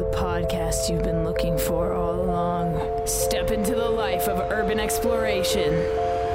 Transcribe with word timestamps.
The 0.00 0.06
podcast 0.16 0.88
you've 0.88 1.02
been 1.02 1.24
looking 1.24 1.58
for 1.58 1.92
all 1.92 2.22
along. 2.22 3.06
Step 3.06 3.50
into 3.50 3.74
the 3.74 3.90
life 3.90 4.28
of 4.28 4.50
urban 4.50 4.80
exploration 4.80 5.74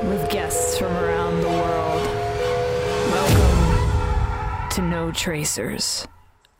with 0.07 0.29
guests 0.29 0.77
from 0.77 0.95
around 0.95 1.41
the 1.41 1.47
world. 1.47 2.05
Welcome 3.09 4.69
to 4.69 4.81
No 4.83 5.11
Tracers. 5.11 6.07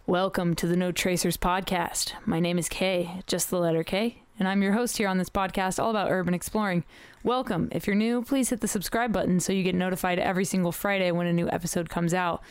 Welcome 0.07 0.55
to 0.55 0.65
the 0.65 0.75
No 0.75 0.91
Tracers 0.91 1.37
podcast. 1.37 2.13
My 2.25 2.39
name 2.39 2.57
is 2.57 2.67
Kay, 2.67 3.21
just 3.27 3.51
the 3.51 3.59
letter 3.59 3.83
K, 3.83 4.23
and 4.39 4.47
I'm 4.47 4.63
your 4.63 4.73
host 4.73 4.97
here 4.97 5.07
on 5.07 5.19
this 5.19 5.29
podcast 5.29 5.77
all 5.77 5.91
about 5.91 6.09
urban 6.09 6.33
exploring. 6.33 6.85
Welcome. 7.23 7.69
If 7.71 7.85
you're 7.85 7.95
new, 7.95 8.23
please 8.23 8.49
hit 8.49 8.61
the 8.61 8.67
subscribe 8.67 9.13
button 9.13 9.39
so 9.39 9.53
you 9.53 9.61
get 9.61 9.75
notified 9.75 10.17
every 10.17 10.45
single 10.45 10.71
Friday 10.71 11.11
when 11.11 11.27
a 11.27 11.33
new 11.33 11.47
episode 11.51 11.87
comes 11.87 12.15
out. 12.15 12.41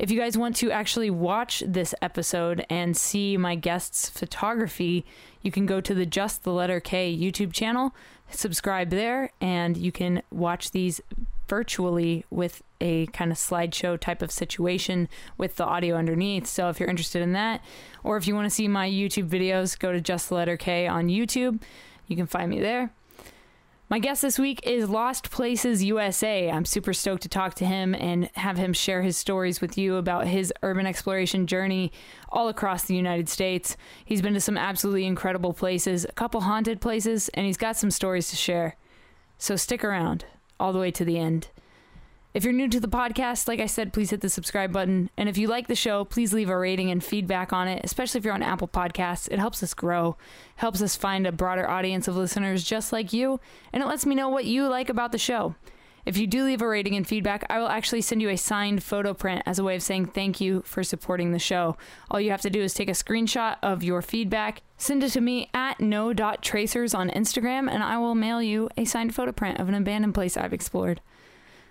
If 0.00 0.10
you 0.10 0.18
guys 0.18 0.38
want 0.38 0.56
to 0.56 0.70
actually 0.70 1.10
watch 1.10 1.62
this 1.66 1.94
episode 2.00 2.64
and 2.70 2.96
see 2.96 3.36
my 3.36 3.54
guest's 3.54 4.08
photography, 4.08 5.04
you 5.42 5.52
can 5.52 5.66
go 5.66 5.82
to 5.82 5.92
the 5.92 6.06
Just 6.06 6.42
the 6.42 6.54
Letter 6.54 6.80
K 6.80 7.14
YouTube 7.14 7.52
channel, 7.52 7.94
subscribe 8.30 8.88
there, 8.88 9.30
and 9.42 9.76
you 9.76 9.92
can 9.92 10.22
watch 10.30 10.70
these 10.70 11.02
virtually 11.48 12.24
with 12.30 12.62
a 12.80 13.08
kind 13.08 13.30
of 13.30 13.36
slideshow 13.36 14.00
type 14.00 14.22
of 14.22 14.30
situation 14.30 15.06
with 15.36 15.56
the 15.56 15.66
audio 15.66 15.96
underneath. 15.96 16.46
So 16.46 16.70
if 16.70 16.80
you're 16.80 16.88
interested 16.88 17.20
in 17.20 17.34
that, 17.34 17.62
or 18.02 18.16
if 18.16 18.26
you 18.26 18.34
want 18.34 18.46
to 18.46 18.54
see 18.54 18.68
my 18.68 18.88
YouTube 18.88 19.28
videos, 19.28 19.78
go 19.78 19.92
to 19.92 20.00
Just 20.00 20.30
the 20.30 20.34
Letter 20.34 20.56
K 20.56 20.86
on 20.86 21.08
YouTube. 21.08 21.60
You 22.06 22.16
can 22.16 22.26
find 22.26 22.50
me 22.50 22.58
there. 22.58 22.90
My 23.90 23.98
guest 23.98 24.22
this 24.22 24.38
week 24.38 24.60
is 24.62 24.88
Lost 24.88 25.32
Places 25.32 25.82
USA. 25.82 26.48
I'm 26.48 26.64
super 26.64 26.92
stoked 26.92 27.22
to 27.22 27.28
talk 27.28 27.54
to 27.54 27.66
him 27.66 27.92
and 27.92 28.30
have 28.34 28.56
him 28.56 28.72
share 28.72 29.02
his 29.02 29.16
stories 29.16 29.60
with 29.60 29.76
you 29.76 29.96
about 29.96 30.28
his 30.28 30.52
urban 30.62 30.86
exploration 30.86 31.48
journey 31.48 31.90
all 32.28 32.46
across 32.46 32.84
the 32.84 32.94
United 32.94 33.28
States. 33.28 33.76
He's 34.04 34.22
been 34.22 34.34
to 34.34 34.40
some 34.40 34.56
absolutely 34.56 35.06
incredible 35.06 35.52
places, 35.52 36.04
a 36.04 36.12
couple 36.12 36.42
haunted 36.42 36.80
places, 36.80 37.30
and 37.30 37.46
he's 37.46 37.56
got 37.56 37.76
some 37.76 37.90
stories 37.90 38.30
to 38.30 38.36
share. 38.36 38.76
So 39.38 39.56
stick 39.56 39.82
around 39.82 40.24
all 40.60 40.72
the 40.72 40.78
way 40.78 40.92
to 40.92 41.04
the 41.04 41.18
end. 41.18 41.48
If 42.32 42.44
you're 42.44 42.52
new 42.52 42.68
to 42.68 42.78
the 42.78 42.86
podcast, 42.86 43.48
like 43.48 43.58
I 43.58 43.66
said, 43.66 43.92
please 43.92 44.10
hit 44.10 44.20
the 44.20 44.28
subscribe 44.28 44.72
button. 44.72 45.10
And 45.16 45.28
if 45.28 45.36
you 45.36 45.48
like 45.48 45.66
the 45.66 45.74
show, 45.74 46.04
please 46.04 46.32
leave 46.32 46.48
a 46.48 46.56
rating 46.56 46.88
and 46.88 47.02
feedback 47.02 47.52
on 47.52 47.66
it, 47.66 47.80
especially 47.82 48.18
if 48.18 48.24
you're 48.24 48.34
on 48.34 48.42
Apple 48.42 48.68
Podcasts. 48.68 49.28
It 49.32 49.40
helps 49.40 49.64
us 49.64 49.74
grow, 49.74 50.16
helps 50.54 50.80
us 50.80 50.94
find 50.94 51.26
a 51.26 51.32
broader 51.32 51.68
audience 51.68 52.06
of 52.06 52.16
listeners 52.16 52.62
just 52.62 52.92
like 52.92 53.12
you, 53.12 53.40
and 53.72 53.82
it 53.82 53.86
lets 53.86 54.06
me 54.06 54.14
know 54.14 54.28
what 54.28 54.44
you 54.44 54.68
like 54.68 54.88
about 54.88 55.10
the 55.10 55.18
show. 55.18 55.56
If 56.06 56.16
you 56.16 56.28
do 56.28 56.44
leave 56.44 56.62
a 56.62 56.68
rating 56.68 56.94
and 56.94 57.04
feedback, 57.04 57.44
I 57.50 57.58
will 57.58 57.68
actually 57.68 58.00
send 58.00 58.22
you 58.22 58.28
a 58.28 58.36
signed 58.36 58.84
photo 58.84 59.12
print 59.12 59.42
as 59.44 59.58
a 59.58 59.64
way 59.64 59.74
of 59.74 59.82
saying 59.82 60.06
thank 60.06 60.40
you 60.40 60.62
for 60.64 60.84
supporting 60.84 61.32
the 61.32 61.40
show. 61.40 61.76
All 62.12 62.20
you 62.20 62.30
have 62.30 62.40
to 62.42 62.50
do 62.50 62.62
is 62.62 62.74
take 62.74 62.88
a 62.88 62.92
screenshot 62.92 63.56
of 63.60 63.82
your 63.82 64.02
feedback, 64.02 64.62
send 64.78 65.02
it 65.02 65.10
to 65.10 65.20
me 65.20 65.50
at 65.52 65.80
no.tracers 65.80 66.94
on 66.94 67.10
Instagram, 67.10 67.68
and 67.68 67.82
I 67.82 67.98
will 67.98 68.14
mail 68.14 68.40
you 68.40 68.70
a 68.76 68.84
signed 68.84 69.16
photo 69.16 69.32
print 69.32 69.58
of 69.58 69.68
an 69.68 69.74
abandoned 69.74 70.14
place 70.14 70.36
I've 70.36 70.52
explored. 70.52 71.00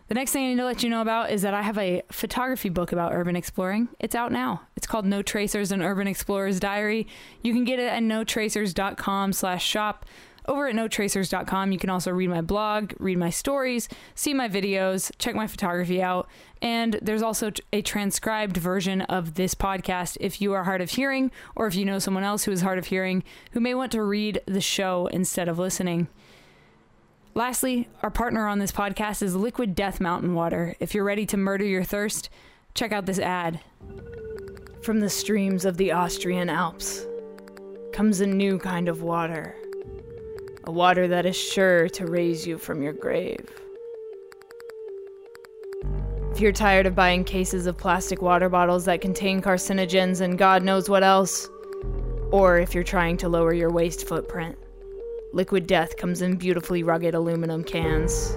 The 0.09 0.15
next 0.15 0.31
thing 0.31 0.45
I 0.45 0.47
need 0.49 0.57
to 0.57 0.65
let 0.65 0.81
you 0.81 0.89
know 0.89 1.01
about 1.01 1.29
is 1.29 1.43
that 1.43 1.53
I 1.53 1.61
have 1.61 1.77
a 1.77 2.01
photography 2.11 2.69
book 2.69 2.91
about 2.91 3.13
urban 3.13 3.35
exploring. 3.35 3.89
It's 3.99 4.15
out 4.15 4.31
now. 4.31 4.63
It's 4.75 4.87
called 4.87 5.05
No 5.05 5.21
Tracers, 5.21 5.71
an 5.71 5.83
Urban 5.83 6.07
Explorer's 6.07 6.59
Diary. 6.59 7.05
You 7.43 7.53
can 7.53 7.63
get 7.63 7.77
it 7.77 7.89
at 7.89 8.01
notracers.com 8.01 9.33
slash 9.33 9.63
shop. 9.63 10.07
Over 10.47 10.67
at 10.67 10.73
notracers.com, 10.73 11.71
you 11.71 11.77
can 11.77 11.91
also 11.91 12.09
read 12.09 12.31
my 12.31 12.41
blog, 12.41 12.93
read 12.97 13.19
my 13.19 13.29
stories, 13.29 13.87
see 14.15 14.33
my 14.33 14.49
videos, 14.49 15.11
check 15.19 15.35
my 15.35 15.45
photography 15.45 16.01
out, 16.01 16.27
and 16.59 16.97
there's 17.03 17.21
also 17.21 17.51
a 17.71 17.83
transcribed 17.83 18.57
version 18.57 19.01
of 19.01 19.35
this 19.35 19.53
podcast 19.53 20.17
if 20.19 20.41
you 20.41 20.53
are 20.53 20.63
hard 20.63 20.81
of 20.81 20.89
hearing 20.89 21.29
or 21.55 21.67
if 21.67 21.75
you 21.75 21.85
know 21.85 21.99
someone 21.99 22.23
else 22.23 22.45
who 22.45 22.51
is 22.51 22.61
hard 22.61 22.79
of 22.79 22.87
hearing 22.87 23.23
who 23.51 23.59
may 23.59 23.75
want 23.75 23.91
to 23.91 24.01
read 24.01 24.41
the 24.47 24.59
show 24.59 25.05
instead 25.05 25.47
of 25.47 25.59
listening. 25.59 26.07
Lastly, 27.35 27.87
our 28.01 28.09
partner 28.09 28.47
on 28.47 28.57
this 28.57 28.71
podcast 28.71 29.21
is 29.21 29.35
Liquid 29.35 29.75
Death 29.75 30.01
Mountain 30.01 30.33
Water. 30.33 30.75
If 30.79 30.95
you're 30.95 31.03
ready 31.03 31.27
to 31.27 31.37
murder 31.37 31.63
your 31.63 31.83
thirst, 31.83 32.29
check 32.73 32.91
out 32.91 33.05
this 33.05 33.19
ad. 33.19 33.59
From 34.81 34.99
the 34.99 35.09
streams 35.09 35.63
of 35.63 35.77
the 35.77 35.91
Austrian 35.91 36.49
Alps 36.49 37.05
comes 37.93 38.19
a 38.19 38.25
new 38.25 38.57
kind 38.57 38.89
of 38.89 39.03
water. 39.03 39.55
A 40.63 40.71
water 40.71 41.07
that 41.07 41.27
is 41.27 41.37
sure 41.37 41.87
to 41.89 42.07
raise 42.07 42.47
you 42.47 42.57
from 42.57 42.81
your 42.81 42.93
grave. 42.93 43.47
If 46.31 46.39
you're 46.39 46.51
tired 46.51 46.87
of 46.87 46.95
buying 46.95 47.23
cases 47.23 47.67
of 47.67 47.77
plastic 47.77 48.23
water 48.23 48.49
bottles 48.49 48.85
that 48.85 49.01
contain 49.01 49.39
carcinogens 49.39 50.21
and 50.21 50.37
God 50.37 50.63
knows 50.63 50.89
what 50.89 51.03
else, 51.03 51.47
or 52.31 52.57
if 52.57 52.73
you're 52.73 52.83
trying 52.83 53.17
to 53.17 53.29
lower 53.29 53.53
your 53.53 53.71
waste 53.71 54.07
footprint, 54.07 54.57
Liquid 55.31 55.67
Death 55.67 55.95
comes 55.95 56.23
in 56.23 56.37
beautifully 56.37 56.81
rugged 56.81 57.13
aluminum 57.13 57.63
cans. 57.63 58.35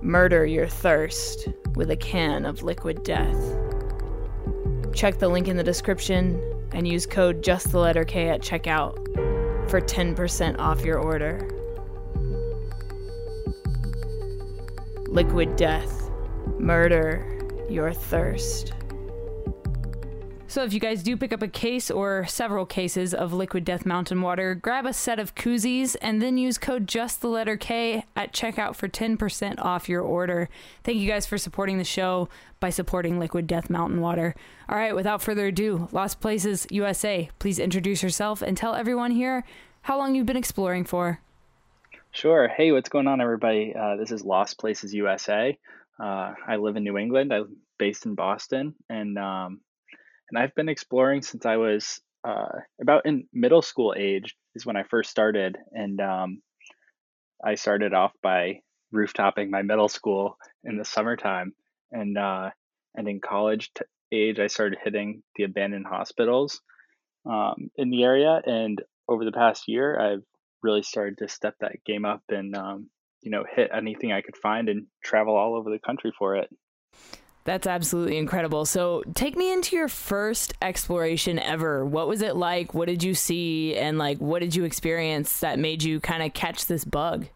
Murder 0.00 0.46
your 0.46 0.68
thirst 0.68 1.48
with 1.74 1.90
a 1.90 1.96
can 1.96 2.44
of 2.44 2.62
Liquid 2.62 3.02
Death. 3.02 3.58
Check 4.94 5.18
the 5.18 5.26
link 5.26 5.48
in 5.48 5.56
the 5.56 5.64
description 5.64 6.40
and 6.70 6.86
use 6.86 7.06
code 7.06 7.42
just 7.42 7.72
the 7.72 7.78
letter 7.80 8.04
K 8.04 8.28
at 8.28 8.40
checkout 8.40 8.94
for 9.68 9.80
10% 9.80 10.58
off 10.60 10.84
your 10.84 10.98
order. 10.98 11.48
Liquid 15.08 15.56
Death. 15.56 16.08
Murder 16.60 17.26
your 17.68 17.92
thirst. 17.92 18.74
So, 20.52 20.64
if 20.64 20.74
you 20.74 20.80
guys 20.80 21.02
do 21.02 21.16
pick 21.16 21.32
up 21.32 21.40
a 21.40 21.48
case 21.48 21.90
or 21.90 22.26
several 22.26 22.66
cases 22.66 23.14
of 23.14 23.32
Liquid 23.32 23.64
Death 23.64 23.86
Mountain 23.86 24.20
Water, 24.20 24.54
grab 24.54 24.84
a 24.84 24.92
set 24.92 25.18
of 25.18 25.34
koozies 25.34 25.96
and 26.02 26.20
then 26.20 26.36
use 26.36 26.58
code 26.58 26.86
just 26.86 27.22
the 27.22 27.28
letter 27.28 27.56
K 27.56 28.04
at 28.14 28.34
checkout 28.34 28.76
for 28.76 28.86
10% 28.86 29.58
off 29.60 29.88
your 29.88 30.02
order. 30.02 30.50
Thank 30.84 30.98
you 30.98 31.08
guys 31.08 31.24
for 31.24 31.38
supporting 31.38 31.78
the 31.78 31.84
show 31.84 32.28
by 32.60 32.68
supporting 32.68 33.18
Liquid 33.18 33.46
Death 33.46 33.70
Mountain 33.70 34.02
Water. 34.02 34.34
All 34.68 34.76
right, 34.76 34.94
without 34.94 35.22
further 35.22 35.46
ado, 35.46 35.88
Lost 35.90 36.20
Places 36.20 36.66
USA, 36.70 37.30
please 37.38 37.58
introduce 37.58 38.02
yourself 38.02 38.42
and 38.42 38.54
tell 38.54 38.74
everyone 38.74 39.12
here 39.12 39.44
how 39.80 39.96
long 39.96 40.14
you've 40.14 40.26
been 40.26 40.36
exploring 40.36 40.84
for. 40.84 41.18
Sure. 42.10 42.46
Hey, 42.46 42.72
what's 42.72 42.90
going 42.90 43.08
on, 43.08 43.22
everybody? 43.22 43.74
Uh, 43.74 43.96
this 43.96 44.10
is 44.10 44.22
Lost 44.22 44.58
Places 44.58 44.92
USA. 44.92 45.56
Uh, 45.98 46.34
I 46.46 46.56
live 46.56 46.76
in 46.76 46.84
New 46.84 46.98
England. 46.98 47.32
I'm 47.32 47.56
based 47.78 48.04
in 48.04 48.14
Boston, 48.14 48.74
and 48.90 49.16
um, 49.16 49.60
and 50.32 50.42
I've 50.42 50.54
been 50.54 50.70
exploring 50.70 51.20
since 51.20 51.44
I 51.44 51.56
was 51.56 52.00
uh, 52.24 52.60
about 52.80 53.04
in 53.04 53.26
middle 53.32 53.62
school 53.62 53.94
age 53.96 54.34
is 54.54 54.64
when 54.64 54.76
I 54.76 54.84
first 54.84 55.10
started, 55.10 55.58
and 55.72 56.00
um, 56.00 56.42
I 57.44 57.56
started 57.56 57.92
off 57.92 58.12
by 58.22 58.60
rooftopping 58.92 59.50
my 59.50 59.62
middle 59.62 59.88
school 59.88 60.38
in 60.64 60.78
the 60.78 60.84
summertime, 60.84 61.52
and 61.90 62.16
uh, 62.16 62.50
and 62.94 63.08
in 63.08 63.20
college 63.20 63.72
t- 63.74 63.84
age 64.10 64.38
I 64.40 64.46
started 64.46 64.78
hitting 64.82 65.22
the 65.36 65.44
abandoned 65.44 65.86
hospitals 65.86 66.62
um, 67.26 67.70
in 67.76 67.90
the 67.90 68.02
area, 68.04 68.40
and 68.46 68.80
over 69.08 69.26
the 69.26 69.32
past 69.32 69.68
year 69.68 70.00
I've 70.00 70.24
really 70.62 70.82
started 70.82 71.18
to 71.18 71.28
step 71.28 71.56
that 71.60 71.84
game 71.84 72.06
up 72.06 72.22
and 72.30 72.56
um, 72.56 72.88
you 73.20 73.30
know 73.30 73.44
hit 73.54 73.70
anything 73.74 74.12
I 74.12 74.22
could 74.22 74.36
find 74.36 74.70
and 74.70 74.86
travel 75.04 75.36
all 75.36 75.56
over 75.56 75.68
the 75.68 75.78
country 75.78 76.12
for 76.18 76.36
it. 76.36 76.48
That's 77.44 77.66
absolutely 77.66 78.18
incredible. 78.18 78.64
So, 78.64 79.02
take 79.14 79.36
me 79.36 79.52
into 79.52 79.74
your 79.74 79.88
first 79.88 80.54
exploration 80.62 81.40
ever. 81.40 81.84
What 81.84 82.06
was 82.06 82.22
it 82.22 82.36
like? 82.36 82.72
What 82.72 82.86
did 82.86 83.02
you 83.02 83.14
see? 83.14 83.74
And, 83.76 83.98
like, 83.98 84.18
what 84.18 84.40
did 84.40 84.54
you 84.54 84.62
experience 84.64 85.40
that 85.40 85.58
made 85.58 85.82
you 85.82 85.98
kind 85.98 86.22
of 86.22 86.34
catch 86.34 86.66
this 86.66 86.84
bug? 86.84 87.26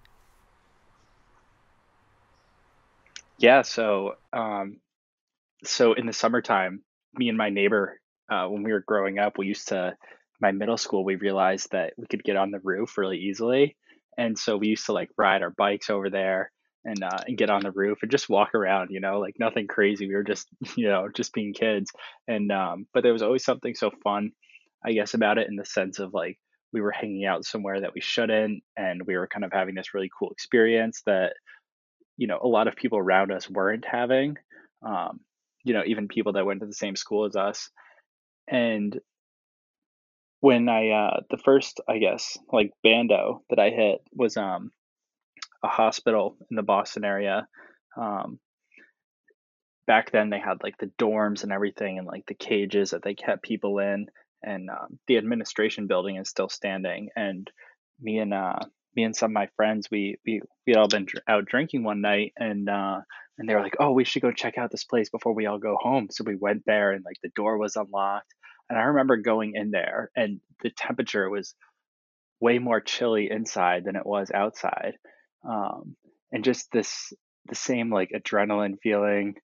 Yeah. 3.38 3.62
So, 3.62 4.14
um, 4.32 4.78
so 5.64 5.94
in 5.94 6.06
the 6.06 6.12
summertime, 6.12 6.82
me 7.14 7.28
and 7.28 7.36
my 7.36 7.50
neighbor, 7.50 8.00
uh, 8.30 8.46
when 8.46 8.62
we 8.62 8.72
were 8.72 8.84
growing 8.86 9.18
up, 9.18 9.38
we 9.38 9.46
used 9.46 9.68
to, 9.68 9.96
my 10.40 10.52
middle 10.52 10.76
school, 10.76 11.04
we 11.04 11.16
realized 11.16 11.72
that 11.72 11.94
we 11.96 12.06
could 12.06 12.22
get 12.22 12.36
on 12.36 12.50
the 12.50 12.60
roof 12.60 12.96
really 12.96 13.18
easily. 13.18 13.76
And 14.16 14.38
so 14.38 14.56
we 14.56 14.68
used 14.68 14.86
to 14.86 14.92
like 14.92 15.10
ride 15.18 15.42
our 15.42 15.50
bikes 15.50 15.90
over 15.90 16.10
there 16.10 16.52
and 16.86 17.02
uh, 17.02 17.20
and 17.26 17.36
get 17.36 17.50
on 17.50 17.62
the 17.62 17.72
roof 17.72 17.98
and 18.02 18.10
just 18.10 18.28
walk 18.28 18.54
around, 18.54 18.90
you 18.90 19.00
know, 19.00 19.18
like 19.18 19.34
nothing 19.40 19.66
crazy. 19.66 20.06
We 20.06 20.14
were 20.14 20.22
just, 20.22 20.46
you 20.76 20.88
know, 20.88 21.08
just 21.14 21.34
being 21.34 21.52
kids. 21.52 21.90
And 22.28 22.50
um, 22.52 22.86
but 22.94 23.02
there 23.02 23.12
was 23.12 23.22
always 23.22 23.44
something 23.44 23.74
so 23.74 23.90
fun, 24.04 24.30
I 24.84 24.92
guess, 24.92 25.12
about 25.12 25.38
it 25.38 25.48
in 25.48 25.56
the 25.56 25.64
sense 25.64 25.98
of 25.98 26.14
like 26.14 26.38
we 26.72 26.80
were 26.80 26.92
hanging 26.92 27.26
out 27.26 27.44
somewhere 27.44 27.80
that 27.80 27.94
we 27.94 28.00
shouldn't, 28.00 28.62
and 28.76 29.02
we 29.04 29.16
were 29.16 29.26
kind 29.26 29.44
of 29.44 29.52
having 29.52 29.74
this 29.74 29.94
really 29.94 30.10
cool 30.16 30.30
experience 30.30 31.02
that, 31.06 31.32
you 32.16 32.28
know, 32.28 32.38
a 32.40 32.48
lot 32.48 32.68
of 32.68 32.76
people 32.76 32.98
around 32.98 33.32
us 33.32 33.50
weren't 33.50 33.84
having. 33.84 34.36
Um, 34.86 35.20
you 35.64 35.74
know, 35.74 35.82
even 35.84 36.06
people 36.06 36.34
that 36.34 36.46
went 36.46 36.60
to 36.60 36.66
the 36.66 36.72
same 36.72 36.94
school 36.94 37.24
as 37.24 37.34
us. 37.34 37.70
And 38.46 38.96
when 40.40 40.68
I 40.68 40.90
uh 40.90 41.20
the 41.30 41.38
first, 41.38 41.80
I 41.88 41.98
guess, 41.98 42.38
like 42.52 42.70
bando 42.84 43.42
that 43.50 43.58
I 43.58 43.70
hit 43.70 44.02
was 44.12 44.36
um 44.36 44.70
a 45.62 45.68
hospital 45.68 46.36
in 46.50 46.56
the 46.56 46.62
Boston 46.62 47.04
area. 47.04 47.46
Um, 47.96 48.38
back 49.86 50.10
then 50.10 50.30
they 50.30 50.38
had 50.38 50.62
like 50.62 50.76
the 50.78 50.90
dorms 50.98 51.42
and 51.42 51.52
everything 51.52 51.98
and 51.98 52.06
like 52.06 52.26
the 52.26 52.34
cages 52.34 52.90
that 52.90 53.02
they 53.02 53.14
kept 53.14 53.42
people 53.42 53.78
in 53.78 54.06
and 54.42 54.68
um, 54.70 54.98
the 55.06 55.16
administration 55.16 55.86
building 55.86 56.16
is 56.16 56.28
still 56.28 56.48
standing 56.48 57.08
and 57.16 57.50
me 58.00 58.18
and 58.18 58.34
uh, 58.34 58.58
me 58.94 59.04
and 59.04 59.16
some 59.16 59.30
of 59.30 59.34
my 59.34 59.48
friends 59.56 59.88
we 59.90 60.16
we 60.26 60.40
we 60.66 60.72
had 60.72 60.78
all 60.78 60.88
been 60.88 61.04
dr- 61.04 61.22
out 61.28 61.46
drinking 61.46 61.84
one 61.84 62.00
night 62.00 62.32
and 62.36 62.68
uh, 62.68 63.00
and 63.38 63.48
they 63.48 63.54
were 63.54 63.62
like 63.62 63.76
oh 63.78 63.92
we 63.92 64.04
should 64.04 64.22
go 64.22 64.32
check 64.32 64.58
out 64.58 64.70
this 64.70 64.84
place 64.84 65.08
before 65.10 65.34
we 65.34 65.46
all 65.46 65.58
go 65.58 65.76
home 65.80 66.08
so 66.10 66.24
we 66.24 66.36
went 66.36 66.62
there 66.66 66.92
and 66.92 67.04
like 67.04 67.18
the 67.22 67.30
door 67.34 67.56
was 67.58 67.76
unlocked 67.76 68.34
and 68.68 68.78
i 68.78 68.82
remember 68.82 69.16
going 69.16 69.52
in 69.54 69.70
there 69.70 70.10
and 70.16 70.40
the 70.62 70.70
temperature 70.70 71.30
was 71.30 71.54
way 72.40 72.58
more 72.58 72.80
chilly 72.80 73.30
inside 73.30 73.84
than 73.84 73.96
it 73.96 74.04
was 74.04 74.30
outside 74.34 74.94
um, 75.48 75.96
and 76.32 76.44
just 76.44 76.70
this 76.72 77.12
the 77.48 77.54
same 77.54 77.92
like 77.92 78.10
adrenaline 78.14 78.74
feeling 78.82 79.34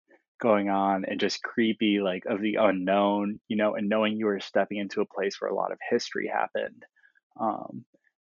going 0.41 0.69
on 0.69 1.05
and 1.07 1.21
just 1.21 1.43
creepy 1.43 2.01
like 2.01 2.25
of 2.27 2.41
the 2.41 2.57
unknown 2.59 3.39
you 3.47 3.57
know 3.57 3.77
and 3.77 3.89
knowing 3.89 4.17
you 4.17 4.27
were 4.27 4.41
stepping 4.41 4.79
into 4.79 5.01
a 5.01 5.07
place 5.07 5.37
where 5.39 5.51
a 5.51 5.55
lot 5.55 5.71
of 5.71 5.79
history 5.89 6.29
happened 6.33 6.83
um, 7.41 7.85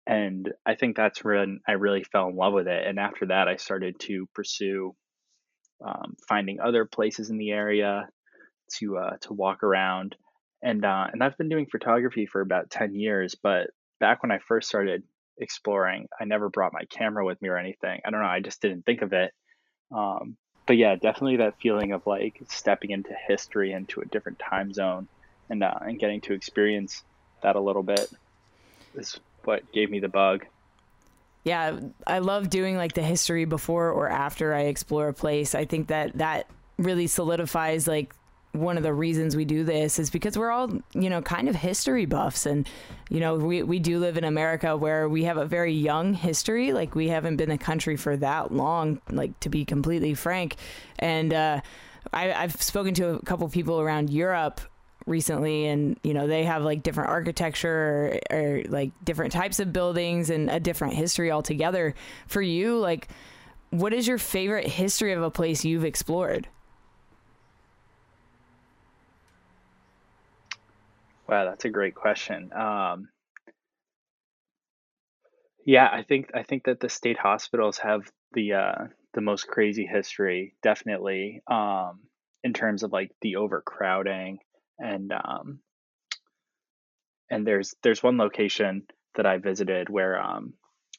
and 0.06 0.52
i 0.66 0.74
think 0.74 0.94
that's 0.94 1.24
when 1.24 1.60
i 1.66 1.72
really 1.72 2.04
fell 2.04 2.28
in 2.28 2.36
love 2.36 2.52
with 2.52 2.68
it 2.68 2.86
and 2.86 2.98
after 2.98 3.26
that 3.26 3.48
i 3.48 3.56
started 3.56 3.98
to 3.98 4.26
pursue 4.34 4.94
um, 5.84 6.14
finding 6.28 6.60
other 6.60 6.84
places 6.84 7.30
in 7.30 7.38
the 7.38 7.50
area 7.50 8.06
to 8.74 8.98
uh, 8.98 9.16
to 9.22 9.32
walk 9.32 9.62
around 9.62 10.14
and 10.62 10.84
uh, 10.84 11.06
and 11.10 11.24
i've 11.24 11.38
been 11.38 11.48
doing 11.48 11.66
photography 11.70 12.26
for 12.26 12.42
about 12.42 12.70
10 12.70 12.94
years 12.94 13.34
but 13.42 13.68
back 14.00 14.22
when 14.22 14.30
i 14.30 14.38
first 14.46 14.68
started 14.68 15.02
exploring 15.42 16.08
i 16.18 16.24
never 16.24 16.48
brought 16.48 16.72
my 16.72 16.84
camera 16.84 17.24
with 17.24 17.40
me 17.42 17.48
or 17.48 17.58
anything 17.58 18.00
i 18.04 18.10
don't 18.10 18.20
know 18.20 18.26
i 18.26 18.40
just 18.40 18.62
didn't 18.62 18.84
think 18.86 19.02
of 19.02 19.12
it 19.12 19.32
um, 19.92 20.36
but 20.66 20.76
yeah, 20.76 20.94
definitely 20.94 21.36
that 21.36 21.60
feeling 21.60 21.92
of 21.92 22.06
like 22.06 22.40
stepping 22.48 22.90
into 22.90 23.14
history 23.28 23.72
into 23.72 24.00
a 24.00 24.04
different 24.04 24.38
time 24.38 24.72
zone 24.72 25.08
and 25.50 25.62
uh, 25.62 25.74
and 25.80 25.98
getting 25.98 26.20
to 26.22 26.34
experience 26.34 27.02
that 27.42 27.56
a 27.56 27.60
little 27.60 27.82
bit 27.82 28.10
is 28.94 29.18
what 29.44 29.70
gave 29.72 29.90
me 29.90 30.00
the 30.00 30.08
bug. 30.08 30.46
Yeah, 31.44 31.80
I 32.06 32.20
love 32.20 32.50
doing 32.50 32.76
like 32.76 32.92
the 32.92 33.02
history 33.02 33.44
before 33.44 33.90
or 33.90 34.08
after 34.08 34.54
I 34.54 34.62
explore 34.62 35.08
a 35.08 35.14
place. 35.14 35.56
I 35.56 35.64
think 35.64 35.88
that 35.88 36.18
that 36.18 36.48
really 36.78 37.08
solidifies 37.08 37.88
like 37.88 38.14
one 38.52 38.76
of 38.76 38.82
the 38.82 38.92
reasons 38.92 39.34
we 39.34 39.44
do 39.44 39.64
this 39.64 39.98
is 39.98 40.10
because 40.10 40.36
we're 40.36 40.50
all, 40.50 40.70
you 40.92 41.08
know, 41.08 41.22
kind 41.22 41.48
of 41.48 41.56
history 41.56 42.04
buffs. 42.04 42.44
And, 42.44 42.68
you 43.08 43.18
know, 43.18 43.36
we, 43.36 43.62
we 43.62 43.78
do 43.78 43.98
live 43.98 44.18
in 44.18 44.24
America 44.24 44.76
where 44.76 45.08
we 45.08 45.24
have 45.24 45.38
a 45.38 45.46
very 45.46 45.72
young 45.72 46.12
history. 46.12 46.72
Like, 46.72 46.94
we 46.94 47.08
haven't 47.08 47.36
been 47.36 47.50
a 47.50 47.58
country 47.58 47.96
for 47.96 48.16
that 48.18 48.52
long, 48.52 49.00
like, 49.10 49.38
to 49.40 49.48
be 49.48 49.64
completely 49.64 50.14
frank. 50.14 50.56
And 50.98 51.32
uh, 51.32 51.60
I, 52.12 52.32
I've 52.32 52.60
spoken 52.60 52.92
to 52.94 53.14
a 53.14 53.22
couple 53.22 53.48
people 53.48 53.80
around 53.80 54.10
Europe 54.10 54.60
recently 55.06 55.66
and 55.66 55.98
you 56.04 56.14
know 56.14 56.28
they 56.28 56.44
have 56.44 56.62
like 56.62 56.84
different 56.84 57.10
architecture 57.10 58.20
or, 58.30 58.36
or 58.36 58.62
like 58.68 58.92
different 59.04 59.32
types 59.32 59.58
of 59.58 59.72
buildings 59.72 60.30
and 60.30 60.48
a 60.48 60.60
different 60.60 60.94
history 60.94 61.32
altogether 61.32 61.92
for 62.28 62.40
you 62.40 62.78
like 62.78 63.08
what 63.70 63.92
is 63.92 64.06
your 64.06 64.16
favorite 64.16 64.68
history 64.68 65.12
of 65.12 65.20
a 65.20 65.28
place 65.28 65.64
you've 65.64 65.84
explored 65.84 66.46
Wow, 71.32 71.46
that's 71.46 71.64
a 71.64 71.70
great 71.70 71.94
question. 71.94 72.52
Um, 72.52 73.08
yeah, 75.64 75.88
I 75.90 76.02
think 76.02 76.30
I 76.34 76.42
think 76.42 76.64
that 76.64 76.78
the 76.80 76.90
state 76.90 77.16
hospitals 77.18 77.78
have 77.78 78.02
the 78.34 78.52
uh, 78.52 78.84
the 79.14 79.22
most 79.22 79.46
crazy 79.46 79.86
history, 79.86 80.54
definitely, 80.62 81.42
um, 81.50 82.00
in 82.44 82.52
terms 82.52 82.82
of 82.82 82.92
like 82.92 83.12
the 83.22 83.36
overcrowding 83.36 84.40
and 84.78 85.10
um, 85.12 85.60
and 87.30 87.46
there's 87.46 87.74
there's 87.82 88.02
one 88.02 88.18
location 88.18 88.82
that 89.16 89.26
I 89.26 89.38
visited 89.38 89.88
where 89.88 90.20
um, 90.20 90.52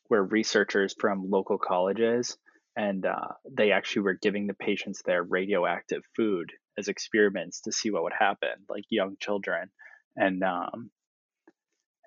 where 0.08 0.24
researchers 0.24 0.96
from 1.00 1.30
local 1.30 1.60
colleges 1.60 2.38
and 2.76 3.06
uh, 3.06 3.28
they 3.52 3.72
actually 3.72 4.02
were 4.02 4.18
giving 4.20 4.48
the 4.48 4.56
patients 4.56 5.04
their 5.06 5.22
radioactive 5.22 6.02
food 6.16 6.52
as 6.78 6.88
experiments 6.88 7.62
to 7.62 7.72
see 7.72 7.92
what 7.92 8.02
would 8.02 8.14
happen, 8.18 8.50
like 8.68 8.84
young 8.90 9.16
children 9.20 9.70
and 10.16 10.44
um, 10.44 10.90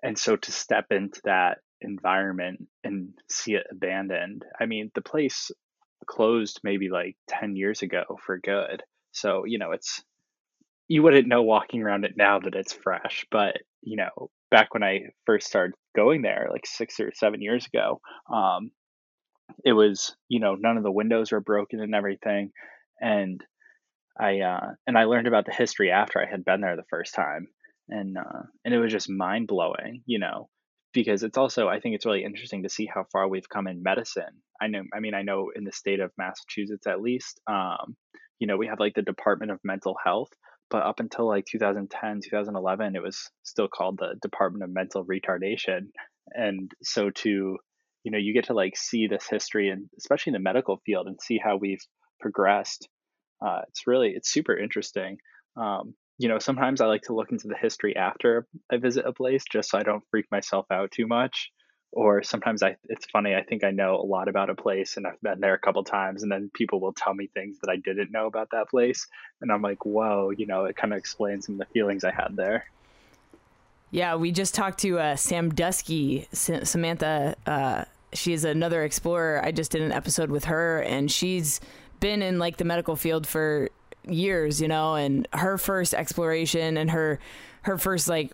and 0.02 0.18
so 0.18 0.36
to 0.36 0.52
step 0.52 0.86
into 0.90 1.20
that 1.24 1.58
environment 1.82 2.66
and 2.84 3.10
see 3.28 3.54
it 3.54 3.66
abandoned 3.70 4.44
i 4.58 4.64
mean 4.64 4.90
the 4.94 5.02
place 5.02 5.50
closed 6.06 6.60
maybe 6.62 6.88
like 6.88 7.16
10 7.28 7.56
years 7.56 7.82
ago 7.82 8.04
for 8.24 8.38
good. 8.38 8.82
So 9.12 9.44
you 9.46 9.58
know 9.58 9.72
it's 9.72 10.02
you 10.88 11.02
wouldn't 11.02 11.26
know 11.26 11.42
walking 11.42 11.82
around 11.82 12.04
it 12.04 12.16
now 12.16 12.38
that 12.38 12.54
it's 12.54 12.72
fresh 12.72 13.26
but 13.30 13.56
you 13.82 13.96
know 13.96 14.30
back 14.50 14.72
when 14.72 14.84
i 14.84 15.00
first 15.24 15.48
started 15.48 15.74
going 15.96 16.22
there 16.22 16.48
like 16.52 16.66
six 16.66 17.00
or 17.00 17.10
seven 17.14 17.42
years 17.42 17.66
ago 17.66 18.00
um, 18.32 18.70
it 19.64 19.72
was 19.72 20.14
you 20.28 20.38
know 20.38 20.54
none 20.54 20.76
of 20.76 20.82
the 20.82 20.92
windows 20.92 21.32
were 21.32 21.40
broken 21.40 21.80
and 21.80 21.94
everything. 21.94 22.52
And 23.00 23.42
i 24.18 24.40
uh, 24.40 24.72
and 24.86 24.98
i 24.98 25.04
learned 25.04 25.26
about 25.26 25.46
the 25.46 25.52
history 25.52 25.90
after 25.90 26.20
i 26.20 26.30
had 26.30 26.44
been 26.44 26.60
there 26.60 26.76
the 26.76 26.84
first 26.90 27.14
time 27.14 27.48
and 27.88 28.16
uh, 28.16 28.42
and 28.64 28.74
it 28.74 28.78
was 28.78 28.92
just 28.92 29.08
mind 29.10 29.46
blowing, 29.46 30.02
you 30.06 30.18
know, 30.18 30.48
because 30.92 31.22
it's 31.22 31.38
also 31.38 31.68
I 31.68 31.80
think 31.80 31.94
it's 31.94 32.06
really 32.06 32.24
interesting 32.24 32.62
to 32.62 32.68
see 32.68 32.86
how 32.92 33.04
far 33.12 33.28
we've 33.28 33.48
come 33.48 33.66
in 33.66 33.82
medicine. 33.82 34.42
I 34.60 34.68
know, 34.68 34.82
I 34.94 35.00
mean, 35.00 35.14
I 35.14 35.22
know 35.22 35.50
in 35.54 35.64
the 35.64 35.72
state 35.72 36.00
of 36.00 36.12
Massachusetts 36.16 36.86
at 36.86 37.02
least, 37.02 37.40
um, 37.46 37.96
you 38.38 38.46
know, 38.46 38.56
we 38.56 38.68
have 38.68 38.80
like 38.80 38.94
the 38.94 39.02
Department 39.02 39.52
of 39.52 39.60
Mental 39.64 39.96
Health, 40.02 40.30
but 40.70 40.82
up 40.82 41.00
until 41.00 41.28
like 41.28 41.44
2010, 41.44 42.20
2011, 42.24 42.96
it 42.96 43.02
was 43.02 43.30
still 43.42 43.68
called 43.68 43.98
the 43.98 44.14
Department 44.22 44.64
of 44.64 44.70
Mental 44.70 45.04
Retardation, 45.04 45.88
and 46.32 46.70
so 46.82 47.10
to 47.10 47.58
you 48.06 48.12
know 48.12 48.18
you 48.18 48.32
get 48.32 48.46
to 48.46 48.54
like 48.54 48.76
see 48.76 49.08
this 49.08 49.26
history 49.28 49.68
and 49.68 49.88
especially 49.98 50.30
in 50.30 50.34
the 50.34 50.38
medical 50.38 50.80
field 50.86 51.08
and 51.08 51.20
see 51.20 51.38
how 51.42 51.56
we've 51.56 51.84
progressed 52.20 52.88
uh, 53.44 53.62
it's 53.68 53.86
really 53.86 54.10
it's 54.10 54.32
super 54.32 54.56
interesting 54.56 55.18
um, 55.56 55.94
you 56.18 56.28
know, 56.28 56.38
sometimes 56.38 56.80
I 56.80 56.86
like 56.86 57.02
to 57.02 57.14
look 57.14 57.32
into 57.32 57.48
the 57.48 57.56
history 57.56 57.94
after 57.96 58.46
I 58.70 58.78
visit 58.78 59.04
a 59.06 59.12
place 59.12 59.44
just 59.50 59.70
so 59.70 59.78
I 59.78 59.82
don't 59.82 60.04
freak 60.10 60.26
myself 60.30 60.66
out 60.70 60.90
too 60.90 61.06
much. 61.06 61.52
Or 61.92 62.22
sometimes 62.22 62.62
I 62.62 62.76
it's 62.88 63.06
funny, 63.06 63.34
I 63.34 63.42
think 63.42 63.64
I 63.64 63.70
know 63.70 63.96
a 63.96 64.04
lot 64.04 64.28
about 64.28 64.50
a 64.50 64.54
place 64.54 64.96
and 64.96 65.06
I've 65.06 65.20
been 65.22 65.40
there 65.40 65.54
a 65.54 65.58
couple 65.58 65.82
times 65.84 66.22
and 66.22 66.30
then 66.30 66.50
people 66.52 66.80
will 66.80 66.92
tell 66.92 67.14
me 67.14 67.28
things 67.28 67.58
that 67.60 67.70
I 67.70 67.76
didn't 67.76 68.10
know 68.10 68.26
about 68.26 68.50
that 68.50 68.68
place 68.68 69.06
and 69.40 69.50
I'm 69.50 69.62
like, 69.62 69.86
"Whoa, 69.86 70.30
you 70.30 70.46
know, 70.46 70.64
it 70.64 70.76
kind 70.76 70.92
of 70.92 70.98
explains 70.98 71.46
some 71.46 71.54
of 71.54 71.60
the 71.60 71.72
feelings 71.72 72.04
I 72.04 72.12
had 72.12 72.36
there." 72.36 72.66
Yeah, 73.90 74.16
we 74.16 74.30
just 74.30 74.54
talked 74.54 74.80
to 74.80 74.98
uh, 74.98 75.16
Sam 75.16 75.54
Dusky, 75.54 76.28
S- 76.32 76.68
Samantha 76.68 77.36
uh, 77.46 77.84
she 78.12 78.32
is 78.32 78.44
another 78.44 78.84
explorer. 78.84 79.40
I 79.42 79.52
just 79.52 79.70
did 79.70 79.82
an 79.82 79.92
episode 79.92 80.30
with 80.30 80.46
her 80.46 80.80
and 80.80 81.10
she's 81.10 81.60
been 82.00 82.20
in 82.20 82.38
like 82.38 82.56
the 82.56 82.64
medical 82.64 82.96
field 82.96 83.26
for 83.26 83.70
years, 84.06 84.60
you 84.60 84.68
know, 84.68 84.94
and 84.94 85.28
her 85.32 85.58
first 85.58 85.94
exploration 85.94 86.76
and 86.76 86.90
her 86.90 87.18
her 87.62 87.78
first 87.78 88.08
like 88.08 88.32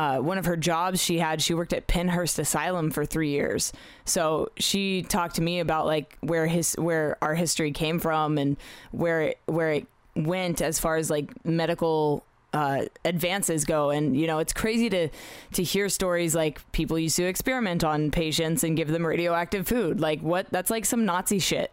uh, 0.00 0.18
one 0.18 0.38
of 0.38 0.46
her 0.46 0.56
jobs 0.56 1.02
she 1.02 1.18
had, 1.18 1.42
she 1.42 1.52
worked 1.52 1.74
at 1.74 1.86
Pennhurst 1.86 2.38
Asylum 2.38 2.90
for 2.90 3.04
three 3.04 3.28
years. 3.28 3.70
So 4.06 4.50
she 4.56 5.02
talked 5.02 5.34
to 5.34 5.42
me 5.42 5.60
about 5.60 5.84
like 5.84 6.16
where 6.20 6.46
his 6.46 6.72
where 6.74 7.18
our 7.20 7.34
history 7.34 7.70
came 7.72 7.98
from 7.98 8.38
and 8.38 8.56
where 8.92 9.20
it, 9.20 9.38
where 9.44 9.72
it 9.72 9.86
went 10.16 10.62
as 10.62 10.78
far 10.78 10.96
as 10.96 11.10
like 11.10 11.44
medical 11.44 12.24
uh, 12.54 12.86
advances 13.04 13.66
go. 13.66 13.90
And 13.90 14.16
you 14.18 14.26
know, 14.26 14.38
it's 14.38 14.54
crazy 14.54 14.88
to 14.88 15.08
to 15.52 15.62
hear 15.62 15.90
stories 15.90 16.34
like 16.34 16.60
people 16.72 16.98
used 16.98 17.16
to 17.16 17.24
experiment 17.24 17.84
on 17.84 18.10
patients 18.10 18.64
and 18.64 18.78
give 18.78 18.88
them 18.88 19.04
radioactive 19.04 19.68
food. 19.68 20.00
Like 20.00 20.22
what? 20.22 20.46
That's 20.50 20.70
like 20.70 20.86
some 20.86 21.04
Nazi 21.04 21.38
shit. 21.38 21.72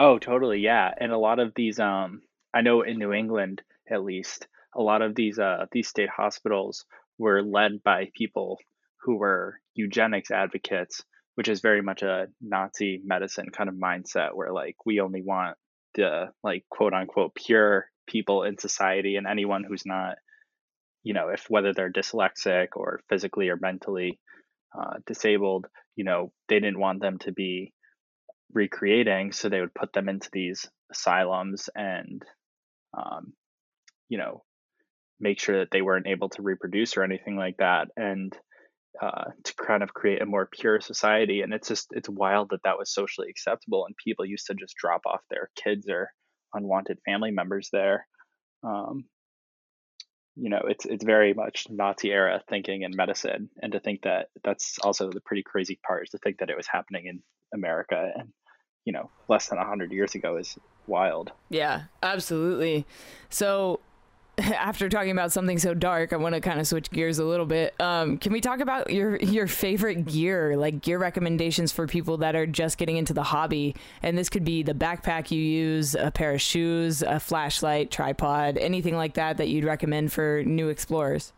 Oh, 0.00 0.18
totally, 0.18 0.58
yeah. 0.58 0.92
And 0.98 1.12
a 1.12 1.18
lot 1.18 1.38
of 1.38 1.54
these 1.54 1.78
um 1.78 2.22
I 2.52 2.62
know 2.62 2.82
in 2.82 2.98
New 2.98 3.12
England, 3.12 3.62
at 3.88 4.02
least, 4.02 4.46
a 4.74 4.82
lot 4.82 5.02
of 5.02 5.14
these 5.14 5.38
uh, 5.38 5.66
these 5.72 5.88
state 5.88 6.08
hospitals 6.08 6.84
were 7.18 7.42
led 7.42 7.82
by 7.82 8.10
people 8.14 8.58
who 9.02 9.16
were 9.16 9.60
eugenics 9.74 10.30
advocates, 10.30 11.02
which 11.34 11.48
is 11.48 11.60
very 11.60 11.82
much 11.82 12.02
a 12.02 12.28
Nazi 12.40 13.00
medicine 13.04 13.50
kind 13.50 13.68
of 13.68 13.76
mindset, 13.76 14.34
where 14.34 14.52
like 14.52 14.76
we 14.84 15.00
only 15.00 15.22
want 15.22 15.56
the 15.94 16.30
like 16.42 16.64
quote 16.70 16.92
unquote 16.92 17.34
pure 17.34 17.86
people 18.06 18.42
in 18.44 18.58
society, 18.58 19.16
and 19.16 19.26
anyone 19.26 19.64
who's 19.64 19.86
not, 19.86 20.16
you 21.02 21.14
know, 21.14 21.28
if 21.28 21.46
whether 21.48 21.72
they're 21.72 21.92
dyslexic 21.92 22.68
or 22.74 23.00
physically 23.08 23.48
or 23.48 23.56
mentally 23.56 24.18
uh, 24.76 24.94
disabled, 25.06 25.66
you 25.96 26.04
know, 26.04 26.32
they 26.48 26.60
didn't 26.60 26.78
want 26.80 27.00
them 27.00 27.18
to 27.18 27.32
be 27.32 27.72
recreating, 28.52 29.32
so 29.32 29.48
they 29.48 29.60
would 29.60 29.74
put 29.74 29.92
them 29.92 30.08
into 30.08 30.28
these 30.32 30.68
asylums 30.90 31.70
and 31.74 32.22
um, 32.96 33.32
you 34.08 34.18
know, 34.18 34.42
make 35.20 35.40
sure 35.40 35.60
that 35.60 35.70
they 35.70 35.82
weren't 35.82 36.06
able 36.06 36.28
to 36.30 36.42
reproduce 36.42 36.96
or 36.96 37.04
anything 37.04 37.36
like 37.36 37.56
that, 37.58 37.88
and 37.96 38.36
uh, 39.00 39.30
to 39.44 39.54
kind 39.54 39.82
of 39.82 39.94
create 39.94 40.22
a 40.22 40.26
more 40.26 40.48
pure 40.50 40.80
society. 40.80 41.42
And 41.42 41.52
it's 41.52 41.68
just 41.68 41.88
it's 41.92 42.08
wild 42.08 42.50
that 42.50 42.62
that 42.64 42.78
was 42.78 42.92
socially 42.92 43.28
acceptable, 43.30 43.86
and 43.86 43.94
people 44.04 44.24
used 44.24 44.46
to 44.46 44.54
just 44.54 44.76
drop 44.76 45.02
off 45.06 45.20
their 45.30 45.50
kids 45.62 45.86
or 45.88 46.10
unwanted 46.54 46.98
family 47.06 47.30
members 47.30 47.68
there. 47.72 48.06
Um, 48.64 49.04
you 50.36 50.48
know, 50.50 50.62
it's 50.68 50.86
it's 50.86 51.04
very 51.04 51.34
much 51.34 51.66
Nazi 51.70 52.10
era 52.10 52.42
thinking 52.48 52.82
in 52.82 52.92
medicine, 52.94 53.50
and 53.60 53.72
to 53.72 53.80
think 53.80 54.02
that 54.02 54.28
that's 54.42 54.78
also 54.82 55.10
the 55.10 55.20
pretty 55.20 55.42
crazy 55.44 55.78
part 55.86 56.04
is 56.04 56.10
to 56.10 56.18
think 56.18 56.38
that 56.38 56.50
it 56.50 56.56
was 56.56 56.66
happening 56.66 57.06
in 57.06 57.22
America 57.54 58.10
and 58.16 58.28
you 58.84 58.92
know 58.92 59.10
less 59.28 59.48
than 59.48 59.58
hundred 59.58 59.92
years 59.92 60.14
ago 60.14 60.36
is 60.36 60.58
wild. 60.86 61.32
Yeah, 61.48 61.82
absolutely. 62.02 62.86
So 63.28 63.80
after 64.38 64.88
talking 64.88 65.10
about 65.10 65.32
something 65.32 65.58
so 65.58 65.74
dark, 65.74 66.12
I 66.12 66.16
want 66.16 66.34
to 66.34 66.40
kind 66.40 66.60
of 66.60 66.66
switch 66.66 66.90
gears 66.90 67.18
a 67.18 67.24
little 67.24 67.46
bit. 67.46 67.74
Um, 67.80 68.18
can 68.18 68.32
we 68.32 68.40
talk 68.40 68.60
about 68.60 68.90
your 68.90 69.16
your 69.16 69.46
favorite 69.46 70.06
gear, 70.06 70.56
like 70.56 70.82
gear 70.82 70.98
recommendations 70.98 71.72
for 71.72 71.86
people 71.86 72.18
that 72.18 72.34
are 72.34 72.46
just 72.46 72.78
getting 72.78 72.96
into 72.96 73.12
the 73.12 73.22
hobby? 73.22 73.74
And 74.02 74.16
this 74.16 74.28
could 74.28 74.44
be 74.44 74.62
the 74.62 74.74
backpack 74.74 75.30
you 75.30 75.40
use, 75.40 75.94
a 75.94 76.10
pair 76.10 76.32
of 76.32 76.40
shoes, 76.40 77.02
a 77.02 77.20
flashlight, 77.20 77.90
tripod, 77.90 78.56
anything 78.58 78.96
like 78.96 79.14
that 79.14 79.36
that 79.38 79.48
you'd 79.48 79.64
recommend 79.64 80.12
for 80.12 80.42
new 80.44 80.68
explorers. 80.68 81.32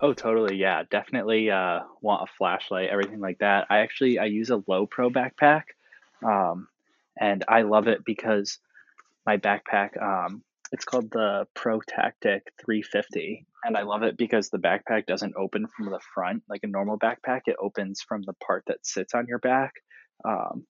Oh, 0.00 0.12
totally. 0.12 0.56
Yeah, 0.56 0.82
definitely 0.90 1.50
uh, 1.50 1.80
want 2.02 2.28
a 2.28 2.32
flashlight, 2.36 2.90
everything 2.90 3.20
like 3.20 3.38
that. 3.38 3.66
I 3.70 3.78
actually 3.78 4.18
I 4.18 4.26
use 4.26 4.50
a 4.50 4.58
Lowepro 4.58 5.10
backpack, 5.10 5.62
um, 6.24 6.68
and 7.18 7.44
I 7.48 7.62
love 7.62 7.88
it 7.88 8.04
because 8.04 8.58
my 9.24 9.36
backpack 9.38 10.00
um, 10.00 10.42
it's 10.72 10.84
called 10.84 11.10
the 11.10 11.46
ProTactic 11.56 12.40
350, 12.64 13.46
and 13.64 13.76
I 13.76 13.82
love 13.82 14.02
it 14.02 14.16
because 14.16 14.50
the 14.50 14.58
backpack 14.58 15.06
doesn't 15.06 15.34
open 15.36 15.66
from 15.68 15.86
the 15.86 16.00
front 16.14 16.42
like 16.48 16.62
a 16.64 16.68
normal 16.68 16.98
backpack. 16.98 17.42
It 17.46 17.56
opens 17.60 18.00
from 18.00 18.22
the 18.22 18.34
part 18.44 18.64
that 18.66 18.84
sits 18.84 19.14
on 19.14 19.26
your 19.28 19.38
back. 19.38 19.72
Um, 20.24 20.66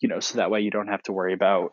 you 0.00 0.08
know, 0.08 0.20
so 0.20 0.36
that 0.36 0.50
way 0.50 0.60
you 0.60 0.70
don't 0.70 0.88
have 0.88 1.02
to 1.04 1.12
worry 1.12 1.34
about 1.34 1.72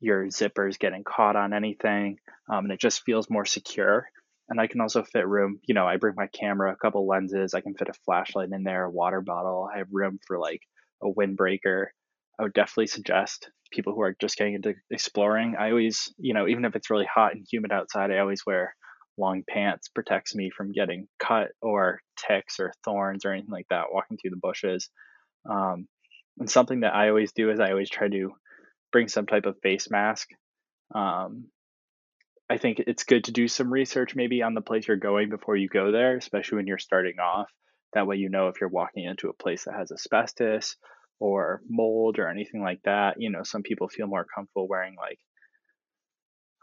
your 0.00 0.26
zippers 0.26 0.78
getting 0.78 1.04
caught 1.04 1.36
on 1.36 1.52
anything, 1.52 2.18
um, 2.50 2.64
and 2.64 2.72
it 2.72 2.80
just 2.80 3.04
feels 3.04 3.30
more 3.30 3.44
secure. 3.44 4.08
And 4.48 4.60
I 4.60 4.66
can 4.66 4.80
also 4.80 5.02
fit 5.02 5.26
room. 5.26 5.60
You 5.64 5.74
know, 5.74 5.86
I 5.86 5.96
bring 5.96 6.14
my 6.16 6.28
camera, 6.28 6.72
a 6.72 6.76
couple 6.76 7.06
lenses. 7.06 7.54
I 7.54 7.60
can 7.60 7.74
fit 7.74 7.88
a 7.88 7.94
flashlight 8.04 8.50
in 8.52 8.62
there, 8.62 8.84
a 8.84 8.90
water 8.90 9.20
bottle. 9.20 9.68
I 9.72 9.78
have 9.78 9.88
room 9.90 10.18
for 10.26 10.38
like 10.38 10.62
a 11.02 11.06
windbreaker. 11.06 11.86
I 12.38 12.42
would 12.42 12.52
definitely 12.52 12.88
suggest 12.88 13.50
people 13.70 13.94
who 13.94 14.02
are 14.02 14.16
just 14.20 14.36
getting 14.36 14.54
into 14.54 14.74
exploring. 14.90 15.56
I 15.58 15.70
always, 15.70 16.12
you 16.18 16.34
know, 16.34 16.46
even 16.46 16.64
if 16.64 16.76
it's 16.76 16.90
really 16.90 17.08
hot 17.12 17.34
and 17.34 17.46
humid 17.50 17.72
outside, 17.72 18.10
I 18.10 18.18
always 18.18 18.44
wear 18.46 18.74
long 19.18 19.42
pants 19.48 19.88
protects 19.88 20.34
me 20.34 20.50
from 20.54 20.72
getting 20.72 21.08
cut 21.18 21.48
or 21.62 22.00
ticks 22.16 22.60
or 22.60 22.72
thorns 22.84 23.24
or 23.24 23.32
anything 23.32 23.50
like 23.50 23.66
that 23.70 23.86
walking 23.90 24.18
through 24.18 24.30
the 24.30 24.40
bushes. 24.40 24.90
Um, 25.48 25.88
and 26.38 26.50
something 26.50 26.80
that 26.80 26.94
I 26.94 27.08
always 27.08 27.32
do 27.32 27.50
is 27.50 27.60
I 27.60 27.70
always 27.70 27.88
try 27.88 28.08
to 28.08 28.32
bring 28.92 29.08
some 29.08 29.26
type 29.26 29.46
of 29.46 29.58
face 29.62 29.90
mask. 29.90 30.28
Um, 30.94 31.46
I 32.48 32.58
think 32.58 32.80
it's 32.86 33.04
good 33.04 33.24
to 33.24 33.32
do 33.32 33.48
some 33.48 33.72
research 33.72 34.14
maybe 34.14 34.42
on 34.42 34.54
the 34.54 34.60
place 34.60 34.86
you're 34.86 34.96
going 34.96 35.30
before 35.30 35.56
you 35.56 35.68
go 35.68 35.90
there, 35.90 36.16
especially 36.16 36.56
when 36.56 36.66
you're 36.66 36.78
starting 36.78 37.18
off. 37.18 37.50
That 37.94 38.06
way, 38.06 38.16
you 38.16 38.28
know 38.28 38.48
if 38.48 38.60
you're 38.60 38.68
walking 38.68 39.04
into 39.04 39.30
a 39.30 39.32
place 39.32 39.64
that 39.64 39.74
has 39.74 39.90
asbestos 39.90 40.76
or 41.18 41.62
mold 41.68 42.18
or 42.18 42.28
anything 42.28 42.62
like 42.62 42.82
that. 42.84 43.20
You 43.20 43.30
know, 43.30 43.42
some 43.42 43.62
people 43.62 43.88
feel 43.88 44.06
more 44.06 44.24
comfortable 44.24 44.68
wearing 44.68 44.96
like 44.96 45.18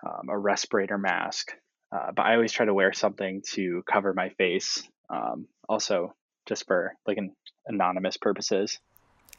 um, 0.05 0.29
a 0.29 0.37
respirator 0.37 0.97
mask, 0.97 1.53
uh, 1.91 2.11
but 2.15 2.23
I 2.23 2.35
always 2.35 2.51
try 2.51 2.65
to 2.65 2.73
wear 2.73 2.93
something 2.93 3.41
to 3.53 3.83
cover 3.91 4.13
my 4.13 4.29
face. 4.29 4.83
Um, 5.09 5.47
also, 5.67 6.13
just 6.45 6.67
for 6.67 6.95
like 7.07 7.17
an 7.17 7.35
anonymous 7.67 8.17
purposes. 8.17 8.79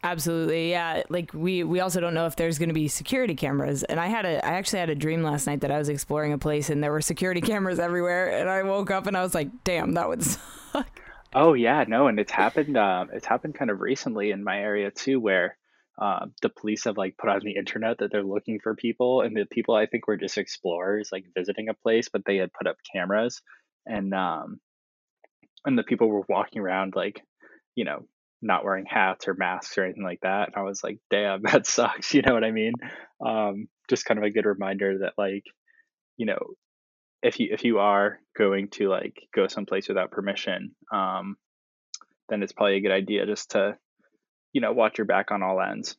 Absolutely. 0.02 0.70
Yeah. 0.70 1.02
Like 1.08 1.32
we 1.32 1.64
we 1.64 1.80
also 1.80 1.98
don't 1.98 2.12
know 2.12 2.26
if 2.26 2.36
there's 2.36 2.58
going 2.58 2.68
to 2.68 2.74
be 2.74 2.88
security 2.88 3.34
cameras. 3.34 3.84
And 3.84 3.98
I 3.98 4.08
had 4.08 4.26
a 4.26 4.44
I 4.44 4.50
actually 4.54 4.80
had 4.80 4.90
a 4.90 4.94
dream 4.94 5.22
last 5.22 5.46
night 5.46 5.62
that 5.62 5.70
I 5.70 5.78
was 5.78 5.88
exploring 5.88 6.32
a 6.32 6.38
place 6.38 6.68
and 6.68 6.82
there 6.82 6.92
were 6.92 7.00
security 7.00 7.40
cameras 7.52 7.78
everywhere 7.78 8.30
and 8.38 8.50
I 8.50 8.62
woke 8.62 8.90
up 8.90 9.06
and 9.06 9.16
I 9.16 9.22
was 9.22 9.34
like, 9.34 9.48
"Damn, 9.64 9.94
that 9.94 10.08
would 10.08 10.22
suck." 10.72 11.00
Oh 11.34 11.54
yeah, 11.54 11.84
no, 11.88 12.06
and 12.06 12.20
it's 12.20 12.30
happened. 12.30 12.76
Uh, 12.76 13.06
it's 13.12 13.26
happened 13.26 13.56
kind 13.56 13.70
of 13.70 13.80
recently 13.80 14.30
in 14.30 14.44
my 14.44 14.58
area 14.58 14.90
too, 14.90 15.18
where 15.20 15.58
uh, 16.00 16.26
the 16.42 16.48
police 16.48 16.84
have 16.84 16.96
like 16.96 17.16
put 17.18 17.28
on 17.30 17.40
the 17.44 17.56
internet 17.56 17.98
that 17.98 18.12
they're 18.12 18.22
looking 18.22 18.60
for 18.62 18.74
people, 18.76 19.22
and 19.22 19.36
the 19.36 19.46
people 19.46 19.74
I 19.74 19.86
think 19.86 20.06
were 20.06 20.16
just 20.16 20.38
explorers, 20.38 21.08
like 21.10 21.24
visiting 21.36 21.68
a 21.68 21.74
place, 21.74 22.08
but 22.08 22.22
they 22.24 22.36
had 22.36 22.52
put 22.52 22.68
up 22.68 22.76
cameras, 22.92 23.42
and 23.86 24.14
um, 24.14 24.60
and 25.64 25.78
the 25.78 25.82
people 25.82 26.08
were 26.08 26.24
walking 26.28 26.62
around 26.62 26.94
like, 26.94 27.20
you 27.74 27.84
know, 27.84 28.06
not 28.42 28.64
wearing 28.64 28.86
hats 28.86 29.26
or 29.26 29.34
masks 29.34 29.76
or 29.78 29.84
anything 29.84 30.04
like 30.04 30.20
that. 30.22 30.48
And 30.48 30.56
I 30.56 30.62
was 30.62 30.84
like, 30.84 30.98
damn, 31.10 31.42
that 31.50 31.66
sucks. 31.66 32.14
You 32.14 32.22
know 32.22 32.34
what 32.34 32.44
I 32.44 32.50
mean? 32.50 32.74
Um, 33.24 33.68
just 33.88 34.04
kind 34.04 34.18
of 34.18 34.24
a 34.24 34.30
good 34.30 34.46
reminder 34.46 34.98
that 34.98 35.14
like, 35.18 35.44
you 36.16 36.26
know, 36.26 36.38
if 37.24 37.40
you 37.40 37.48
if 37.50 37.64
you 37.64 37.78
are 37.78 38.20
going 38.36 38.68
to 38.68 38.88
like 38.88 39.26
go 39.34 39.48
someplace 39.48 39.88
without 39.88 40.10
permission, 40.10 40.74
um, 40.92 41.36
then 42.28 42.42
it's 42.42 42.52
probably 42.52 42.76
a 42.76 42.80
good 42.80 42.92
idea 42.92 43.26
just 43.26 43.52
to, 43.52 43.76
you 44.52 44.60
know, 44.60 44.72
watch 44.72 44.98
your 44.98 45.06
back 45.06 45.30
on 45.30 45.42
all 45.42 45.60
ends. 45.60 45.96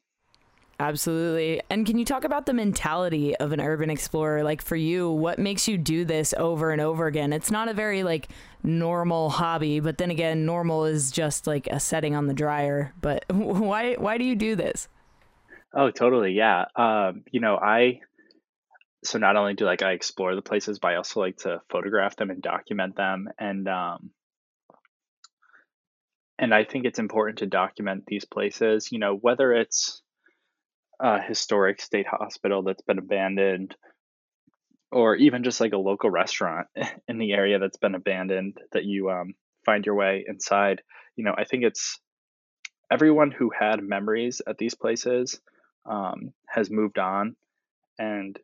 Absolutely. 0.79 1.61
And 1.69 1.85
can 1.85 1.97
you 1.97 2.03
talk 2.03 2.25
about 2.25 2.45
the 2.45 2.53
mentality 2.53 3.35
of 3.37 3.53
an 3.53 3.61
urban 3.61 3.89
explorer? 3.89 4.43
Like 4.43 4.61
for 4.61 4.75
you, 4.75 5.09
what 5.09 5.39
makes 5.39 5.67
you 5.69 5.77
do 5.77 6.03
this 6.03 6.33
over 6.37 6.71
and 6.71 6.81
over 6.81 7.07
again? 7.07 7.31
It's 7.31 7.49
not 7.49 7.69
a 7.69 7.73
very 7.73 8.03
like 8.03 8.27
normal 8.61 9.29
hobby, 9.29 9.79
but 9.79 9.97
then 9.97 10.11
again, 10.11 10.45
normal 10.45 10.85
is 10.85 11.11
just 11.11 11.47
like 11.47 11.67
a 11.67 11.79
setting 11.79 12.13
on 12.13 12.27
the 12.27 12.33
dryer. 12.33 12.93
But 13.01 13.25
why 13.31 13.95
why 13.95 14.17
do 14.17 14.25
you 14.25 14.35
do 14.35 14.55
this? 14.55 14.89
Oh, 15.73 15.89
totally. 15.91 16.33
Yeah. 16.33 16.65
Um, 16.75 17.23
you 17.31 17.39
know, 17.39 17.57
I 17.57 18.01
so 19.05 19.19
not 19.19 19.35
only 19.35 19.53
do 19.53 19.65
like 19.65 19.81
I 19.81 19.91
explore 19.91 20.35
the 20.35 20.41
places, 20.41 20.79
but 20.79 20.91
I 20.91 20.95
also 20.95 21.19
like 21.19 21.37
to 21.37 21.61
photograph 21.69 22.15
them 22.15 22.29
and 22.29 22.41
document 22.41 22.95
them. 22.95 23.27
And 23.39 23.67
um, 23.67 24.11
and 26.37 26.53
I 26.53 26.63
think 26.63 26.85
it's 26.85 26.99
important 26.99 27.39
to 27.39 27.45
document 27.45 28.03
these 28.07 28.25
places. 28.25 28.91
You 28.91 28.99
know, 28.99 29.15
whether 29.15 29.53
it's 29.53 30.01
a 30.99 31.21
historic 31.21 31.81
state 31.81 32.07
hospital 32.07 32.63
that's 32.63 32.81
been 32.81 32.99
abandoned, 32.99 33.75
or 34.91 35.15
even 35.15 35.43
just 35.43 35.61
like 35.61 35.73
a 35.73 35.77
local 35.77 36.09
restaurant 36.09 36.67
in 37.07 37.17
the 37.17 37.33
area 37.33 37.59
that's 37.59 37.77
been 37.77 37.95
abandoned 37.95 38.57
that 38.71 38.85
you 38.85 39.09
um, 39.09 39.33
find 39.65 39.85
your 39.85 39.95
way 39.95 40.25
inside. 40.27 40.81
You 41.15 41.25
know, 41.25 41.35
I 41.37 41.43
think 41.45 41.63
it's 41.63 41.99
everyone 42.91 43.31
who 43.31 43.51
had 43.57 43.83
memories 43.83 44.41
at 44.47 44.57
these 44.57 44.75
places 44.75 45.39
um, 45.85 46.33
has 46.47 46.69
moved 46.69 46.97
on 46.97 47.35
and 47.97 48.37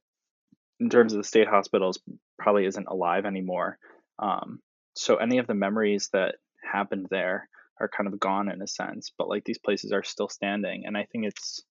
in 0.81 0.89
terms 0.89 1.13
of 1.13 1.17
the 1.17 1.23
state 1.23 1.47
hospitals, 1.47 1.99
probably 2.39 2.65
isn't 2.65 2.87
alive 2.87 3.25
anymore. 3.25 3.77
Um, 4.17 4.59
so 4.95 5.17
any 5.17 5.37
of 5.37 5.45
the 5.45 5.53
memories 5.53 6.09
that 6.11 6.35
happened 6.63 7.07
there 7.11 7.47
are 7.79 7.87
kind 7.87 8.11
of 8.11 8.19
gone 8.19 8.49
in 8.51 8.61
a 8.61 8.67
sense, 8.67 9.11
but 9.15 9.29
like 9.29 9.45
these 9.45 9.59
places 9.59 9.91
are 9.91 10.03
still 10.03 10.27
standing, 10.27 10.83
and 10.85 10.97
I 10.97 11.05
think 11.11 11.25
it's 11.25 11.63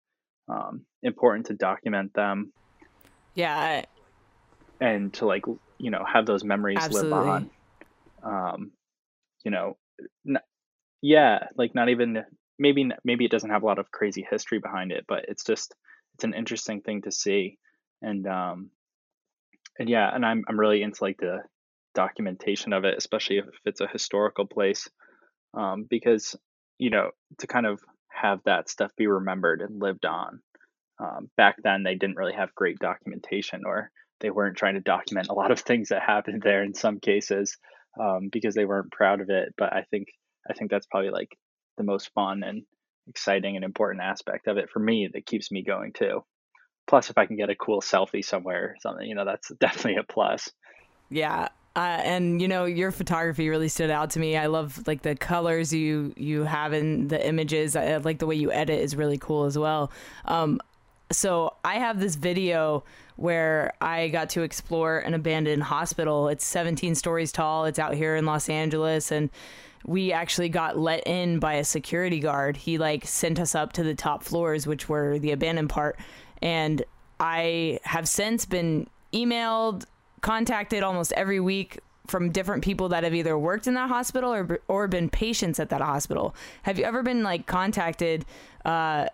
um, 0.48 0.86
important 1.02 1.46
to 1.46 1.54
document 1.54 2.14
them. 2.14 2.52
Yeah. 3.34 3.84
And 4.80 5.12
to 5.14 5.26
like 5.26 5.44
you 5.78 5.90
know 5.90 6.04
have 6.10 6.24
those 6.24 6.44
memories 6.44 6.78
Absolutely. 6.80 7.10
live 7.10 7.26
on. 7.26 7.50
Um, 8.22 8.70
you 9.44 9.50
know, 9.50 9.76
n- 10.26 10.38
yeah, 11.02 11.48
like 11.56 11.74
not 11.74 11.88
even 11.88 12.24
maybe 12.58 12.88
maybe 13.04 13.24
it 13.24 13.30
doesn't 13.30 13.50
have 13.50 13.64
a 13.64 13.66
lot 13.66 13.78
of 13.80 13.90
crazy 13.90 14.26
history 14.28 14.60
behind 14.60 14.92
it, 14.92 15.04
but 15.08 15.26
it's 15.28 15.44
just 15.44 15.74
it's 16.14 16.24
an 16.24 16.34
interesting 16.34 16.80
thing 16.80 17.02
to 17.02 17.12
see, 17.12 17.58
and 18.02 18.26
um, 18.26 18.70
and 19.78 19.88
yeah, 19.88 20.10
and 20.12 20.24
I'm 20.24 20.44
I'm 20.48 20.58
really 20.58 20.82
into 20.82 21.02
like 21.02 21.18
the 21.18 21.38
documentation 21.94 22.72
of 22.72 22.84
it, 22.84 22.94
especially 22.96 23.38
if 23.38 23.46
it's 23.64 23.80
a 23.80 23.88
historical 23.88 24.46
place, 24.46 24.88
um, 25.54 25.86
because 25.88 26.36
you 26.78 26.90
know 26.90 27.10
to 27.38 27.46
kind 27.46 27.66
of 27.66 27.80
have 28.08 28.40
that 28.44 28.68
stuff 28.68 28.90
be 28.96 29.06
remembered 29.06 29.62
and 29.62 29.80
lived 29.80 30.04
on. 30.04 30.40
Um, 30.98 31.30
back 31.36 31.56
then, 31.62 31.82
they 31.82 31.94
didn't 31.94 32.16
really 32.16 32.34
have 32.34 32.54
great 32.54 32.78
documentation, 32.78 33.62
or 33.64 33.90
they 34.20 34.30
weren't 34.30 34.56
trying 34.56 34.74
to 34.74 34.80
document 34.80 35.28
a 35.28 35.34
lot 35.34 35.50
of 35.50 35.60
things 35.60 35.88
that 35.88 36.02
happened 36.02 36.42
there 36.42 36.62
in 36.62 36.74
some 36.74 37.00
cases 37.00 37.56
um, 37.98 38.28
because 38.30 38.54
they 38.54 38.66
weren't 38.66 38.92
proud 38.92 39.20
of 39.20 39.30
it. 39.30 39.54
But 39.56 39.72
I 39.72 39.84
think 39.90 40.08
I 40.48 40.52
think 40.52 40.70
that's 40.70 40.86
probably 40.86 41.10
like 41.10 41.36
the 41.78 41.84
most 41.84 42.10
fun 42.14 42.42
and 42.42 42.62
exciting 43.06 43.56
and 43.56 43.64
important 43.64 44.02
aspect 44.02 44.46
of 44.46 44.56
it 44.58 44.70
for 44.70 44.78
me 44.78 45.08
that 45.12 45.26
keeps 45.26 45.50
me 45.50 45.64
going 45.64 45.92
too. 45.92 46.22
Plus, 46.90 47.08
if 47.08 47.16
I 47.16 47.24
can 47.24 47.36
get 47.36 47.48
a 47.50 47.54
cool 47.54 47.80
selfie 47.80 48.24
somewhere 48.24 48.64
or 48.64 48.76
something, 48.80 49.08
you 49.08 49.14
know, 49.14 49.24
that's 49.24 49.48
definitely 49.60 49.94
a 49.94 50.02
plus. 50.02 50.50
Yeah. 51.08 51.48
Uh, 51.76 52.00
and 52.02 52.42
you 52.42 52.48
know 52.48 52.64
your 52.64 52.90
photography 52.90 53.48
really 53.48 53.68
stood 53.68 53.90
out 53.90 54.10
to 54.10 54.18
me. 54.18 54.36
I 54.36 54.46
love 54.46 54.88
like 54.88 55.02
the 55.02 55.14
colors 55.14 55.72
you 55.72 56.12
you 56.16 56.42
have 56.42 56.72
in 56.72 57.06
the 57.06 57.24
images. 57.24 57.76
I 57.76 57.98
like 57.98 58.18
the 58.18 58.26
way 58.26 58.34
you 58.34 58.50
edit 58.50 58.80
is 58.80 58.96
really 58.96 59.18
cool 59.18 59.44
as 59.44 59.56
well. 59.56 59.92
Um, 60.24 60.60
so 61.12 61.54
I 61.64 61.76
have 61.76 62.00
this 62.00 62.16
video 62.16 62.82
where 63.14 63.72
I 63.80 64.08
got 64.08 64.30
to 64.30 64.42
explore 64.42 64.98
an 64.98 65.14
abandoned 65.14 65.62
hospital. 65.62 66.26
It's 66.26 66.44
17 66.44 66.96
stories 66.96 67.30
tall. 67.30 67.66
It's 67.66 67.78
out 67.78 67.94
here 67.94 68.16
in 68.16 68.26
Los 68.26 68.48
Angeles, 68.48 69.12
and 69.12 69.30
we 69.86 70.12
actually 70.12 70.48
got 70.48 70.76
let 70.76 71.06
in 71.06 71.38
by 71.38 71.54
a 71.54 71.64
security 71.64 72.18
guard. 72.18 72.56
He 72.56 72.78
like 72.78 73.06
sent 73.06 73.38
us 73.38 73.54
up 73.54 73.74
to 73.74 73.84
the 73.84 73.94
top 73.94 74.24
floors, 74.24 74.66
which 74.66 74.88
were 74.88 75.20
the 75.20 75.30
abandoned 75.30 75.70
part, 75.70 75.96
and 76.42 76.82
I 77.18 77.80
have 77.84 78.08
since 78.08 78.46
been 78.46 78.88
emailed, 79.12 79.84
contacted 80.22 80.82
almost 80.82 81.12
every 81.12 81.40
week 81.40 81.80
from 82.06 82.30
different 82.30 82.64
people 82.64 82.88
that 82.88 83.04
have 83.04 83.14
either 83.14 83.38
worked 83.38 83.66
in 83.66 83.74
that 83.74 83.88
hospital 83.88 84.32
or 84.32 84.60
or 84.68 84.88
been 84.88 85.08
patients 85.08 85.60
at 85.60 85.70
that 85.70 85.80
hospital. 85.80 86.34
Have 86.62 86.78
you 86.78 86.84
ever 86.84 87.02
been 87.02 87.22
like 87.22 87.46
contacted 87.46 88.24
uh, 88.64 89.06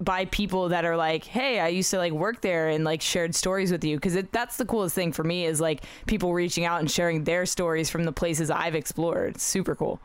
by 0.00 0.26
people 0.26 0.68
that 0.68 0.84
are 0.84 0.96
like, 0.96 1.24
"Hey, 1.24 1.58
I 1.58 1.68
used 1.68 1.90
to 1.92 1.98
like 1.98 2.12
work 2.12 2.42
there 2.42 2.68
and 2.68 2.84
like 2.84 3.00
shared 3.00 3.34
stories 3.34 3.72
with 3.72 3.82
you"? 3.84 3.96
Because 3.96 4.14
that's 4.30 4.56
the 4.58 4.66
coolest 4.66 4.94
thing 4.94 5.12
for 5.12 5.24
me 5.24 5.46
is 5.46 5.60
like 5.60 5.84
people 6.06 6.34
reaching 6.34 6.64
out 6.64 6.80
and 6.80 6.90
sharing 6.90 7.24
their 7.24 7.46
stories 7.46 7.88
from 7.88 8.04
the 8.04 8.12
places 8.12 8.50
I've 8.50 8.74
explored. 8.74 9.36
It's 9.36 9.44
super 9.44 9.74
cool. 9.74 10.00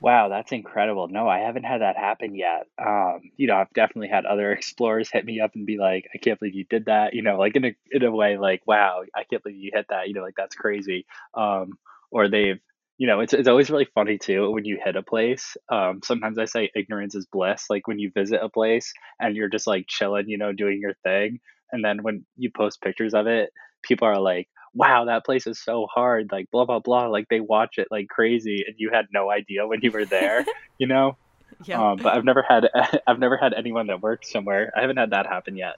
Wow, 0.00 0.28
that's 0.28 0.52
incredible. 0.52 1.08
No, 1.08 1.28
I 1.28 1.38
haven't 1.38 1.62
had 1.64 1.80
that 1.80 1.96
happen 1.96 2.34
yet. 2.34 2.66
Um, 2.78 3.20
you 3.36 3.46
know, 3.46 3.56
I've 3.56 3.72
definitely 3.72 4.08
had 4.08 4.26
other 4.26 4.52
explorers 4.52 5.10
hit 5.10 5.24
me 5.24 5.40
up 5.40 5.52
and 5.54 5.64
be 5.66 5.78
like, 5.78 6.06
"I 6.14 6.18
can't 6.18 6.38
believe 6.38 6.54
you 6.54 6.64
did 6.68 6.86
that." 6.86 7.14
You 7.14 7.22
know, 7.22 7.38
like 7.38 7.56
in 7.56 7.64
a 7.64 7.74
in 7.90 8.02
a 8.04 8.10
way, 8.10 8.36
like, 8.36 8.62
"Wow, 8.66 9.02
I 9.14 9.24
can't 9.24 9.42
believe 9.42 9.58
you 9.58 9.70
hit 9.72 9.86
that." 9.88 10.08
You 10.08 10.14
know, 10.14 10.22
like 10.22 10.34
that's 10.36 10.54
crazy. 10.56 11.06
Um, 11.34 11.78
or 12.10 12.28
they've, 12.28 12.60
you 12.98 13.06
know, 13.06 13.20
it's 13.20 13.32
it's 13.32 13.48
always 13.48 13.70
really 13.70 13.88
funny 13.94 14.18
too 14.18 14.50
when 14.50 14.66
you 14.66 14.78
hit 14.84 14.96
a 14.96 15.02
place. 15.02 15.56
Um, 15.70 16.00
sometimes 16.04 16.38
I 16.38 16.44
say 16.44 16.70
ignorance 16.74 17.14
is 17.14 17.26
bliss. 17.26 17.66
Like 17.70 17.88
when 17.88 17.98
you 17.98 18.10
visit 18.14 18.40
a 18.42 18.50
place 18.50 18.92
and 19.20 19.34
you're 19.36 19.48
just 19.48 19.66
like 19.66 19.86
chilling, 19.88 20.28
you 20.28 20.36
know, 20.36 20.52
doing 20.52 20.80
your 20.82 20.94
thing, 21.02 21.40
and 21.72 21.82
then 21.82 22.02
when 22.02 22.26
you 22.36 22.50
post 22.54 22.82
pictures 22.82 23.14
of 23.14 23.26
it, 23.26 23.50
people 23.82 24.06
are 24.06 24.20
like, 24.20 24.48
wow, 24.74 25.04
that 25.06 25.24
place 25.24 25.46
is 25.46 25.58
so 25.58 25.86
hard, 25.92 26.30
like 26.32 26.50
blah 26.50 26.64
blah 26.64 26.80
blah. 26.80 27.06
Like 27.06 27.28
they 27.28 27.40
watch 27.40 27.78
it 27.78 27.88
like 27.90 28.08
crazy, 28.08 28.64
and 28.66 28.74
you 28.78 28.90
had 28.92 29.06
no 29.12 29.30
idea 29.30 29.66
when 29.66 29.80
you 29.82 29.90
were 29.90 30.04
there, 30.04 30.44
you 30.78 30.86
know. 30.86 31.16
Yeah. 31.64 31.90
Um, 31.90 31.98
but 32.02 32.14
I've 32.14 32.24
never 32.24 32.42
had 32.42 32.68
I've 33.06 33.18
never 33.18 33.36
had 33.36 33.54
anyone 33.54 33.86
that 33.86 34.02
works 34.02 34.30
somewhere. 34.30 34.72
I 34.76 34.80
haven't 34.80 34.96
had 34.96 35.10
that 35.10 35.26
happen 35.26 35.56
yet. 35.56 35.76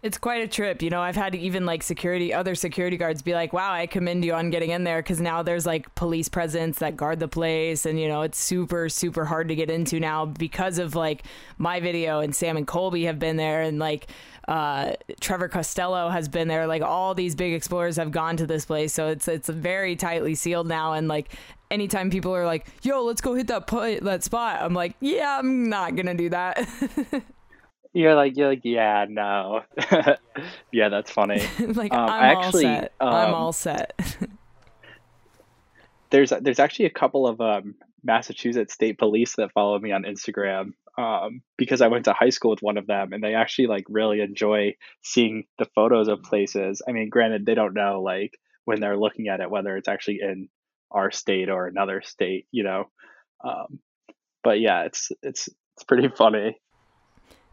It's 0.00 0.16
quite 0.16 0.42
a 0.42 0.46
trip. 0.46 0.80
You 0.80 0.90
know, 0.90 1.00
I've 1.00 1.16
had 1.16 1.34
even 1.34 1.66
like 1.66 1.82
security, 1.82 2.32
other 2.32 2.54
security 2.54 2.96
guards 2.96 3.20
be 3.20 3.34
like, 3.34 3.52
wow, 3.52 3.72
I 3.72 3.88
commend 3.88 4.24
you 4.24 4.32
on 4.32 4.50
getting 4.50 4.70
in 4.70 4.84
there 4.84 5.02
because 5.02 5.20
now 5.20 5.42
there's 5.42 5.66
like 5.66 5.92
police 5.96 6.28
presence 6.28 6.78
that 6.78 6.96
guard 6.96 7.18
the 7.18 7.26
place. 7.26 7.84
And, 7.84 7.98
you 7.98 8.06
know, 8.06 8.22
it's 8.22 8.38
super, 8.38 8.88
super 8.88 9.24
hard 9.24 9.48
to 9.48 9.56
get 9.56 9.70
into 9.70 9.98
now 9.98 10.24
because 10.24 10.78
of 10.78 10.94
like 10.94 11.24
my 11.58 11.80
video 11.80 12.20
and 12.20 12.34
Sam 12.34 12.56
and 12.56 12.64
Colby 12.66 13.06
have 13.06 13.18
been 13.18 13.36
there. 13.36 13.62
And 13.62 13.80
like, 13.80 14.08
uh, 14.46 14.92
Trevor 15.20 15.48
Costello 15.48 16.08
has 16.10 16.28
been 16.28 16.46
there. 16.46 16.68
Like 16.68 16.82
all 16.82 17.12
these 17.14 17.34
big 17.34 17.52
explorers 17.52 17.96
have 17.96 18.12
gone 18.12 18.36
to 18.38 18.46
this 18.46 18.64
place, 18.64 18.94
so 18.94 19.08
it's 19.08 19.28
it's 19.28 19.50
very 19.50 19.94
tightly 19.94 20.34
sealed 20.34 20.66
now. 20.66 20.94
And 20.94 21.06
like 21.06 21.34
anytime 21.70 22.08
people 22.08 22.34
are 22.34 22.46
like, 22.46 22.66
"Yo, 22.82 23.04
let's 23.04 23.20
go 23.20 23.34
hit 23.34 23.48
that 23.48 23.66
put 23.66 24.02
that 24.04 24.24
spot," 24.24 24.62
I'm 24.62 24.72
like, 24.72 24.96
"Yeah, 25.00 25.38
I'm 25.38 25.68
not 25.68 25.96
gonna 25.96 26.14
do 26.14 26.30
that." 26.30 26.66
you're 27.92 28.14
like 28.14 28.36
you're 28.36 28.48
like 28.48 28.60
yeah 28.64 29.06
no 29.08 29.62
yeah 30.72 30.88
that's 30.88 31.10
funny 31.10 31.42
like 31.60 31.92
um, 31.92 32.08
i'm 32.08 32.36
actually, 32.36 32.66
all 32.66 32.80
set 32.80 32.92
um, 33.00 33.14
i'm 33.14 33.34
all 33.34 33.52
set 33.52 34.28
there's 36.10 36.32
there's 36.40 36.58
actually 36.58 36.86
a 36.86 36.90
couple 36.90 37.26
of 37.26 37.40
um, 37.40 37.74
massachusetts 38.02 38.74
state 38.74 38.98
police 38.98 39.36
that 39.36 39.52
follow 39.52 39.78
me 39.78 39.92
on 39.92 40.04
instagram 40.04 40.72
um, 40.98 41.42
because 41.56 41.80
I 41.80 41.86
went 41.86 42.06
to 42.06 42.12
high 42.12 42.30
school 42.30 42.50
with 42.50 42.60
one 42.60 42.76
of 42.76 42.88
them, 42.88 43.12
and 43.12 43.22
they 43.22 43.34
actually 43.34 43.68
like 43.68 43.84
really 43.88 44.20
enjoy 44.20 44.74
seeing 45.00 45.44
the 45.56 45.68
photos 45.76 46.08
of 46.08 46.24
places. 46.24 46.82
I 46.86 46.90
mean, 46.90 47.08
granted, 47.08 47.46
they 47.46 47.54
don't 47.54 47.72
know 47.72 48.02
like 48.02 48.36
when 48.64 48.80
they're 48.80 48.98
looking 48.98 49.28
at 49.28 49.40
it 49.40 49.48
whether 49.48 49.76
it's 49.76 49.88
actually 49.88 50.18
in 50.20 50.48
our 50.90 51.12
state 51.12 51.50
or 51.50 51.66
another 51.66 52.02
state, 52.02 52.46
you 52.50 52.64
know. 52.64 52.90
Um, 53.44 53.78
but 54.42 54.58
yeah, 54.58 54.82
it's 54.82 55.12
it's 55.22 55.48
it's 55.76 55.84
pretty 55.84 56.08
funny. 56.16 56.58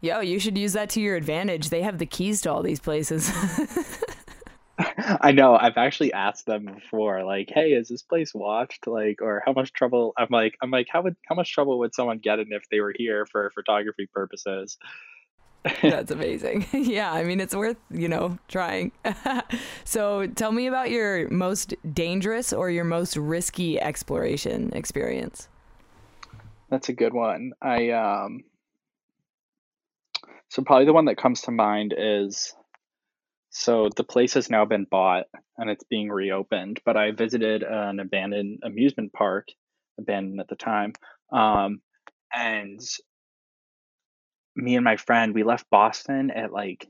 Yo, 0.01 0.19
you 0.19 0.39
should 0.39 0.57
use 0.57 0.73
that 0.73 0.89
to 0.91 1.01
your 1.01 1.15
advantage. 1.15 1.69
They 1.69 1.81
have 1.81 1.97
the 1.97 2.05
keys 2.05 2.41
to 2.41 2.51
all 2.51 2.61
these 2.61 2.79
places. 2.79 3.31
I 4.77 5.31
know. 5.31 5.55
I've 5.55 5.77
actually 5.77 6.11
asked 6.11 6.45
them 6.45 6.65
before, 6.65 7.23
like, 7.23 7.49
"Hey, 7.53 7.71
is 7.71 7.87
this 7.87 8.01
place 8.01 8.33
watched? 8.33 8.87
Like, 8.87 9.21
or 9.21 9.41
how 9.45 9.53
much 9.53 9.71
trouble?" 9.71 10.13
I'm 10.17 10.27
like, 10.29 10.57
"I'm 10.61 10.69
like, 10.69 10.87
how 10.89 11.01
would 11.01 11.15
how 11.27 11.35
much 11.35 11.51
trouble 11.53 11.79
would 11.79 11.95
someone 11.95 12.19
get 12.19 12.39
in 12.39 12.51
if 12.51 12.67
they 12.69 12.81
were 12.81 12.93
here 12.95 13.25
for 13.25 13.49
photography 13.51 14.07
purposes?" 14.13 14.77
That's 15.81 16.11
amazing. 16.11 16.65
yeah, 16.73 17.11
I 17.11 17.23
mean, 17.23 17.39
it's 17.39 17.55
worth 17.55 17.77
you 17.89 18.09
know 18.09 18.37
trying. 18.49 18.91
so, 19.85 20.27
tell 20.27 20.51
me 20.51 20.67
about 20.67 20.91
your 20.91 21.29
most 21.29 21.73
dangerous 21.93 22.51
or 22.51 22.69
your 22.69 22.83
most 22.83 23.15
risky 23.15 23.79
exploration 23.79 24.71
experience. 24.73 25.47
That's 26.69 26.89
a 26.89 26.93
good 26.93 27.13
one. 27.13 27.53
I 27.61 27.91
um. 27.91 28.43
So 30.49 30.63
probably 30.63 30.85
the 30.85 30.93
one 30.93 31.05
that 31.05 31.17
comes 31.17 31.41
to 31.41 31.51
mind 31.51 31.93
is 31.97 32.53
so 33.49 33.89
the 33.95 34.03
place 34.03 34.33
has 34.33 34.49
now 34.49 34.65
been 34.65 34.85
bought 34.89 35.25
and 35.57 35.69
it's 35.69 35.83
being 35.85 36.09
reopened. 36.09 36.81
But 36.85 36.97
I 36.97 37.11
visited 37.11 37.63
an 37.63 37.99
abandoned 37.99 38.59
amusement 38.63 39.13
park, 39.13 39.47
abandoned 39.99 40.39
at 40.39 40.47
the 40.47 40.55
time, 40.55 40.93
um, 41.31 41.81
and 42.33 42.79
me 44.55 44.75
and 44.75 44.83
my 44.83 44.97
friend 44.97 45.33
we 45.33 45.43
left 45.43 45.69
Boston 45.69 46.31
at 46.31 46.51
like 46.51 46.87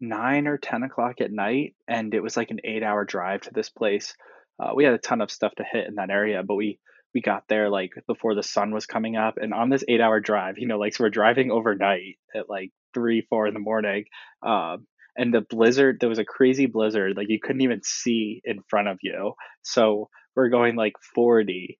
nine 0.00 0.46
or 0.46 0.58
ten 0.58 0.82
o'clock 0.82 1.20
at 1.20 1.32
night, 1.32 1.74
and 1.88 2.14
it 2.14 2.22
was 2.22 2.36
like 2.36 2.50
an 2.50 2.60
eight-hour 2.64 3.04
drive 3.04 3.42
to 3.42 3.50
this 3.52 3.70
place. 3.70 4.14
Uh, 4.58 4.72
we 4.74 4.84
had 4.84 4.92
a 4.92 4.98
ton 4.98 5.20
of 5.20 5.30
stuff 5.30 5.54
to 5.56 5.64
hit 5.70 5.86
in 5.86 5.94
that 5.94 6.10
area, 6.10 6.42
but 6.42 6.54
we 6.54 6.78
we 7.14 7.20
got 7.20 7.44
there 7.48 7.70
like 7.70 7.92
before 8.06 8.34
the 8.34 8.42
sun 8.42 8.72
was 8.72 8.86
coming 8.86 9.16
up, 9.16 9.34
and 9.36 9.52
on 9.54 9.70
this 9.70 9.84
eight-hour 9.88 10.20
drive, 10.20 10.58
you 10.58 10.66
know, 10.66 10.78
like 10.78 10.94
so 10.94 11.04
we're 11.04 11.10
driving 11.10 11.50
overnight 11.50 12.18
at 12.34 12.48
like 12.48 12.70
three, 12.94 13.26
four 13.28 13.46
in 13.46 13.54
the 13.54 13.60
morning. 13.60 14.04
Um, 14.42 14.86
and 15.16 15.34
the 15.34 15.40
blizzard 15.40 15.98
there 16.00 16.08
was 16.08 16.18
a 16.18 16.24
crazy 16.24 16.66
blizzard 16.66 17.16
like 17.16 17.28
you 17.28 17.38
couldn't 17.42 17.62
even 17.62 17.80
see 17.82 18.40
in 18.44 18.60
front 18.68 18.88
of 18.88 18.98
you 19.02 19.32
so 19.62 20.08
we're 20.36 20.48
going 20.48 20.76
like 20.76 20.94
40 21.14 21.78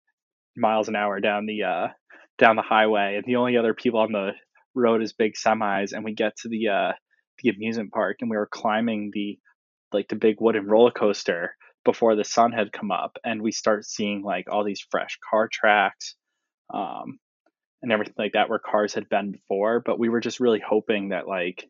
miles 0.57 0.89
an 0.89 0.97
hour 0.97 1.21
down 1.21 1.47
the 1.47 1.63
uh 1.63 1.89
down 2.39 2.57
the 2.57 2.63
highway 2.63 3.15
and 3.17 3.25
the 3.25 3.37
only 3.37 3.57
other 3.57 3.75
people 3.75 4.01
on 4.01 4.13
the 4.13 4.31
road 4.75 5.03
is 5.03 5.13
big 5.13 5.35
semis 5.35 5.93
and 5.93 6.05
we 6.05 6.15
get 6.15 6.37
to 6.37 6.49
the 6.49 6.69
uh 6.69 6.93
the 7.43 7.51
amusement 7.51 7.93
park 7.93 8.19
and 8.21 8.31
we 8.31 8.37
were 8.37 8.49
climbing 8.51 9.11
the 9.13 9.39
like 9.93 10.09
the 10.09 10.17
big 10.17 10.37
wooden 10.41 10.67
roller 10.67 10.91
coaster 10.91 11.55
before 11.85 12.15
the 12.17 12.25
sun 12.25 12.53
had 12.53 12.73
come 12.73 12.91
up 12.91 13.17
and 13.25 13.43
we 13.43 13.53
start 13.53 13.85
seeing 13.85 14.23
like 14.23 14.47
all 14.51 14.65
these 14.65 14.87
fresh 14.91 15.19
car 15.29 15.49
tracks 15.51 16.15
um 16.73 17.19
and 17.83 17.93
everything 17.93 18.15
like 18.19 18.33
that 18.33 18.51
where 18.51 18.59
cars 18.59 18.95
had 18.95 19.09
been 19.09 19.33
before 19.33 19.81
but 19.85 19.99
we 19.99 20.09
were 20.09 20.21
just 20.21 20.41
really 20.41 20.61
hoping 20.61 21.11
that 21.11 21.27
like 21.27 21.69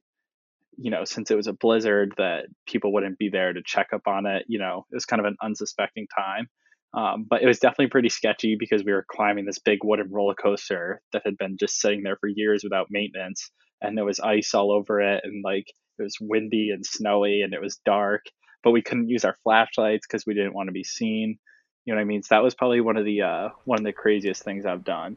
you 0.80 0.90
know, 0.90 1.04
since 1.04 1.30
it 1.30 1.36
was 1.36 1.46
a 1.46 1.52
blizzard, 1.52 2.14
that 2.16 2.46
people 2.66 2.92
wouldn't 2.92 3.18
be 3.18 3.28
there 3.28 3.52
to 3.52 3.62
check 3.64 3.88
up 3.92 4.06
on 4.06 4.24
it. 4.24 4.44
You 4.48 4.58
know, 4.58 4.86
it 4.90 4.94
was 4.94 5.04
kind 5.04 5.20
of 5.20 5.26
an 5.26 5.36
unsuspecting 5.42 6.06
time. 6.16 6.48
Um, 6.92 7.26
but 7.28 7.42
it 7.42 7.46
was 7.46 7.60
definitely 7.60 7.88
pretty 7.88 8.08
sketchy 8.08 8.56
because 8.58 8.82
we 8.82 8.92
were 8.92 9.06
climbing 9.08 9.44
this 9.44 9.58
big 9.58 9.80
wooden 9.84 10.10
roller 10.10 10.34
coaster 10.34 11.02
that 11.12 11.22
had 11.24 11.36
been 11.36 11.56
just 11.58 11.78
sitting 11.78 12.02
there 12.02 12.16
for 12.16 12.28
years 12.28 12.64
without 12.64 12.88
maintenance. 12.90 13.50
And 13.82 13.96
there 13.96 14.06
was 14.06 14.20
ice 14.20 14.54
all 14.54 14.72
over 14.72 15.00
it. 15.00 15.20
And 15.22 15.44
like 15.44 15.66
it 15.98 16.02
was 16.02 16.16
windy 16.18 16.70
and 16.70 16.84
snowy 16.84 17.42
and 17.42 17.52
it 17.52 17.60
was 17.60 17.80
dark, 17.84 18.22
but 18.62 18.70
we 18.70 18.82
couldn't 18.82 19.08
use 19.08 19.24
our 19.24 19.36
flashlights 19.42 20.06
because 20.06 20.26
we 20.26 20.34
didn't 20.34 20.54
want 20.54 20.68
to 20.68 20.72
be 20.72 20.84
seen. 20.84 21.38
You 21.84 21.94
know 21.94 21.98
what 21.98 22.02
I 22.02 22.04
mean? 22.04 22.22
So 22.22 22.34
that 22.34 22.42
was 22.42 22.54
probably 22.54 22.80
one 22.80 22.96
of 22.96 23.04
the 23.04 23.22
uh, 23.22 23.48
one 23.64 23.78
of 23.78 23.84
the 23.84 23.92
craziest 23.92 24.42
things 24.42 24.66
I've 24.66 24.84
done. 24.84 25.16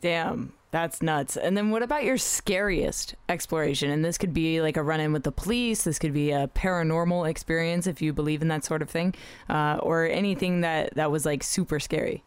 Damn. 0.00 0.52
That's 0.70 1.00
nuts. 1.00 1.36
And 1.38 1.56
then 1.56 1.70
what 1.70 1.82
about 1.82 2.04
your 2.04 2.18
scariest 2.18 3.14
exploration? 3.28 3.90
And 3.90 4.04
this 4.04 4.18
could 4.18 4.34
be 4.34 4.60
like 4.60 4.76
a 4.76 4.82
run 4.82 5.00
in 5.00 5.14
with 5.14 5.22
the 5.22 5.32
police, 5.32 5.84
this 5.84 5.98
could 5.98 6.12
be 6.12 6.30
a 6.30 6.48
paranormal 6.48 7.28
experience 7.28 7.86
if 7.86 8.02
you 8.02 8.12
believe 8.12 8.42
in 8.42 8.48
that 8.48 8.64
sort 8.64 8.82
of 8.82 8.90
thing, 8.90 9.14
uh, 9.48 9.78
or 9.82 10.06
anything 10.06 10.60
that, 10.60 10.94
that 10.94 11.10
was 11.10 11.24
like 11.24 11.42
super 11.42 11.80
scary. 11.80 12.22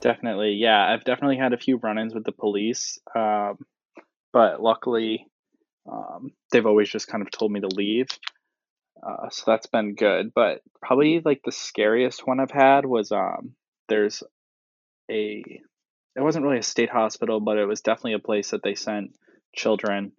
Definitely. 0.00 0.52
Yeah, 0.52 0.86
I've 0.86 1.04
definitely 1.04 1.38
had 1.38 1.54
a 1.54 1.58
few 1.58 1.78
run 1.78 1.98
ins 1.98 2.14
with 2.14 2.24
the 2.24 2.32
police. 2.32 2.98
Um, 3.16 3.58
but 4.34 4.62
luckily, 4.62 5.26
um, 5.90 6.32
they've 6.52 6.66
always 6.66 6.90
just 6.90 7.08
kind 7.08 7.22
of 7.22 7.30
told 7.30 7.50
me 7.50 7.60
to 7.60 7.68
leave. 7.68 8.08
Uh, 9.06 9.28
so 9.30 9.44
that's 9.46 9.66
been 9.66 9.94
good. 9.94 10.32
But 10.34 10.62
probably 10.82 11.20
like 11.24 11.42
the 11.44 11.52
scariest 11.52 12.26
one 12.26 12.40
I've 12.40 12.50
had 12.50 12.84
was 12.84 13.12
um, 13.12 13.54
there's 13.88 14.22
a 15.10 15.42
it 16.16 16.22
wasn't 16.22 16.44
really 16.44 16.58
a 16.58 16.62
state 16.62 16.90
hospital, 16.90 17.40
but 17.40 17.58
it 17.58 17.66
was 17.66 17.80
definitely 17.80 18.14
a 18.14 18.18
place 18.18 18.50
that 18.50 18.62
they 18.62 18.74
sent 18.74 19.12
children, 19.54 20.12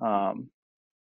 um, 0.00 0.50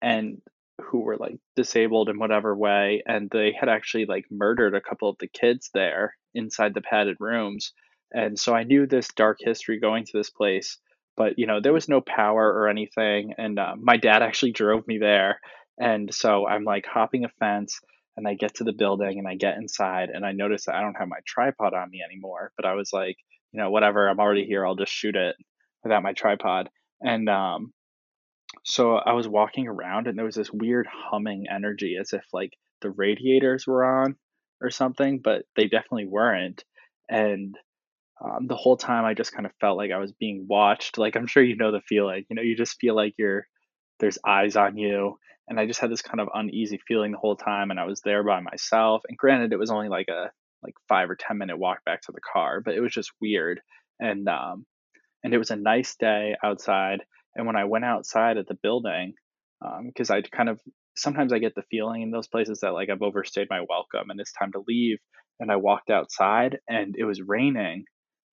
and 0.01 0.43
who 0.81 1.01
were 1.01 1.17
like 1.17 1.37
disabled 1.55 2.09
in 2.09 2.19
whatever 2.19 2.57
way, 2.57 3.03
and 3.07 3.31
they 3.31 3.53
had 3.59 3.69
actually 3.69 4.07
like 4.07 4.25
murdered 4.31 4.75
a 4.75 4.81
couple 4.81 5.09
of 5.09 5.17
the 5.19 5.29
kids 5.29 5.71
there 5.73 6.17
inside 6.35 6.75
the 6.75 6.81
padded 6.81 7.17
rooms, 7.21 7.73
and 8.13 8.39
so 8.39 8.55
I 8.55 8.65
knew 8.65 8.87
this 8.87 9.09
dark 9.15 9.39
history 9.41 9.79
going 9.79 10.05
to 10.07 10.13
this 10.19 10.31
place, 10.31 10.79
but 11.17 11.39
you 11.39 11.47
know 11.47 11.61
there 11.61 11.73
was 11.73 11.89
no 11.89 12.01
power 12.01 12.45
or 12.53 12.69
anything, 12.69 13.35
and 13.39 13.59
uh, 13.59 13.77
my 13.81 13.97
dad 13.97 14.23
actually 14.23 14.53
drove 14.53 14.87
me 14.89 14.99
there, 14.99 15.39
and 15.79 16.13
so 16.13 16.47
I'm 16.47 16.65
like 16.65 16.87
hopping 16.87 17.25
a 17.25 17.29
fence 17.41 17.81
and 18.17 18.29
I 18.29 18.35
get 18.35 18.57
to 18.57 18.65
the 18.65 18.73
building 18.73 19.19
and 19.19 19.27
I 19.27 19.37
get 19.37 19.57
inside 19.57 20.11
and 20.11 20.25
I 20.25 20.33
notice 20.33 20.67
that 20.67 20.75
I 20.75 20.81
don't 20.81 20.97
have 20.99 21.09
my 21.09 21.21
tripod 21.27 21.75
on 21.75 21.91
me 21.91 22.03
anymore. 22.05 22.53
But 22.57 22.67
I 22.67 22.75
was 22.75 22.93
like, 22.93 23.17
you 23.53 23.61
know, 23.61 23.71
whatever, 23.71 24.09
I'm 24.09 24.21
already 24.21 24.45
here, 24.45 24.67
I'll 24.67 24.77
just 24.77 24.93
shoot 24.93 25.17
it 25.17 25.37
without 25.83 26.03
my 26.03 26.13
tripod. 26.13 26.69
And 27.01 27.29
um, 27.29 27.73
so 28.65 28.97
I 28.97 29.15
was 29.15 29.27
walking 29.27 29.67
around 29.67 30.07
and 30.07 30.17
there 30.17 30.27
was 30.27 30.37
this 30.37 30.53
weird 30.53 30.87
humming 30.87 31.47
energy 31.51 31.97
as 32.01 32.13
if 32.13 32.25
like 32.33 32.53
the 32.83 32.91
radiators 32.91 33.67
were 33.67 33.85
on 33.85 34.17
or 34.61 34.71
something, 34.71 35.21
but 35.23 35.45
they 35.57 35.65
definitely 35.65 36.07
weren't. 36.07 36.65
And 37.09 37.57
um, 38.23 38.47
the 38.47 38.57
whole 38.57 38.77
time 38.77 39.05
I 39.05 39.15
just 39.15 39.33
kind 39.33 39.47
of 39.47 39.53
felt 39.61 39.77
like 39.77 39.91
I 39.91 39.99
was 39.99 40.13
being 40.13 40.47
watched. 40.49 40.99
Like 40.99 41.17
I'm 41.17 41.27
sure 41.27 41.43
you 41.43 41.57
know 41.57 41.73
the 41.73 41.81
feeling. 41.81 42.25
You 42.29 42.37
know, 42.37 42.43
you 42.43 42.57
just 42.57 42.79
feel 42.81 42.95
like 42.95 43.15
you're 43.19 43.47
there's 43.99 44.19
eyes 44.27 44.57
on 44.57 44.77
you. 44.77 45.19
And 45.49 45.59
I 45.59 45.67
just 45.67 45.81
had 45.81 45.91
this 45.91 46.03
kind 46.03 46.21
of 46.21 46.29
uneasy 46.33 46.79
feeling 46.87 47.13
the 47.13 47.19
whole 47.19 47.37
time 47.37 47.71
and 47.71 47.81
I 47.81 47.85
was 47.85 48.01
there 48.01 48.23
by 48.23 48.41
myself. 48.41 49.03
And 49.09 49.19
granted 49.19 49.53
it 49.53 49.59
was 49.59 49.71
only 49.71 49.89
like 49.89 50.09
a 50.09 50.31
like 50.63 50.75
five 50.89 51.11
or 51.11 51.17
ten 51.17 51.39
minute 51.39 51.59
walk 51.59 51.85
back 51.85 52.03
to 52.03 52.13
the 52.13 52.21
car, 52.21 52.61
but 52.61 52.75
it 52.75 52.81
was 52.81 52.93
just 52.93 53.11
weird. 53.21 53.61
And 54.01 54.29
um 54.29 54.67
and 55.25 55.35
it 55.35 55.39
was 55.39 55.51
a 55.51 55.57
nice 55.57 55.97
day 55.97 56.35
outside. 56.43 57.01
And 57.35 57.47
when 57.47 57.57
I 57.57 57.65
went 57.65 57.85
outside 57.85 58.37
at 58.37 58.47
the 58.47 58.59
building, 58.63 59.15
because 59.87 60.11
um, 60.11 60.17
I 60.17 60.23
kind 60.23 60.49
of 60.49 60.61
sometimes 60.97 61.33
I 61.33 61.39
get 61.39 61.55
the 61.55 61.63
feeling 61.71 62.03
in 62.03 62.11
those 62.11 62.29
places 62.29 62.61
that 62.61 62.75
like 62.75 62.91
I've 62.91 63.03
overstayed 63.03 63.49
my 63.51 63.61
welcome 63.69 64.11
and 64.11 64.21
it's 64.21 64.33
time 64.33 64.53
to 64.53 64.65
leave. 64.67 64.99
And 65.41 65.51
I 65.51 65.57
walked 65.57 65.91
outside 65.91 66.59
and 66.69 66.95
it 66.97 67.05
was 67.05 67.23
raining, 67.23 67.85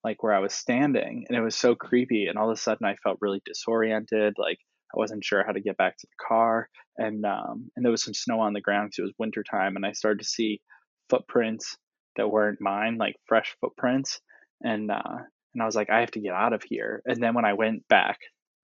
like 0.04 0.22
where 0.22 0.34
I 0.34 0.40
was 0.40 0.54
standing, 0.54 1.26
and 1.28 1.38
it 1.38 1.42
was 1.42 1.56
so 1.56 1.76
creepy. 1.76 2.28
And 2.28 2.38
all 2.38 2.50
of 2.50 2.58
a 2.58 2.60
sudden, 2.62 2.86
I 2.86 2.96
felt 2.96 3.18
really 3.22 3.42
disoriented, 3.46 4.36
like 4.38 4.60
I 4.94 4.98
wasn't 4.98 5.24
sure 5.24 5.44
how 5.46 5.52
to 5.52 5.62
get 5.62 5.78
back 5.78 5.98
to 5.98 6.08
the 6.08 6.26
car, 6.28 6.70
and 6.98 7.26
um, 7.26 7.70
and 7.76 7.86
there 7.86 7.92
was 7.92 8.04
some 8.04 8.14
snow 8.14 8.40
on 8.40 8.54
the 8.54 8.62
ground 8.62 8.90
because 8.90 9.00
it 9.00 9.04
was 9.04 9.14
wintertime, 9.20 9.76
and 9.76 9.86
I 9.86 9.92
started 9.92 10.20
to 10.20 10.30
see 10.30 10.62
footprints 11.10 11.78
that 12.16 12.30
weren't 12.30 12.62
mine, 12.62 12.98
like 12.98 13.16
fresh 13.28 13.56
footprints, 13.62 14.20
and 14.62 14.92
uh, 14.92 15.18
and 15.54 15.62
I 15.62 15.66
was 15.66 15.76
like, 15.76 15.90
I 15.90 16.02
have 16.02 16.12
to 16.12 16.22
get 16.22 16.34
out 16.34 16.54
of 16.54 16.64
here. 16.64 17.02
And 17.06 17.22
then 17.22 17.34
when 17.34 17.46
I 17.46 17.54
went 17.54 17.88
back, 17.88 18.20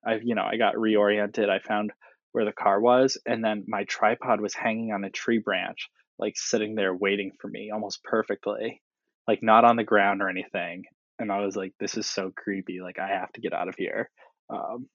I 0.06 0.16
you 0.24 0.36
know 0.36 0.44
I 0.44 0.58
got 0.58 0.76
reoriented. 0.76 1.50
I 1.50 1.60
found 1.60 1.92
where 2.32 2.46
the 2.46 2.52
car 2.52 2.80
was, 2.82 3.18
and 3.26 3.44
then 3.44 3.64
my 3.68 3.84
tripod 3.86 4.42
was 4.42 4.54
hanging 4.54 4.92
on 4.92 5.04
a 5.04 5.10
tree 5.10 5.40
branch, 5.40 5.90
like 6.20 6.34
sitting 6.36 6.76
there 6.76 6.94
waiting 6.94 7.32
for 7.40 7.48
me 7.48 7.72
almost 7.72 8.04
perfectly, 8.04 8.82
like 9.28 9.42
not 9.42 9.64
on 9.64 9.76
the 9.76 9.84
ground 9.84 10.22
or 10.22 10.30
anything. 10.30 10.84
And 11.18 11.32
I 11.32 11.46
was 11.46 11.56
like, 11.56 11.72
this 11.80 11.96
is 11.96 12.08
so 12.08 12.32
creepy. 12.36 12.82
Like 12.82 13.00
I 13.00 13.08
have 13.08 13.32
to 13.34 13.42
get 13.42 13.54
out 13.54 13.70
of 13.70 13.76
here. 13.78 14.10
Um, 14.50 14.88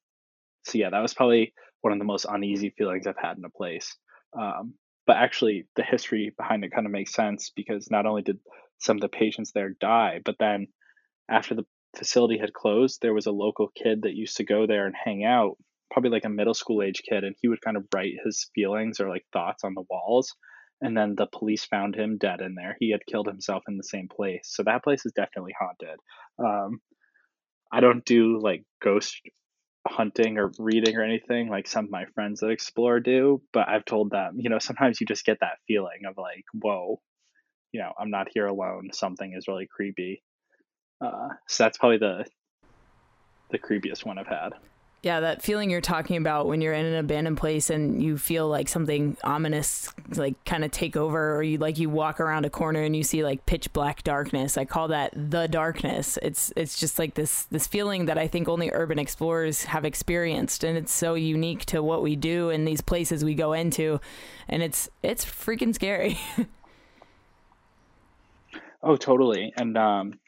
so 0.65 0.79
yeah, 0.79 0.91
that 0.91 1.01
was 1.01 1.15
probably 1.15 1.53
one 1.81 1.93
of 1.93 1.99
the 1.99 2.05
most 2.05 2.27
uneasy 2.29 2.71
feelings 2.77 3.07
I've 3.07 3.17
had 3.17 3.39
in 3.39 3.45
a 3.45 3.51
place. 3.51 3.97
Um, 4.39 4.75
but 5.07 5.17
actually, 5.17 5.67
the 5.77 5.83
history 5.83 6.33
behind 6.37 6.65
it 6.65 6.73
kind 6.73 6.87
of 6.87 6.93
makes 6.93 7.13
sense 7.13 7.51
because 7.55 7.91
not 7.91 8.07
only 8.07 8.23
did 8.23 8.39
some 8.79 8.97
of 8.97 9.01
the 9.01 9.09
patients 9.09 9.53
there 9.53 9.71
die, 9.81 10.21
but 10.25 10.37
then 10.39 10.69
after 11.29 11.55
the 11.55 11.65
facility 11.97 12.39
had 12.39 12.53
closed, 12.53 13.01
there 13.01 13.15
was 13.15 13.27
a 13.27 13.33
local 13.33 13.69
kid 13.75 14.03
that 14.03 14.15
used 14.15 14.37
to 14.37 14.45
go 14.45 14.67
there 14.67 14.87
and 14.87 14.95
hang 14.95 15.25
out, 15.25 15.57
probably 15.91 16.11
like 16.11 16.25
a 16.25 16.31
middle 16.31 16.55
school 16.55 16.83
age 16.83 17.03
kid, 17.09 17.25
and 17.25 17.35
he 17.41 17.49
would 17.49 17.61
kind 17.61 17.77
of 17.77 17.87
write 17.95 18.15
his 18.25 18.51
feelings 18.55 19.01
or 19.01 19.09
like 19.09 19.25
thoughts 19.33 19.65
on 19.65 19.75
the 19.75 19.85
walls. 19.91 20.35
And 20.83 20.97
then 20.97 21.15
the 21.15 21.27
police 21.27 21.65
found 21.65 21.95
him 21.95 22.17
dead 22.17 22.41
in 22.41 22.55
there. 22.55 22.77
He 22.81 22.91
had 22.91 23.05
killed 23.05 23.27
himself 23.27 23.65
in 23.69 23.77
the 23.77 23.85
same 23.85 24.09
place. 24.09 24.43
So 24.45 24.63
that 24.63 24.83
place 24.83 25.05
is 25.05 25.13
definitely 25.13 25.55
haunted. 25.59 25.99
Um, 26.39 26.81
I 27.71 27.81
don't 27.81 28.05
do 28.05 28.41
like 28.41 28.65
ghost 28.83 29.21
hunting 29.87 30.39
or 30.39 30.53
reading 30.59 30.97
or 30.97 31.03
anything 31.03 31.49
like 31.49 31.67
some 31.67 31.87
of 31.87 31.91
my 31.91 32.05
friends 32.15 32.41
that 32.41 32.51
explore 32.51 33.01
do, 33.01 33.43
but 33.53 33.69
I've 33.69 33.85
told 33.85 34.11
them, 34.11 34.37
you 34.39 34.51
know, 34.51 34.59
sometimes 34.59 35.01
you 35.01 35.07
just 35.07 35.25
get 35.25 35.41
that 35.41 35.59
feeling 35.67 36.05
of 36.07 36.17
like, 36.19 36.45
whoa, 36.53 37.01
you 37.73 37.81
know, 37.81 37.93
I'm 37.99 38.11
not 38.11 38.29
here 38.33 38.47
alone. 38.47 38.91
Something 38.93 39.35
is 39.35 39.49
really 39.49 39.67
creepy. 39.67 40.23
Uh, 41.01 41.29
so 41.49 41.65
that's 41.65 41.79
probably 41.79 41.99
the 41.99 42.27
the 43.51 43.59
creepiest 43.59 44.05
one 44.05 44.19
I've 44.19 44.27
had. 44.27 44.53
Yeah, 45.03 45.21
that 45.21 45.41
feeling 45.41 45.71
you're 45.71 45.81
talking 45.81 46.19
about 46.19 46.47
when 46.47 46.61
you're 46.61 46.75
in 46.75 46.85
an 46.85 46.97
abandoned 46.97 47.39
place 47.39 47.71
and 47.71 48.03
you 48.03 48.19
feel 48.19 48.49
like 48.49 48.69
something 48.69 49.17
ominous 49.25 49.89
like 50.15 50.45
kind 50.45 50.63
of 50.63 50.73
take 50.73 50.95
over 50.95 51.37
or 51.37 51.43
you 51.43 51.57
like 51.57 51.79
you 51.79 51.89
walk 51.89 52.21
around 52.21 52.45
a 52.45 52.51
corner 52.51 52.83
and 52.83 52.95
you 52.95 53.03
see 53.03 53.25
like 53.25 53.47
pitch 53.47 53.73
black 53.73 54.03
darkness. 54.03 54.59
I 54.59 54.67
call 54.67 54.89
that 54.89 55.13
the 55.15 55.49
darkness. 55.49 56.19
It's 56.21 56.53
it's 56.55 56.79
just 56.79 56.99
like 56.99 57.15
this 57.15 57.45
this 57.45 57.67
feeling 57.67 58.05
that 58.07 58.19
I 58.19 58.29
think 58.29 58.47
only 58.47 58.69
urban 58.75 58.99
explorers 58.99 59.65
have 59.65 59.87
experienced 59.87 60.65
and 60.65 60.77
it's 60.77 60.93
so 60.93 61.15
unique 61.15 61.65
to 61.67 61.83
what 61.83 62.03
we 62.03 62.15
do 62.15 62.51
in 62.51 62.67
these 62.67 62.83
places 62.83 63.25
we 63.25 63.35
go 63.35 63.55
into 63.55 64.01
and 64.49 64.63
it's 64.63 64.91
it's 65.03 65.25
freaking 65.25 65.75
scary. 65.75 66.19
oh, 68.83 68.97
totally. 68.97 69.51
And 69.57 69.79
um 69.79 70.21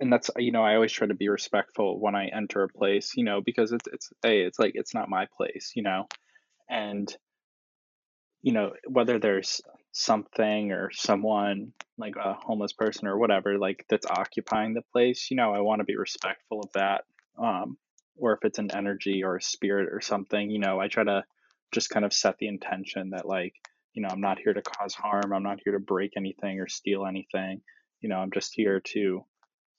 and 0.00 0.12
that's 0.12 0.30
you 0.36 0.52
know 0.52 0.62
I 0.62 0.74
always 0.74 0.92
try 0.92 1.06
to 1.06 1.14
be 1.14 1.28
respectful 1.28 2.00
when 2.00 2.14
I 2.14 2.26
enter 2.26 2.62
a 2.62 2.68
place, 2.68 3.12
you 3.16 3.24
know, 3.24 3.40
because 3.40 3.72
it's 3.72 3.86
it's 3.92 4.10
a 4.24 4.42
it's 4.42 4.58
like 4.58 4.72
it's 4.74 4.94
not 4.94 5.08
my 5.08 5.26
place, 5.36 5.72
you 5.74 5.82
know, 5.82 6.06
and 6.68 7.14
you 8.42 8.52
know 8.52 8.72
whether 8.86 9.18
there's 9.18 9.60
something 9.92 10.70
or 10.72 10.90
someone 10.92 11.72
like 11.96 12.14
a 12.16 12.34
homeless 12.34 12.72
person 12.72 13.08
or 13.08 13.18
whatever 13.18 13.58
like 13.58 13.84
that's 13.88 14.06
occupying 14.06 14.74
the 14.74 14.82
place, 14.92 15.28
you 15.30 15.36
know, 15.36 15.52
I 15.52 15.60
want 15.60 15.80
to 15.80 15.84
be 15.84 15.96
respectful 15.96 16.60
of 16.60 16.72
that. 16.74 17.04
Um, 17.38 17.76
or 18.16 18.32
if 18.34 18.40
it's 18.44 18.58
an 18.58 18.70
energy 18.74 19.22
or 19.24 19.36
a 19.36 19.42
spirit 19.42 19.88
or 19.92 20.00
something, 20.00 20.50
you 20.50 20.58
know, 20.58 20.80
I 20.80 20.88
try 20.88 21.04
to 21.04 21.24
just 21.72 21.90
kind 21.90 22.04
of 22.04 22.12
set 22.12 22.38
the 22.38 22.48
intention 22.48 23.10
that 23.10 23.26
like 23.26 23.54
you 23.94 24.02
know 24.02 24.08
I'm 24.10 24.20
not 24.20 24.38
here 24.38 24.54
to 24.54 24.62
cause 24.62 24.94
harm, 24.94 25.32
I'm 25.32 25.42
not 25.42 25.60
here 25.64 25.72
to 25.72 25.80
break 25.80 26.12
anything 26.16 26.60
or 26.60 26.68
steal 26.68 27.06
anything. 27.06 27.62
You 28.00 28.08
know, 28.08 28.16
I'm 28.18 28.30
just 28.30 28.52
here 28.54 28.80
to 28.92 29.24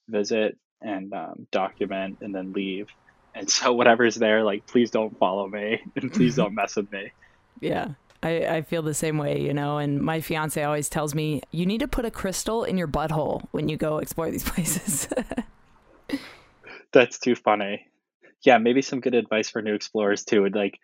visit 0.10 0.58
and 0.82 1.14
um, 1.14 1.48
document 1.52 2.18
and 2.22 2.34
then 2.34 2.54
leave. 2.54 2.88
And 3.36 3.50
so 3.50 3.74
whatever's 3.80 4.16
there, 4.16 4.44
like 4.44 4.66
please 4.68 4.92
don't 4.92 5.18
follow 5.18 5.48
me 5.48 5.82
and 5.96 6.12
please 6.12 6.36
don't 6.36 6.54
mess 6.54 6.76
with 6.76 6.92
me. 6.92 7.12
Yeah. 7.60 7.90
I, 8.22 8.58
I 8.58 8.62
feel 8.64 8.82
the 8.82 8.94
same 8.94 9.18
way, 9.18 9.40
you 9.40 9.54
know, 9.54 9.78
and 9.78 10.02
my 10.02 10.20
fiance 10.20 10.62
always 10.62 10.90
tells 10.90 11.16
me 11.16 11.42
you 11.52 11.66
need 11.66 11.80
to 11.80 11.88
put 11.88 12.04
a 12.04 12.12
crystal 12.12 12.66
in 12.66 12.78
your 12.78 12.88
butthole 12.88 13.48
when 13.52 13.70
you 13.70 13.78
go 13.78 14.00
explore 14.00 14.30
these 14.30 14.44
places. 14.50 15.08
That's 16.92 17.18
too 17.18 17.36
funny. 17.36 17.88
Yeah, 18.42 18.58
maybe 18.58 18.82
some 18.82 19.00
good 19.00 19.16
advice 19.16 19.50
for 19.50 19.62
new 19.62 19.74
explorers 19.74 20.26
too 20.26 20.42
would 20.42 20.56
like 20.56 20.80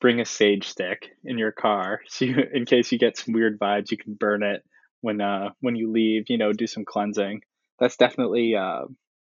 bring 0.00 0.20
a 0.20 0.24
sage 0.24 0.68
stick 0.68 1.10
in 1.24 1.38
your 1.38 1.52
car 1.52 2.00
so 2.08 2.24
you, 2.24 2.42
in 2.52 2.64
case 2.64 2.90
you 2.90 2.98
get 2.98 3.16
some 3.16 3.34
weird 3.34 3.58
vibes, 3.58 3.90
you 3.90 3.96
can 3.96 4.14
burn 4.14 4.42
it 4.42 4.64
when 5.02 5.20
uh 5.20 5.50
when 5.60 5.76
you 5.76 5.90
leave, 5.90 6.28
you 6.28 6.38
know, 6.38 6.52
do 6.52 6.66
some 6.66 6.84
cleansing 6.84 7.42
that's 7.80 7.96
definitely 7.96 8.54
uh, 8.54 8.84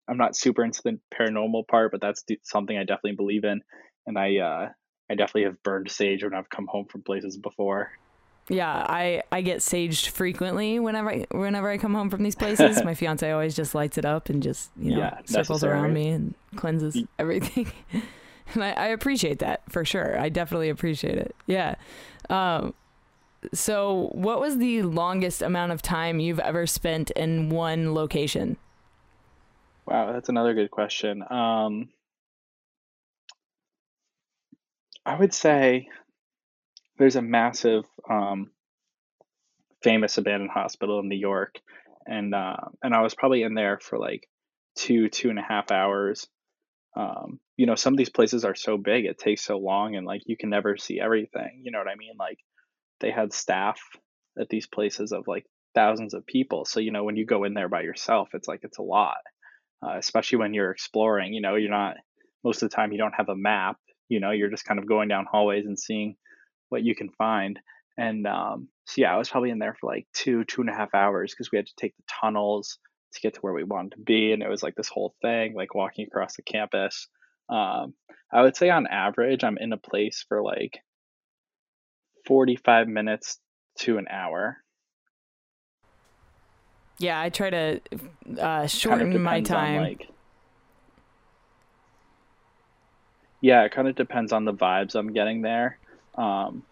I'm 0.08 0.16
not 0.16 0.36
super 0.36 0.64
into 0.64 0.82
the 0.82 0.98
paranormal 1.14 1.68
part, 1.68 1.92
but 1.92 2.00
that's 2.00 2.24
something 2.42 2.76
I 2.76 2.84
definitely 2.84 3.16
believe 3.16 3.44
in, 3.44 3.62
and 4.06 4.18
I 4.18 4.36
uh, 4.38 4.68
I 5.10 5.14
definitely 5.14 5.44
have 5.44 5.62
burned 5.62 5.90
sage 5.90 6.24
when 6.24 6.34
I've 6.34 6.50
come 6.50 6.66
home 6.66 6.86
from 6.86 7.02
places 7.02 7.36
before. 7.36 7.92
Yeah, 8.48 8.72
I, 8.72 9.22
I 9.30 9.42
get 9.42 9.58
saged 9.58 10.08
frequently 10.08 10.80
whenever 10.80 11.10
I, 11.10 11.26
whenever 11.30 11.70
I 11.70 11.78
come 11.78 11.94
home 11.94 12.10
from 12.10 12.24
these 12.24 12.34
places. 12.34 12.82
My 12.84 12.94
fiance 12.94 13.30
always 13.30 13.54
just 13.54 13.76
lights 13.76 13.96
it 13.96 14.04
up 14.04 14.28
and 14.28 14.42
just 14.42 14.70
you 14.76 14.92
know 14.92 14.98
yeah, 14.98 15.18
circles 15.24 15.62
necessary. 15.62 15.72
around 15.72 15.94
me 15.94 16.08
and 16.08 16.34
cleanses 16.56 17.04
everything. 17.18 17.70
and 18.54 18.64
I, 18.64 18.72
I, 18.72 18.86
appreciate 18.88 19.38
that 19.38 19.62
for 19.70 19.84
sure. 19.84 20.18
I 20.18 20.30
definitely 20.30 20.68
appreciate 20.68 21.18
it. 21.18 21.36
Yeah. 21.46 21.76
Um, 22.28 22.74
so, 23.52 24.10
what 24.12 24.40
was 24.40 24.58
the 24.58 24.82
longest 24.82 25.42
amount 25.42 25.72
of 25.72 25.82
time 25.82 26.20
you've 26.20 26.40
ever 26.40 26.66
spent 26.66 27.10
in 27.12 27.48
one 27.48 27.94
location? 27.94 28.56
Wow, 29.86 30.12
that's 30.12 30.28
another 30.28 30.54
good 30.54 30.70
question. 30.70 31.22
Um, 31.28 31.88
I 35.06 35.18
would 35.18 35.32
say 35.32 35.88
there's 36.98 37.16
a 37.16 37.22
massive, 37.22 37.84
um, 38.08 38.50
famous 39.82 40.18
abandoned 40.18 40.50
hospital 40.50 41.00
in 41.00 41.08
New 41.08 41.16
York, 41.16 41.56
and 42.06 42.34
uh, 42.34 42.56
and 42.82 42.94
I 42.94 43.00
was 43.00 43.14
probably 43.14 43.42
in 43.42 43.54
there 43.54 43.78
for 43.80 43.98
like 43.98 44.28
two 44.76 45.08
two 45.08 45.30
and 45.30 45.38
a 45.38 45.42
half 45.42 45.70
hours. 45.70 46.28
Um, 46.94 47.40
you 47.56 47.66
know, 47.66 47.74
some 47.74 47.94
of 47.94 47.98
these 47.98 48.10
places 48.10 48.44
are 48.44 48.54
so 48.54 48.76
big, 48.76 49.06
it 49.06 49.18
takes 49.18 49.42
so 49.42 49.58
long, 49.58 49.96
and 49.96 50.06
like 50.06 50.22
you 50.26 50.36
can 50.36 50.50
never 50.50 50.76
see 50.76 51.00
everything. 51.00 51.62
You 51.64 51.72
know 51.72 51.78
what 51.78 51.88
I 51.88 51.96
mean? 51.96 52.14
Like 52.18 52.38
they 53.00 53.10
had 53.10 53.32
staff 53.32 53.80
at 54.38 54.48
these 54.48 54.66
places 54.66 55.12
of 55.12 55.26
like 55.26 55.44
thousands 55.74 56.14
of 56.14 56.26
people. 56.26 56.64
So, 56.64 56.80
you 56.80 56.92
know, 56.92 57.04
when 57.04 57.16
you 57.16 57.26
go 57.26 57.44
in 57.44 57.54
there 57.54 57.68
by 57.68 57.82
yourself, 57.82 58.30
it's 58.34 58.48
like 58.48 58.60
it's 58.62 58.78
a 58.78 58.82
lot, 58.82 59.18
uh, 59.84 59.96
especially 59.98 60.38
when 60.38 60.54
you're 60.54 60.70
exploring. 60.70 61.32
You 61.32 61.40
know, 61.40 61.56
you're 61.56 61.70
not, 61.70 61.96
most 62.44 62.62
of 62.62 62.70
the 62.70 62.76
time, 62.76 62.92
you 62.92 62.98
don't 62.98 63.14
have 63.14 63.28
a 63.28 63.36
map. 63.36 63.76
You 64.08 64.20
know, 64.20 64.30
you're 64.30 64.50
just 64.50 64.64
kind 64.64 64.80
of 64.80 64.88
going 64.88 65.08
down 65.08 65.26
hallways 65.30 65.66
and 65.66 65.78
seeing 65.78 66.16
what 66.68 66.82
you 66.82 66.94
can 66.94 67.10
find. 67.10 67.58
And 67.96 68.26
um, 68.26 68.68
so, 68.86 69.02
yeah, 69.02 69.14
I 69.14 69.18
was 69.18 69.28
probably 69.28 69.50
in 69.50 69.58
there 69.58 69.76
for 69.78 69.90
like 69.90 70.06
two, 70.14 70.44
two 70.44 70.62
and 70.62 70.70
a 70.70 70.74
half 70.74 70.94
hours 70.94 71.32
because 71.32 71.50
we 71.52 71.58
had 71.58 71.66
to 71.66 71.74
take 71.76 71.96
the 71.96 72.04
tunnels 72.20 72.78
to 73.12 73.20
get 73.20 73.34
to 73.34 73.40
where 73.40 73.52
we 73.52 73.64
wanted 73.64 73.92
to 73.92 74.02
be. 74.02 74.32
And 74.32 74.42
it 74.42 74.48
was 74.48 74.62
like 74.62 74.74
this 74.74 74.88
whole 74.88 75.14
thing, 75.22 75.54
like 75.54 75.74
walking 75.74 76.06
across 76.06 76.36
the 76.36 76.42
campus. 76.42 77.08
Um, 77.48 77.94
I 78.32 78.42
would 78.42 78.56
say 78.56 78.70
on 78.70 78.86
average, 78.86 79.42
I'm 79.44 79.58
in 79.58 79.72
a 79.72 79.76
place 79.76 80.24
for 80.28 80.42
like 80.42 80.78
45 82.26 82.88
minutes 82.88 83.38
to 83.80 83.98
an 83.98 84.06
hour. 84.10 84.58
Yeah, 86.98 87.20
I 87.20 87.30
try 87.30 87.50
to 87.50 87.80
uh, 88.38 88.66
shorten 88.66 89.06
kind 89.06 89.16
of 89.16 89.22
my 89.22 89.40
time. 89.40 89.80
like, 89.80 90.08
yeah, 93.40 93.62
it 93.64 93.72
kind 93.72 93.88
of 93.88 93.96
depends 93.96 94.32
on 94.32 94.44
the 94.44 94.52
vibes 94.52 94.94
I'm 94.94 95.12
getting 95.12 95.40
there. 95.40 95.78
Um, 96.14 96.62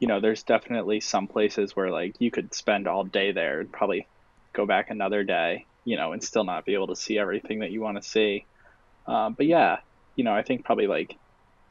you 0.00 0.08
know, 0.08 0.20
there's 0.20 0.42
definitely 0.42 1.00
some 1.00 1.28
places 1.28 1.74
where 1.74 1.90
like 1.90 2.16
you 2.18 2.30
could 2.30 2.52
spend 2.52 2.86
all 2.86 3.04
day 3.04 3.32
there 3.32 3.60
and 3.60 3.72
probably 3.72 4.06
go 4.52 4.66
back 4.66 4.90
another 4.90 5.24
day, 5.24 5.66
you 5.84 5.96
know, 5.96 6.12
and 6.12 6.22
still 6.22 6.44
not 6.44 6.66
be 6.66 6.74
able 6.74 6.88
to 6.88 6.96
see 6.96 7.18
everything 7.18 7.60
that 7.60 7.70
you 7.70 7.80
want 7.80 8.02
to 8.02 8.06
see. 8.06 8.44
Um, 9.06 9.34
but 9.34 9.46
yeah, 9.46 9.78
you 10.16 10.24
know, 10.24 10.34
I 10.34 10.42
think 10.42 10.64
probably 10.64 10.88
like 10.88 11.16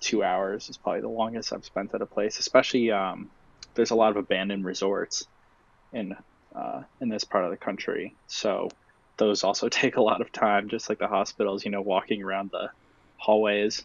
two 0.02 0.24
hours 0.24 0.68
is 0.70 0.76
probably 0.78 1.02
the 1.02 1.08
longest 1.08 1.54
I've 1.54 1.64
spent 1.64 1.94
at 1.94 2.02
a 2.02 2.06
place. 2.06 2.40
Especially, 2.40 2.92
um, 2.92 3.30
there's 3.76 3.92
a 3.92 3.96
lot 3.96 4.12
of 4.12 4.18
abandoned 4.18 4.66
resorts 4.66 5.26
in 5.94 6.16
uh, 6.54 6.84
in 7.00 7.08
this 7.08 7.24
part 7.24 7.46
of 7.46 7.52
the 7.52 7.58
country, 7.58 8.14
so 8.28 8.70
those 9.18 9.44
also 9.44 9.70
take 9.70 9.96
a 9.96 10.02
lot 10.02 10.20
of 10.20 10.32
time, 10.32 10.68
just 10.68 10.90
like 10.90 11.00
the 11.00 11.08
hospitals. 11.08 11.64
You 11.64 11.72
know, 11.72 11.82
walking 11.82 12.22
around 12.22 12.52
the 12.52 12.70
hallways 13.18 13.84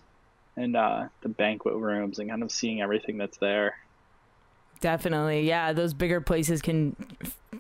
and 0.56 0.74
uh, 0.74 1.08
the 1.20 1.28
banquet 1.28 1.74
rooms 1.74 2.18
and 2.18 2.30
kind 2.30 2.42
of 2.42 2.50
seeing 2.50 2.80
everything 2.80 3.18
that's 3.18 3.36
there. 3.36 3.76
Definitely. 4.80 5.46
Yeah, 5.46 5.72
those 5.72 5.94
bigger 5.94 6.20
places 6.20 6.60
can 6.60 6.96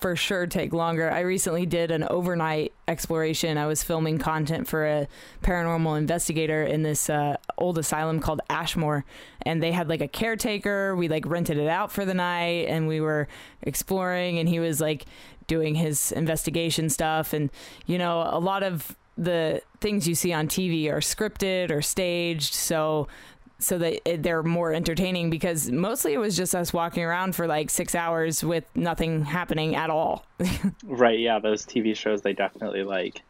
for 0.00 0.16
sure 0.16 0.46
take 0.46 0.72
longer. 0.72 1.10
I 1.10 1.20
recently 1.20 1.64
did 1.64 1.90
an 1.90 2.04
overnight 2.04 2.72
exploration. 2.86 3.56
I 3.56 3.66
was 3.66 3.82
filming 3.82 4.18
content 4.18 4.68
for 4.68 4.86
a 4.86 5.08
paranormal 5.42 5.96
investigator 5.96 6.62
in 6.62 6.82
this 6.82 7.08
uh, 7.08 7.35
old 7.58 7.78
asylum 7.78 8.20
called 8.20 8.40
Ashmore, 8.50 9.04
and 9.42 9.62
they 9.62 9.72
had 9.72 9.88
like 9.88 10.00
a 10.00 10.08
caretaker. 10.08 10.94
We 10.96 11.08
like 11.08 11.26
rented 11.26 11.58
it 11.58 11.68
out 11.68 11.92
for 11.92 12.04
the 12.04 12.14
night, 12.14 12.66
and 12.68 12.88
we 12.88 13.00
were 13.00 13.28
exploring, 13.62 14.38
and 14.38 14.48
he 14.48 14.60
was 14.60 14.80
like 14.80 15.06
doing 15.46 15.74
his 15.74 16.12
investigation 16.12 16.90
stuff, 16.90 17.32
and 17.32 17.50
you 17.86 17.98
know, 17.98 18.28
a 18.30 18.38
lot 18.38 18.62
of 18.62 18.96
the 19.18 19.62
things 19.80 20.06
you 20.06 20.14
see 20.14 20.32
on 20.32 20.46
TV 20.46 20.90
are 20.90 21.00
scripted 21.00 21.70
or 21.70 21.80
staged. 21.80 22.52
So 22.54 23.08
so 23.58 23.78
that 23.78 24.08
it, 24.08 24.22
they're 24.22 24.42
more 24.42 24.72
entertaining 24.72 25.30
because 25.30 25.70
mostly 25.70 26.12
it 26.12 26.18
was 26.18 26.36
just 26.36 26.54
us 26.54 26.72
walking 26.72 27.02
around 27.02 27.34
for 27.34 27.46
like 27.46 27.70
six 27.70 27.94
hours 27.94 28.44
with 28.44 28.64
nothing 28.74 29.24
happening 29.24 29.74
at 29.74 29.90
all. 29.90 30.26
right. 30.84 31.18
Yeah. 31.18 31.38
Those 31.38 31.64
TV 31.64 31.96
shows, 31.96 32.22
they 32.22 32.32
definitely 32.32 32.82
like, 32.82 33.22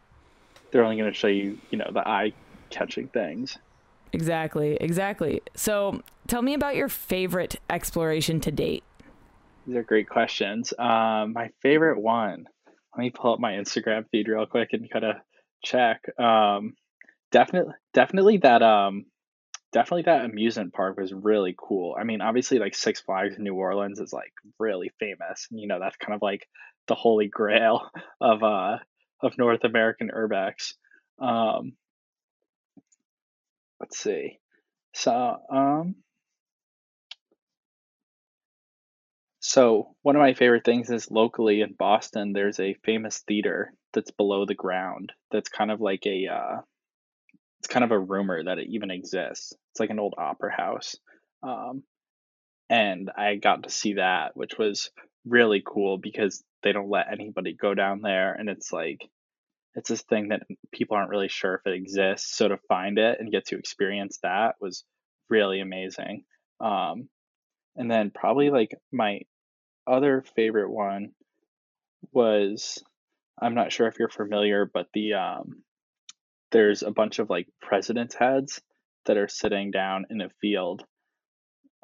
they're 0.70 0.82
only 0.82 0.96
going 0.96 1.10
to 1.10 1.16
show 1.16 1.28
you, 1.28 1.58
you 1.70 1.78
know, 1.78 1.88
the 1.92 2.06
eye 2.06 2.32
catching 2.70 3.08
things. 3.08 3.58
Exactly. 4.16 4.78
Exactly. 4.80 5.42
So 5.54 6.00
tell 6.26 6.40
me 6.40 6.54
about 6.54 6.74
your 6.74 6.88
favorite 6.88 7.60
exploration 7.68 8.40
to 8.40 8.50
date. 8.50 8.82
These 9.66 9.76
are 9.76 9.82
great 9.82 10.08
questions. 10.08 10.72
Um, 10.78 11.34
my 11.34 11.50
favorite 11.60 12.00
one, 12.00 12.46
let 12.96 13.02
me 13.02 13.10
pull 13.10 13.34
up 13.34 13.40
my 13.40 13.52
Instagram 13.52 14.06
feed 14.10 14.26
real 14.26 14.46
quick 14.46 14.70
and 14.72 14.90
kind 14.90 15.04
of 15.04 15.16
check. 15.62 16.00
Um, 16.18 16.76
definitely, 17.30 17.74
definitely 17.92 18.38
that, 18.38 18.62
um, 18.62 19.04
definitely 19.74 20.04
that 20.04 20.24
amusement 20.24 20.72
park 20.72 20.96
was 20.96 21.12
really 21.12 21.54
cool. 21.58 21.94
I 22.00 22.04
mean, 22.04 22.22
obviously, 22.22 22.58
like 22.58 22.74
Six 22.74 23.02
Flags 23.02 23.36
in 23.36 23.44
New 23.44 23.54
Orleans 23.54 24.00
is 24.00 24.14
like 24.14 24.32
really 24.58 24.92
famous. 24.98 25.46
You 25.50 25.68
know, 25.68 25.78
that's 25.78 25.96
kind 25.98 26.14
of 26.14 26.22
like 26.22 26.48
the 26.88 26.94
holy 26.94 27.28
grail 27.28 27.90
of 28.22 28.42
uh 28.42 28.78
of 29.22 29.36
North 29.36 29.64
American 29.64 30.10
urbex. 30.10 30.72
Um, 31.18 31.74
let's 33.80 33.98
see. 33.98 34.38
So, 34.94 35.36
um, 35.50 35.96
so 39.40 39.94
one 40.02 40.16
of 40.16 40.20
my 40.20 40.34
favorite 40.34 40.64
things 40.64 40.90
is 40.90 41.10
locally 41.10 41.60
in 41.60 41.74
Boston. 41.78 42.32
There's 42.32 42.58
a 42.60 42.76
famous 42.84 43.22
theater 43.26 43.72
that's 43.92 44.10
below 44.10 44.46
the 44.46 44.54
ground. 44.54 45.12
That's 45.30 45.48
kind 45.48 45.70
of 45.70 45.80
like 45.80 46.06
a 46.06 46.26
uh, 46.28 46.60
it's 47.60 47.68
kind 47.68 47.84
of 47.84 47.90
a 47.90 47.98
rumor 47.98 48.42
that 48.44 48.58
it 48.58 48.68
even 48.68 48.90
exists. 48.90 49.52
It's 49.72 49.80
like 49.80 49.90
an 49.90 49.98
old 49.98 50.14
opera 50.18 50.52
house. 50.52 50.96
Um, 51.42 51.82
and 52.68 53.10
I 53.16 53.36
got 53.36 53.62
to 53.64 53.70
see 53.70 53.94
that, 53.94 54.36
which 54.36 54.58
was 54.58 54.90
really 55.24 55.62
cool 55.64 55.98
because 55.98 56.42
they 56.62 56.72
don't 56.72 56.90
let 56.90 57.10
anybody 57.10 57.54
go 57.54 57.74
down 57.74 58.02
there. 58.02 58.32
And 58.32 58.48
it's 58.48 58.72
like, 58.72 59.08
it's 59.76 59.90
this 59.90 60.02
thing 60.02 60.28
that 60.28 60.42
people 60.72 60.96
aren't 60.96 61.10
really 61.10 61.28
sure 61.28 61.54
if 61.54 61.66
it 61.66 61.74
exists. 61.74 62.36
So 62.36 62.48
to 62.48 62.56
find 62.68 62.98
it 62.98 63.20
and 63.20 63.30
get 63.30 63.46
to 63.48 63.58
experience 63.58 64.18
that 64.22 64.56
was 64.60 64.84
really 65.28 65.60
amazing. 65.60 66.24
Um, 66.60 67.08
and 67.76 67.90
then 67.90 68.10
probably 68.10 68.48
like 68.48 68.74
my 68.90 69.20
other 69.86 70.24
favorite 70.34 70.70
one 70.70 71.10
was 72.10 72.82
I'm 73.40 73.54
not 73.54 73.70
sure 73.70 73.86
if 73.86 73.98
you're 73.98 74.08
familiar, 74.08 74.68
but 74.72 74.86
the 74.94 75.12
um, 75.12 75.62
there's 76.52 76.82
a 76.82 76.90
bunch 76.90 77.18
of 77.18 77.28
like 77.28 77.46
president's 77.60 78.14
heads 78.14 78.62
that 79.04 79.18
are 79.18 79.28
sitting 79.28 79.70
down 79.70 80.06
in 80.08 80.22
a 80.22 80.30
field. 80.40 80.84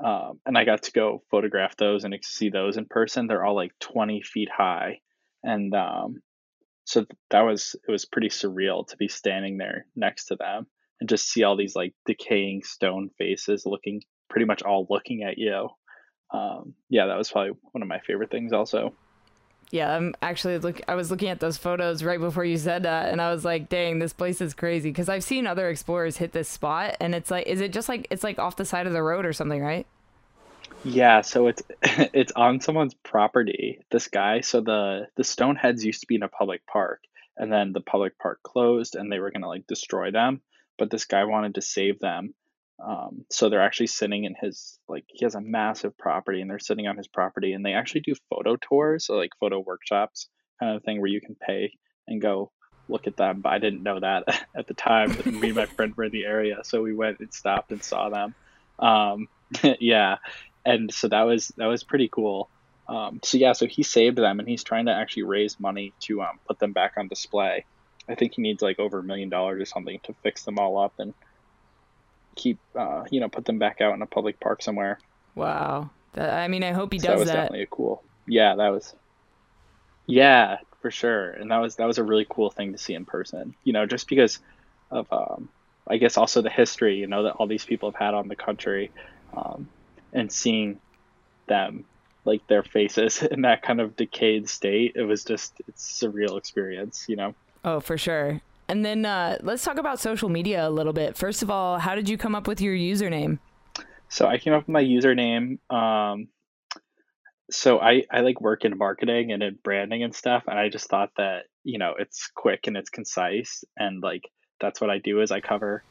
Um, 0.03 0.41
and 0.47 0.57
I 0.57 0.65
got 0.65 0.85
to 0.85 0.93
go 0.93 1.23
photograph 1.31 1.77
those 1.77 2.05
and 2.05 2.17
see 2.23 2.49
those 2.49 2.79
in 2.79 2.87
person. 2.87 3.27
They're 3.27 3.45
all 3.45 3.55
like 3.55 3.73
20 3.81 4.23
feet 4.23 4.49
high. 4.51 5.01
And 5.45 5.75
um, 5.75 6.23
so 6.85 7.07
that 7.31 7.43
was, 7.43 7.77
it 7.87 7.91
was 7.91 8.05
pretty 8.05 8.29
surreal 8.29 8.87
to 8.89 8.97
be 8.97 9.09
standing 9.09 9.59
there 9.59 9.87
next 9.97 10.27
to 10.27 10.37
them 10.37 10.67
and 11.01 11.09
just 11.09 11.29
see 11.29 11.43
all 11.43 11.57
these 11.57 11.75
like 11.75 11.95
decaying 12.07 12.63
stone 12.63 13.11
faces 13.19 13.67
looking 13.67 14.03
pretty 14.31 14.47
much 14.47 14.63
all 14.63 14.87
looking 14.89 15.23
at 15.23 15.37
you. 15.37 15.69
Um, 16.33 16.75
yeah, 16.89 17.07
that 17.07 17.19
was 17.19 17.31
probably 17.31 17.53
one 17.73 17.83
of 17.83 17.89
my 17.89 18.01
favorite 18.07 18.31
things 18.31 18.53
also. 18.53 18.95
Yeah, 19.73 19.97
I'm 19.97 20.15
actually 20.21 20.59
look. 20.59 20.83
I 20.87 20.95
was 20.95 21.11
looking 21.11 21.31
at 21.31 21.41
those 21.41 21.57
photos 21.57 22.05
right 22.05 22.21
before 22.21 22.45
you 22.45 22.59
said 22.59 22.83
that, 22.83 23.11
and 23.11 23.23
I 23.23 23.33
was 23.33 23.43
like, 23.43 23.71
"Dang, 23.71 23.99
this 23.99 24.13
place 24.13 24.43
is 24.43 24.53
crazy." 24.53 24.91
Because 24.91 25.09
I've 25.09 25.25
seen 25.25 25.47
other 25.47 25.71
explorers 25.71 26.19
hit 26.19 26.33
this 26.33 26.49
spot, 26.49 26.97
and 27.01 27.15
it's 27.15 27.31
like, 27.31 27.47
is 27.47 27.63
it 27.63 27.73
just 27.73 27.89
like 27.89 28.07
it's 28.11 28.23
like 28.23 28.39
off 28.39 28.57
the 28.57 28.67
side 28.67 28.87
of 28.87 28.93
the 28.93 29.03
road 29.03 29.25
or 29.25 29.33
something, 29.33 29.63
right? 29.63 29.87
Yeah, 30.85 31.21
so 31.21 31.47
it's 31.47 31.63
it's 31.83 32.33
on 32.33 32.61
someone's 32.61 32.95
property. 32.95 33.81
This 33.91 34.09
guy, 34.09 34.41
so 34.41 34.61
the 34.61 35.09
the 35.17 35.23
Stoneheads 35.23 35.83
used 35.83 36.01
to 36.01 36.07
be 36.07 36.17
in 36.17 36.23
a 36.23 36.29
public 36.29 36.67
park, 36.67 37.03
and 37.37 37.53
then 37.53 37.73
the 37.73 37.81
public 37.81 38.19
park 38.19 38.41
closed, 38.43 38.97
and 38.97 39.11
they 39.11 39.19
were 39.19 39.31
gonna 39.31 39.49
like 39.49 39.67
destroy 39.67 40.11
them. 40.11 40.41
But 40.79 40.91
this 40.91 41.05
guy 41.05 41.25
wanted 41.25 41.55
to 41.57 41.63
save 41.63 42.01
them, 42.01 42.35
um, 42.85 43.25
so 43.31 43.49
they're 43.49 43.63
actually 43.63 43.87
sitting 43.87 44.25
in 44.25 44.35
his 44.41 44.79
like 44.89 45.05
he 45.09 45.25
has 45.25 45.35
a 45.35 45.41
massive 45.41 45.97
property 45.97 46.41
and 46.41 46.51
they're 46.51 46.59
sitting 46.59 46.89
on 46.89 46.97
his 46.97 47.07
property 47.07 47.53
and 47.53 47.65
they 47.65 47.75
actually 47.75 48.01
do 48.01 48.15
photo 48.29 48.57
tours, 48.57 49.07
so 49.07 49.15
like 49.15 49.31
photo 49.39 49.61
workshops 49.61 50.29
kind 50.59 50.77
of 50.77 50.83
thing 50.83 51.01
where 51.01 51.11
you 51.11 51.21
can 51.21 51.37
pay 51.37 51.73
and 52.09 52.21
go 52.21 52.51
look 52.89 53.07
at 53.07 53.17
them. 53.17 53.41
But 53.41 53.53
I 53.53 53.59
didn't 53.59 53.85
know 53.85 54.01
that 54.01 54.25
at 54.57 54.67
the 54.67 54.75
time. 54.75 55.17
me 55.27 55.49
and 55.49 55.57
my 55.57 55.67
friend 55.77 55.95
were 55.97 56.05
in 56.05 56.13
the 56.13 56.25
area, 56.25 56.59
so 56.65 56.83
we 56.83 56.95
went 56.95 57.21
and 57.21 57.33
stopped 57.33 57.71
and 57.71 57.83
saw 57.83 58.09
them. 58.09 58.35
Um, 58.79 59.29
yeah, 59.81 60.17
and 60.65 60.93
so 60.93 61.09
that 61.09 61.23
was 61.23 61.49
that 61.57 61.67
was 61.67 61.83
pretty 61.83 62.09
cool. 62.09 62.49
Um, 62.89 63.21
so 63.23 63.39
yeah, 63.39 63.53
so 63.53 63.67
he 63.67 63.83
saved 63.83 64.19
them 64.19 64.39
and 64.39 64.49
he's 64.49 64.65
trying 64.65 64.87
to 64.87 64.93
actually 64.93 65.23
raise 65.23 65.59
money 65.59 65.93
to 66.01 66.23
um, 66.23 66.39
put 66.47 66.59
them 66.59 66.73
back 66.73 66.95
on 66.97 67.09
display. 67.09 67.65
I 68.09 68.15
think 68.17 68.35
he 68.35 68.43
needs 68.43 68.63
like 68.63 68.79
over 68.79 68.99
a 68.99 69.03
million 69.03 69.29
dollars 69.29 69.63
or 69.63 69.65
something 69.65 70.01
to 70.05 70.15
fix 70.23 70.45
them 70.45 70.59
all 70.59 70.79
up 70.79 70.95
and 70.99 71.15
keep 72.35 72.59
uh, 72.75 73.05
you 73.11 73.21
know 73.21 73.29
put 73.29 73.45
them 73.45 73.59
back 73.59 73.81
out 73.81 73.95
in 73.95 74.03
a 74.03 74.07
public 74.07 74.41
park 74.41 74.63
somewhere. 74.63 74.99
Wow. 75.35 75.91
That, 76.15 76.35
I 76.35 76.49
mean, 76.49 76.63
I 76.63 76.73
hope 76.73 76.93
he 76.93 76.99
so 76.99 77.09
does 77.09 77.13
that. 77.13 77.19
Was 77.19 77.29
that. 77.29 77.35
definitely 77.35 77.63
a 77.63 77.67
cool. 77.67 78.03
Yeah, 78.27 78.57
that 78.57 78.69
was. 78.69 78.95
Yeah, 80.07 80.59
for 80.81 80.91
sure, 80.91 81.31
and 81.31 81.51
that 81.51 81.59
was 81.59 81.77
that 81.77 81.87
was 81.87 81.99
a 81.99 82.05
really 82.05 82.27
cool 82.29 82.51
thing 82.51 82.73
to 82.73 82.79
see 82.79 82.95
in 82.95 83.05
person. 83.05 83.55
You 83.65 83.73
know, 83.73 83.87
just 83.87 84.09
because 84.09 84.41
of 84.91 85.07
um, 85.13 85.49
I 85.87 85.97
guess 85.97 86.17
also 86.17 86.43
the 86.43 86.51
history 86.51 86.97
you 86.97 87.07
know 87.07 87.25
that 87.25 87.35
all 87.35 87.47
these 87.47 87.65
people 87.65 87.91
have 87.91 87.99
had 87.99 88.15
on 88.15 88.29
the 88.29 88.37
country, 88.37 88.91
um, 89.35 89.69
and 90.13 90.31
seeing 90.31 90.81
them 91.49 91.85
like 92.25 92.47
their 92.47 92.63
faces 92.63 93.23
in 93.31 93.43
that 93.43 93.63
kind 93.63 93.81
of 93.81 93.97
decayed 93.97 94.49
state, 94.49 94.93
it 94.95 95.03
was 95.03 95.25
just 95.25 95.61
it's 95.69 96.03
a 96.03 96.07
surreal 96.07 96.39
experience. 96.39 97.07
You 97.09 97.17
know. 97.17 97.35
Oh, 97.65 97.81
for 97.81 97.97
sure. 97.97 98.41
And 98.69 98.85
then 98.85 99.05
uh, 99.05 99.39
let's 99.43 99.65
talk 99.65 99.77
about 99.77 100.01
social 100.01 100.29
media 100.29 100.67
a 100.67 100.71
little 100.71 100.93
bit. 100.93 101.17
First 101.17 101.43
of 101.43 101.51
all, 101.51 101.79
how 101.79 101.95
did 101.95 102.09
you 102.09 102.17
come 102.17 102.35
up 102.35 102.47
with 102.47 102.61
your 102.61 102.75
username? 102.75 103.39
So 104.09 104.27
I 104.27 104.39
came 104.39 104.53
up 104.53 104.63
with 104.63 104.69
my 104.69 104.83
username. 104.83 105.59
Um, 105.71 106.29
so 107.51 107.81
I, 107.81 108.05
I 108.11 108.21
like 108.21 108.41
work 108.41 108.65
in 108.65 108.79
marketing 108.79 109.33
and 109.33 109.43
in 109.43 109.59
branding 109.63 110.03
and 110.03 110.15
stuff. 110.15 110.45
And 110.47 110.59
I 110.59 110.69
just 110.71 110.89
thought 110.89 111.11
that, 111.19 111.45
you 111.65 111.79
know, 111.79 111.95
it's 111.99 112.29
quick 112.35 112.67
and 112.67 112.77
it's 112.77 112.89
concise. 112.89 113.65
And 113.77 114.03
like, 114.03 114.23
that's 114.61 114.81
what 114.81 114.91
I 114.91 114.99
do 114.99 115.21
is 115.21 115.31
I 115.31 115.41
cover 115.41 115.83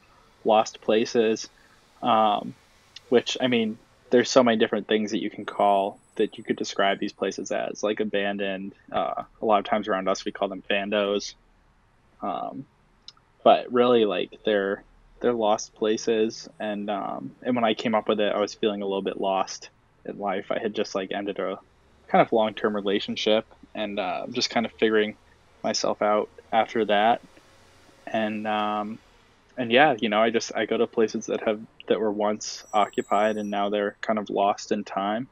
lost 0.44 0.80
places, 0.80 1.48
um, 2.02 2.54
which 3.10 3.36
I 3.40 3.46
mean, 3.46 3.78
there's 4.12 4.30
so 4.30 4.44
many 4.44 4.58
different 4.58 4.86
things 4.86 5.10
that 5.10 5.22
you 5.22 5.30
can 5.30 5.46
call 5.46 5.98
that 6.16 6.36
you 6.36 6.44
could 6.44 6.56
describe 6.56 6.98
these 6.98 7.14
places 7.14 7.50
as 7.50 7.82
like 7.82 7.98
abandoned. 7.98 8.74
Uh, 8.92 9.24
a 9.40 9.44
lot 9.44 9.58
of 9.58 9.64
times 9.64 9.88
around 9.88 10.06
us, 10.06 10.26
we 10.26 10.30
call 10.30 10.48
them 10.48 10.62
bandos. 10.70 11.34
Um, 12.20 12.66
but 13.42 13.72
really, 13.72 14.04
like 14.04 14.38
they're 14.44 14.84
they're 15.20 15.32
lost 15.32 15.74
places, 15.74 16.46
and 16.60 16.90
um, 16.90 17.34
and 17.42 17.56
when 17.56 17.64
I 17.64 17.72
came 17.72 17.94
up 17.94 18.06
with 18.06 18.20
it, 18.20 18.32
I 18.34 18.38
was 18.38 18.52
feeling 18.52 18.82
a 18.82 18.84
little 18.84 19.02
bit 19.02 19.18
lost 19.18 19.70
in 20.04 20.18
life. 20.18 20.52
I 20.52 20.58
had 20.58 20.74
just 20.74 20.94
like 20.94 21.10
ended 21.10 21.38
a 21.38 21.58
kind 22.08 22.20
of 22.24 22.30
long 22.32 22.52
term 22.52 22.76
relationship, 22.76 23.46
and 23.74 23.98
uh, 23.98 24.26
just 24.30 24.50
kind 24.50 24.66
of 24.66 24.72
figuring 24.72 25.16
myself 25.64 26.02
out 26.02 26.28
after 26.52 26.84
that, 26.84 27.22
and 28.06 28.46
um, 28.46 28.98
and 29.56 29.70
yeah, 29.70 29.94
you 30.00 30.08
know, 30.08 30.20
I 30.22 30.30
just 30.30 30.52
I 30.54 30.66
go 30.66 30.76
to 30.76 30.86
places 30.86 31.26
that 31.26 31.42
have 31.42 31.60
that 31.88 32.00
were 32.00 32.12
once 32.12 32.64
occupied 32.72 33.36
and 33.36 33.50
now 33.50 33.68
they're 33.70 33.96
kind 34.00 34.18
of 34.18 34.30
lost 34.30 34.72
in 34.72 34.84
time, 34.84 35.28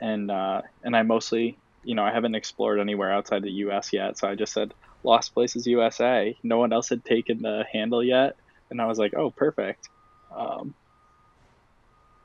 and 0.00 0.30
uh, 0.30 0.62
and 0.82 0.96
I 0.96 1.02
mostly, 1.02 1.58
you 1.82 1.94
know, 1.94 2.04
I 2.04 2.12
haven't 2.12 2.34
explored 2.34 2.80
anywhere 2.80 3.12
outside 3.12 3.42
the 3.42 3.50
U.S. 3.50 3.92
yet, 3.92 4.18
so 4.18 4.28
I 4.28 4.34
just 4.34 4.52
said 4.52 4.72
Lost 5.02 5.34
Places 5.34 5.66
USA. 5.66 6.36
No 6.42 6.58
one 6.58 6.72
else 6.72 6.88
had 6.88 7.04
taken 7.04 7.42
the 7.42 7.64
handle 7.72 8.02
yet, 8.02 8.36
and 8.70 8.80
I 8.80 8.86
was 8.86 8.98
like, 8.98 9.14
oh, 9.14 9.30
perfect. 9.30 9.88
Um, 10.34 10.74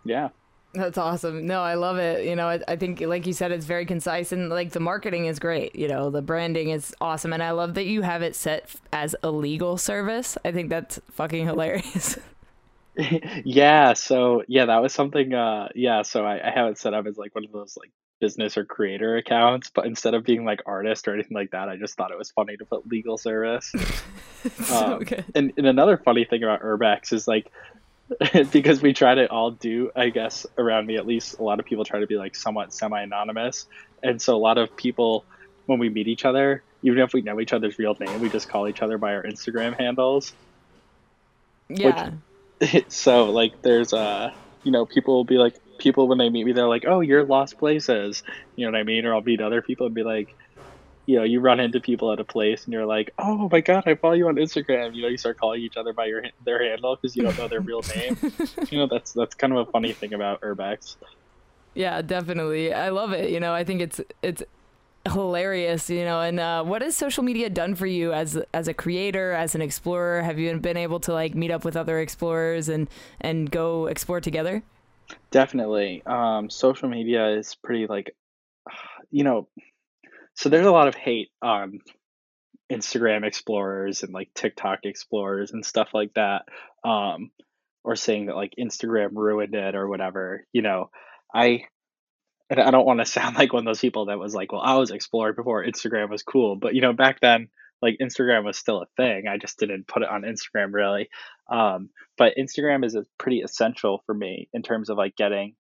yeah. 0.05 0.29
That's 0.73 0.99
awesome. 0.99 1.47
No, 1.47 1.61
I 1.61 1.73
love 1.73 1.97
it. 1.97 2.25
You 2.25 2.35
know, 2.35 2.47
I, 2.47 2.59
I, 2.67 2.75
think, 2.75 3.01
like 3.01 3.25
you 3.25 3.33
said, 3.33 3.51
it's 3.51 3.65
very 3.65 3.85
concise 3.85 4.31
and 4.31 4.49
like 4.49 4.71
the 4.71 4.79
marketing 4.79 5.25
is 5.25 5.39
great. 5.39 5.75
You 5.75 5.87
know, 5.87 6.11
the 6.11 6.21
branding 6.21 6.69
is 6.69 6.93
awesome. 7.01 7.33
And 7.33 7.41
I 7.41 7.51
love 7.51 7.73
that 7.73 7.85
you 7.85 8.03
have 8.03 8.21
it 8.21 8.35
set 8.35 8.69
as 8.93 9.15
a 9.23 9.31
legal 9.31 9.77
service. 9.77 10.37
I 10.45 10.51
think 10.51 10.69
that's 10.69 10.99
fucking 11.11 11.45
hilarious. 11.45 12.19
yeah. 13.43 13.93
So, 13.93 14.43
yeah, 14.47 14.65
that 14.65 14.81
was 14.81 14.93
something. 14.93 15.33
Uh, 15.33 15.69
yeah. 15.73 16.03
So 16.03 16.23
I, 16.23 16.47
I 16.47 16.51
have 16.51 16.67
it 16.67 16.77
set 16.77 16.93
up 16.93 17.07
as 17.07 17.17
like 17.17 17.33
one 17.33 17.45
of 17.45 17.51
those 17.51 17.75
like 17.75 17.91
business 18.19 18.55
or 18.55 18.63
creator 18.63 19.17
accounts, 19.17 19.71
but 19.73 19.87
instead 19.87 20.13
of 20.13 20.23
being 20.23 20.45
like 20.45 20.61
artist 20.67 21.07
or 21.07 21.15
anything 21.15 21.35
like 21.35 21.49
that, 21.51 21.67
I 21.67 21.77
just 21.77 21.95
thought 21.95 22.11
it 22.11 22.17
was 22.17 22.29
funny 22.29 22.57
to 22.57 22.65
put 22.65 22.87
legal 22.87 23.17
service. 23.17 23.73
so 24.65 24.75
um, 24.75 25.03
and, 25.33 25.53
and 25.57 25.65
another 25.65 25.97
funny 25.97 26.25
thing 26.25 26.43
about 26.43 26.61
Urbex 26.61 27.11
is 27.11 27.27
like 27.27 27.51
because 28.51 28.81
we 28.81 28.93
try 28.93 29.15
to 29.15 29.29
all 29.29 29.51
do, 29.51 29.91
I 29.95 30.09
guess, 30.09 30.45
around 30.57 30.87
me 30.87 30.97
at 30.97 31.05
least, 31.05 31.39
a 31.39 31.43
lot 31.43 31.59
of 31.59 31.65
people 31.65 31.85
try 31.85 31.99
to 31.99 32.07
be 32.07 32.17
like 32.17 32.35
somewhat 32.35 32.73
semi 32.73 33.01
anonymous. 33.01 33.67
And 34.01 34.21
so 34.21 34.35
a 34.35 34.39
lot 34.39 34.57
of 34.57 34.75
people, 34.75 35.25
when 35.65 35.79
we 35.79 35.89
meet 35.89 36.07
each 36.07 36.25
other, 36.25 36.63
even 36.81 36.99
if 36.99 37.13
we 37.13 37.21
know 37.21 37.39
each 37.39 37.53
other's 37.53 37.77
real 37.77 37.95
name, 37.99 38.21
we 38.21 38.29
just 38.29 38.49
call 38.49 38.67
each 38.67 38.81
other 38.81 38.97
by 38.97 39.13
our 39.13 39.23
Instagram 39.23 39.77
handles. 39.77 40.33
Yeah. 41.67 42.11
Which, 42.59 42.85
so, 42.89 43.25
like, 43.25 43.61
there's, 43.61 43.93
uh, 43.93 44.31
you 44.63 44.71
know, 44.71 44.85
people 44.85 45.15
will 45.15 45.25
be 45.25 45.37
like, 45.37 45.55
people 45.77 46.07
when 46.07 46.17
they 46.17 46.29
meet 46.29 46.45
me, 46.45 46.51
they're 46.51 46.67
like, 46.67 46.85
oh, 46.87 46.99
you're 47.01 47.23
Lost 47.23 47.57
Places. 47.57 48.23
You 48.55 48.65
know 48.65 48.71
what 48.71 48.79
I 48.79 48.83
mean? 48.83 49.05
Or 49.05 49.13
I'll 49.13 49.21
meet 49.21 49.41
other 49.41 49.61
people 49.61 49.85
and 49.85 49.95
be 49.95 50.03
like, 50.03 50.35
you 51.09 51.15
know, 51.15 51.23
you 51.23 51.39
run 51.39 51.59
into 51.59 51.79
people 51.79 52.13
at 52.13 52.19
a 52.19 52.23
place 52.23 52.65
and 52.65 52.71
you're 52.71 52.85
like, 52.85 53.09
oh 53.17 53.49
my 53.51 53.61
god, 53.61 53.81
I 53.87 53.95
follow 53.95 54.13
you 54.13 54.27
on 54.27 54.35
Instagram. 54.35 54.93
You 54.93 55.01
know, 55.01 55.07
you 55.07 55.17
start 55.17 55.39
calling 55.39 55.59
each 55.59 55.75
other 55.75 55.91
by 55.91 56.05
your 56.05 56.21
their 56.45 56.63
handle 56.63 56.95
because 56.95 57.15
you 57.15 57.23
don't 57.23 57.35
know 57.35 57.47
their 57.47 57.61
real 57.61 57.81
name. 57.95 58.15
you 58.69 58.77
know, 58.77 58.85
that's 58.85 59.13
that's 59.13 59.33
kind 59.33 59.51
of 59.51 59.67
a 59.67 59.71
funny 59.71 59.91
thing 59.91 60.13
about 60.13 60.39
Urbex. 60.41 60.97
Yeah, 61.73 62.03
definitely. 62.03 62.75
I 62.75 62.89
love 62.89 63.11
it. 63.13 63.31
You 63.31 63.39
know, 63.39 63.55
I 63.55 63.63
think 63.63 63.81
it's 63.81 63.99
it's 64.21 64.43
hilarious. 65.11 65.89
You 65.89 66.05
know, 66.05 66.21
and 66.21 66.39
uh, 66.39 66.63
what 66.63 66.83
has 66.83 66.95
social 66.95 67.23
media 67.23 67.49
done 67.49 67.73
for 67.73 67.87
you 67.87 68.13
as 68.13 68.39
as 68.53 68.67
a 68.67 68.73
creator, 68.75 69.31
as 69.31 69.55
an 69.55 69.63
explorer? 69.63 70.21
Have 70.21 70.37
you 70.37 70.55
been 70.59 70.77
able 70.77 70.99
to 70.99 71.11
like 71.11 71.33
meet 71.33 71.49
up 71.49 71.65
with 71.65 71.75
other 71.75 71.99
explorers 71.99 72.69
and 72.69 72.87
and 73.19 73.49
go 73.49 73.87
explore 73.87 74.21
together? 74.21 74.61
Definitely. 75.31 76.03
Um, 76.05 76.51
social 76.51 76.87
media 76.87 77.29
is 77.29 77.55
pretty 77.55 77.87
like, 77.87 78.15
you 79.09 79.23
know 79.23 79.47
so 80.39 80.47
there's 80.47 80.65
a 80.65 80.71
lot 80.71 80.87
of 80.87 80.95
hate 80.95 81.31
on 81.41 81.79
Instagram 82.71 83.25
explorers 83.25 84.03
and 84.03 84.13
like 84.13 84.33
TikTok 84.33 84.79
explorers 84.85 85.51
and 85.51 85.65
stuff 85.65 85.89
like 85.93 86.13
that. 86.13 86.43
Um, 86.81 87.31
or 87.83 87.97
saying 87.97 88.27
that 88.27 88.37
like 88.37 88.53
Instagram 88.57 89.09
ruined 89.15 89.53
it 89.53 89.75
or 89.75 89.89
whatever. 89.89 90.45
You 90.53 90.61
know, 90.61 90.91
I 91.33 91.65
and 92.49 92.57
I 92.57 92.71
don't 92.71 92.85
want 92.85 93.01
to 93.01 93.05
sound 93.17 93.35
like 93.35 93.51
one 93.51 93.63
of 93.63 93.65
those 93.65 93.81
people 93.81 94.05
that 94.05 94.17
was 94.17 94.33
like, 94.33 94.53
well, 94.53 94.61
I 94.61 94.77
was 94.77 94.91
explored 94.91 95.35
before 95.35 95.65
Instagram 95.65 96.09
was 96.09 96.23
cool, 96.23 96.55
but 96.55 96.73
you 96.73 96.79
know, 96.79 96.93
back 96.93 97.19
then 97.19 97.49
like 97.81 97.97
Instagram 98.01 98.45
was 98.45 98.57
still 98.57 98.81
a 98.81 98.87
thing. 98.95 99.27
I 99.27 99.37
just 99.37 99.59
didn't 99.59 99.87
put 99.87 100.03
it 100.03 100.09
on 100.09 100.21
Instagram 100.21 100.73
really. 100.73 101.09
Um, 101.51 101.89
but 102.17 102.35
Instagram 102.39 102.85
is 102.85 102.97
pretty 103.17 103.41
essential 103.41 104.03
for 104.05 104.15
me 104.15 104.47
in 104.53 104.61
terms 104.61 104.89
of 104.89 104.97
like 104.97 105.17
getting 105.17 105.55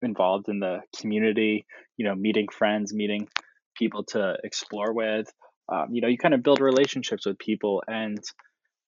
involved 0.00 0.48
in 0.48 0.58
the 0.58 0.80
community, 0.98 1.66
you 1.98 2.06
know, 2.06 2.14
meeting 2.14 2.48
friends, 2.48 2.94
meeting 2.94 3.28
people 3.74 4.04
to 4.04 4.36
explore 4.44 4.92
with. 4.92 5.32
Um, 5.72 5.88
you 5.92 6.00
know, 6.00 6.08
you 6.08 6.18
kind 6.18 6.34
of 6.34 6.42
build 6.42 6.60
relationships 6.60 7.26
with 7.26 7.38
people 7.38 7.82
and 7.86 8.18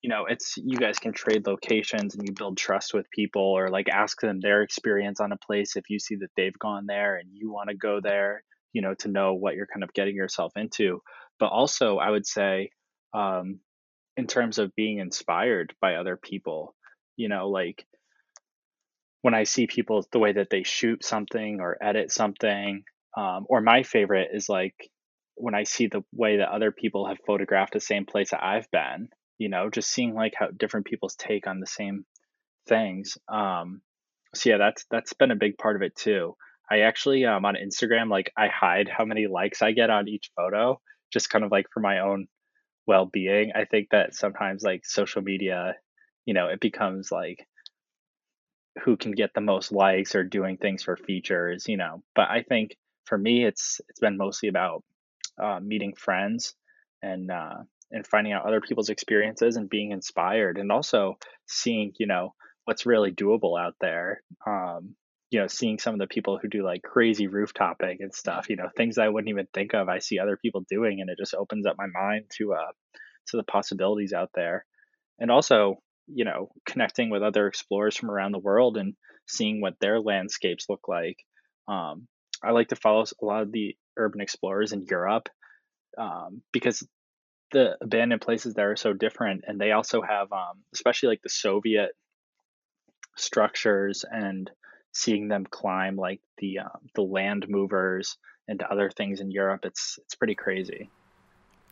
you 0.05 0.11
know, 0.11 0.27
it's 0.29 0.59
you 0.59 0.77
guys 0.77 0.99
can 0.99 1.14
trade 1.14 1.47
locations 1.47 2.14
and 2.14 2.29
you 2.29 2.35
build 2.35 2.59
trust 2.59 2.92
with 2.92 3.11
people 3.11 3.40
or 3.40 3.70
like 3.70 3.88
ask 3.88 4.20
them 4.20 4.38
their 4.38 4.61
experience 4.61 5.18
on 5.18 5.33
a 5.33 5.38
place 5.38 5.77
if 5.77 5.88
you 5.88 5.99
see 5.99 6.16
that 6.16 6.29
they've 6.37 6.59
gone 6.59 6.85
there 6.87 7.16
and 7.16 7.31
you 7.33 7.51
want 7.51 7.70
to 7.70 7.75
go 7.75 8.01
there, 8.03 8.44
you 8.75 8.83
know, 8.83 8.92
to 8.92 9.09
know 9.09 9.33
what 9.33 9.55
you're 9.55 9.66
kind 9.66 9.83
of 9.83 9.94
getting 9.94 10.14
yourself 10.14 10.53
into. 10.57 11.01
But 11.40 11.47
also, 11.47 11.97
I 11.97 12.11
would 12.11 12.27
say, 12.27 12.68
um, 13.14 13.61
in 14.18 14.27
terms 14.27 14.59
of 14.59 14.75
being 14.77 14.99
inspired 14.99 15.73
by 15.81 15.94
other 15.94 16.18
people, 16.18 16.75
you 17.16 17.31
know, 17.31 17.49
like 17.49 17.87
when 19.23 19.33
I 19.33 19.44
see 19.44 19.66
people, 19.66 20.07
the 20.12 20.18
way 20.18 20.33
that 20.33 20.51
they 20.51 20.64
shoot 20.64 21.03
something 21.03 21.61
or 21.62 21.79
edit 21.83 22.12
something, 22.12 22.85
um, 23.16 23.46
or 23.48 23.61
my 23.61 23.83
favorite 23.83 24.31
is 24.33 24.48
like 24.48 24.74
when 25.37 25.55
I 25.55 25.64
see 25.64 25.87
the 25.88 26.05
way 26.12 26.38
that 26.38 26.50
other 26.50 26.72
people 26.72 27.07
have 27.07 27.18
photographed 27.27 27.72
the 27.72 27.81
same 27.81 28.07
place 28.07 28.31
that 28.31 28.44
I've 28.44 28.70
been, 28.70 29.09
you 29.38 29.48
know, 29.48 29.70
just 29.70 29.90
seeing 29.90 30.14
like 30.14 30.35
how 30.38 30.48
different 30.57 30.87
people's 30.87 31.16
take 31.16 31.46
on 31.46 31.61
the 31.61 31.66
same 31.66 32.05
things. 32.68 33.18
Um, 33.29 33.83
so 34.35 34.50
yeah, 34.50 34.59
that's 34.59 34.85
that's 34.90 35.12
been 35.12 35.31
a 35.31 35.37
big 35.37 35.59
part 35.59 35.77
of 35.77 35.83
it 35.83 35.96
too. 35.96 36.37
I 36.70 36.81
actually 36.81 37.24
um, 37.24 37.44
on 37.44 37.57
Instagram, 37.57 38.11
like 38.11 38.33
I 38.37 38.48
hide 38.48 38.88
how 38.88 39.05
many 39.05 39.27
likes 39.27 39.62
I 39.62 39.72
get 39.72 39.90
on 39.90 40.09
each 40.09 40.31
photo, 40.37 40.81
just 41.12 41.31
kind 41.31 41.44
of 41.44 41.50
like 41.50 41.66
for 41.72 41.81
my 41.81 42.00
own 42.00 42.27
well 42.87 43.07
being. 43.07 43.53
I 43.55 43.64
think 43.64 43.88
that 43.90 44.14
sometimes 44.14 44.62
like 44.62 44.85
social 44.85 45.22
media, 45.22 45.74
you 46.27 46.35
know, 46.35 46.48
it 46.48 46.61
becomes 46.61 47.11
like 47.12 47.46
who 48.85 48.96
can 48.96 49.12
get 49.12 49.31
the 49.35 49.40
most 49.40 49.72
likes 49.72 50.14
or 50.14 50.24
doing 50.24 50.57
things 50.57 50.83
for 50.83 50.96
features, 50.96 51.66
you 51.68 51.77
know. 51.77 52.03
But 52.14 52.29
I 52.31 52.42
think 52.42 52.77
for 53.05 53.19
me, 53.19 53.45
it's 53.45 53.81
it's 53.88 54.01
been 54.01 54.17
mostly 54.17 54.49
about 54.49 54.83
uh, 55.43 55.61
meeting 55.61 55.95
friends 55.97 56.55
and 57.03 57.31
uh, 57.31 57.62
and 57.90 58.07
finding 58.07 58.33
out 58.33 58.47
other 58.47 58.61
people's 58.61 58.88
experiences 58.88 59.57
and 59.57 59.69
being 59.69 59.93
inspired, 59.93 60.59
and 60.59 60.73
also 60.73 61.17
seeing 61.47 61.93
you 61.99 62.07
know 62.07 62.35
what's 62.64 62.87
really 62.87 63.12
doable 63.12 63.61
out 63.61 63.75
there. 63.81 64.23
Um, 64.47 64.97
you 65.31 65.40
know, 65.40 65.47
seeing 65.49 65.79
some 65.79 65.95
of 65.95 66.01
the 66.01 66.07
people 66.07 66.38
who 66.40 66.49
do 66.49 66.64
like 66.64 66.83
crazy 66.83 67.27
rooftopping 67.27 67.99
and 68.01 68.14
stuff. 68.14 68.49
You 68.49 68.57
know, 68.57 68.69
things 68.77 68.99
I 68.99 69.09
wouldn't 69.09 69.31
even 69.31 69.49
think 69.53 69.75
of. 69.75 69.88
I 69.88 69.99
see 69.99 70.19
other 70.19 70.37
people 70.37 70.64
doing, 70.69 71.01
and 71.01 71.11
it 71.11 71.19
just 71.19 71.35
opens 71.35 71.67
up 71.67 71.77
my 71.79 71.87
mind 71.87 72.27
to 72.38 72.55
uh 72.55 72.73
to 73.29 73.37
the 73.37 73.45
possibilities 73.45 74.12
out 74.12 74.31
there, 74.35 74.64
and 75.19 75.31
also 75.31 75.79
you 76.07 76.25
know 76.25 76.51
connecting 76.67 77.11
with 77.11 77.23
other 77.23 77.47
explorers 77.47 77.97
from 77.97 78.11
around 78.11 78.33
the 78.33 78.38
world 78.38 78.77
and 78.77 78.95
seeing 79.27 79.61
what 79.61 79.81
their 79.81 80.01
landscapes 80.01 80.67
look 80.69 80.87
like 80.87 81.17
um, 81.69 82.07
I 82.44 82.50
like 82.50 82.68
to 82.68 82.76
follow 82.76 83.04
a 83.04 83.24
lot 83.24 83.42
of 83.42 83.52
the 83.52 83.76
urban 83.96 84.20
explorers 84.20 84.72
in 84.72 84.83
Europe 84.83 85.28
um, 85.96 86.42
because 86.52 86.87
the 87.52 87.76
abandoned 87.80 88.20
places 88.20 88.54
there 88.54 88.72
are 88.72 88.76
so 88.76 88.92
different, 88.92 89.44
and 89.46 89.61
they 89.61 89.72
also 89.72 90.02
have, 90.02 90.33
um, 90.33 90.62
especially 90.72 91.11
like 91.11 91.22
the 91.22 91.28
Soviet 91.28 91.90
structures 93.16 94.04
and 94.11 94.50
seeing 94.92 95.28
them 95.28 95.46
climb 95.48 95.96
like 95.96 96.20
the 96.38 96.61
uh, 96.61 96.78
the 96.94 97.02
land 97.02 97.48
movers 97.48 98.16
and 98.48 98.62
other 98.62 98.90
things 98.90 99.20
in 99.20 99.30
Europe. 99.30 99.64
It's 99.64 99.98
it's 100.02 100.14
pretty 100.14 100.35
crazy. 100.35 100.90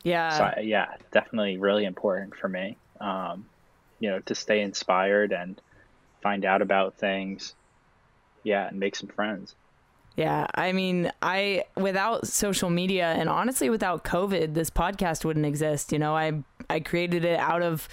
Yeah. 0.03 0.37
So 0.37 0.43
I, 0.43 0.59
yeah, 0.63 0.87
definitely 1.11 1.57
really 1.57 1.85
important 1.85 2.35
for 2.35 2.49
me. 2.49 2.77
Um, 2.99 3.45
you 3.99 4.09
know, 4.09 4.19
to 4.19 4.35
stay 4.35 4.61
inspired 4.61 5.31
and 5.31 5.59
find 6.21 6.45
out 6.45 6.61
about 6.61 6.97
things. 6.97 7.55
Yeah, 8.43 8.67
and 8.67 8.79
make 8.79 8.95
some 8.95 9.09
friends. 9.09 9.55
Yeah, 10.15 10.45
I 10.53 10.73
mean, 10.73 11.11
I 11.21 11.65
without 11.75 12.27
social 12.27 12.69
media 12.69 13.13
and 13.13 13.27
honestly 13.27 13.69
without 13.69 14.03
COVID, 14.03 14.53
this 14.53 14.69
podcast 14.69 15.25
wouldn't 15.25 15.45
exist. 15.45 15.91
You 15.91 15.99
know, 15.99 16.15
I 16.15 16.43
I 16.69 16.79
created 16.81 17.25
it 17.25 17.39
out 17.39 17.63
of 17.63 17.87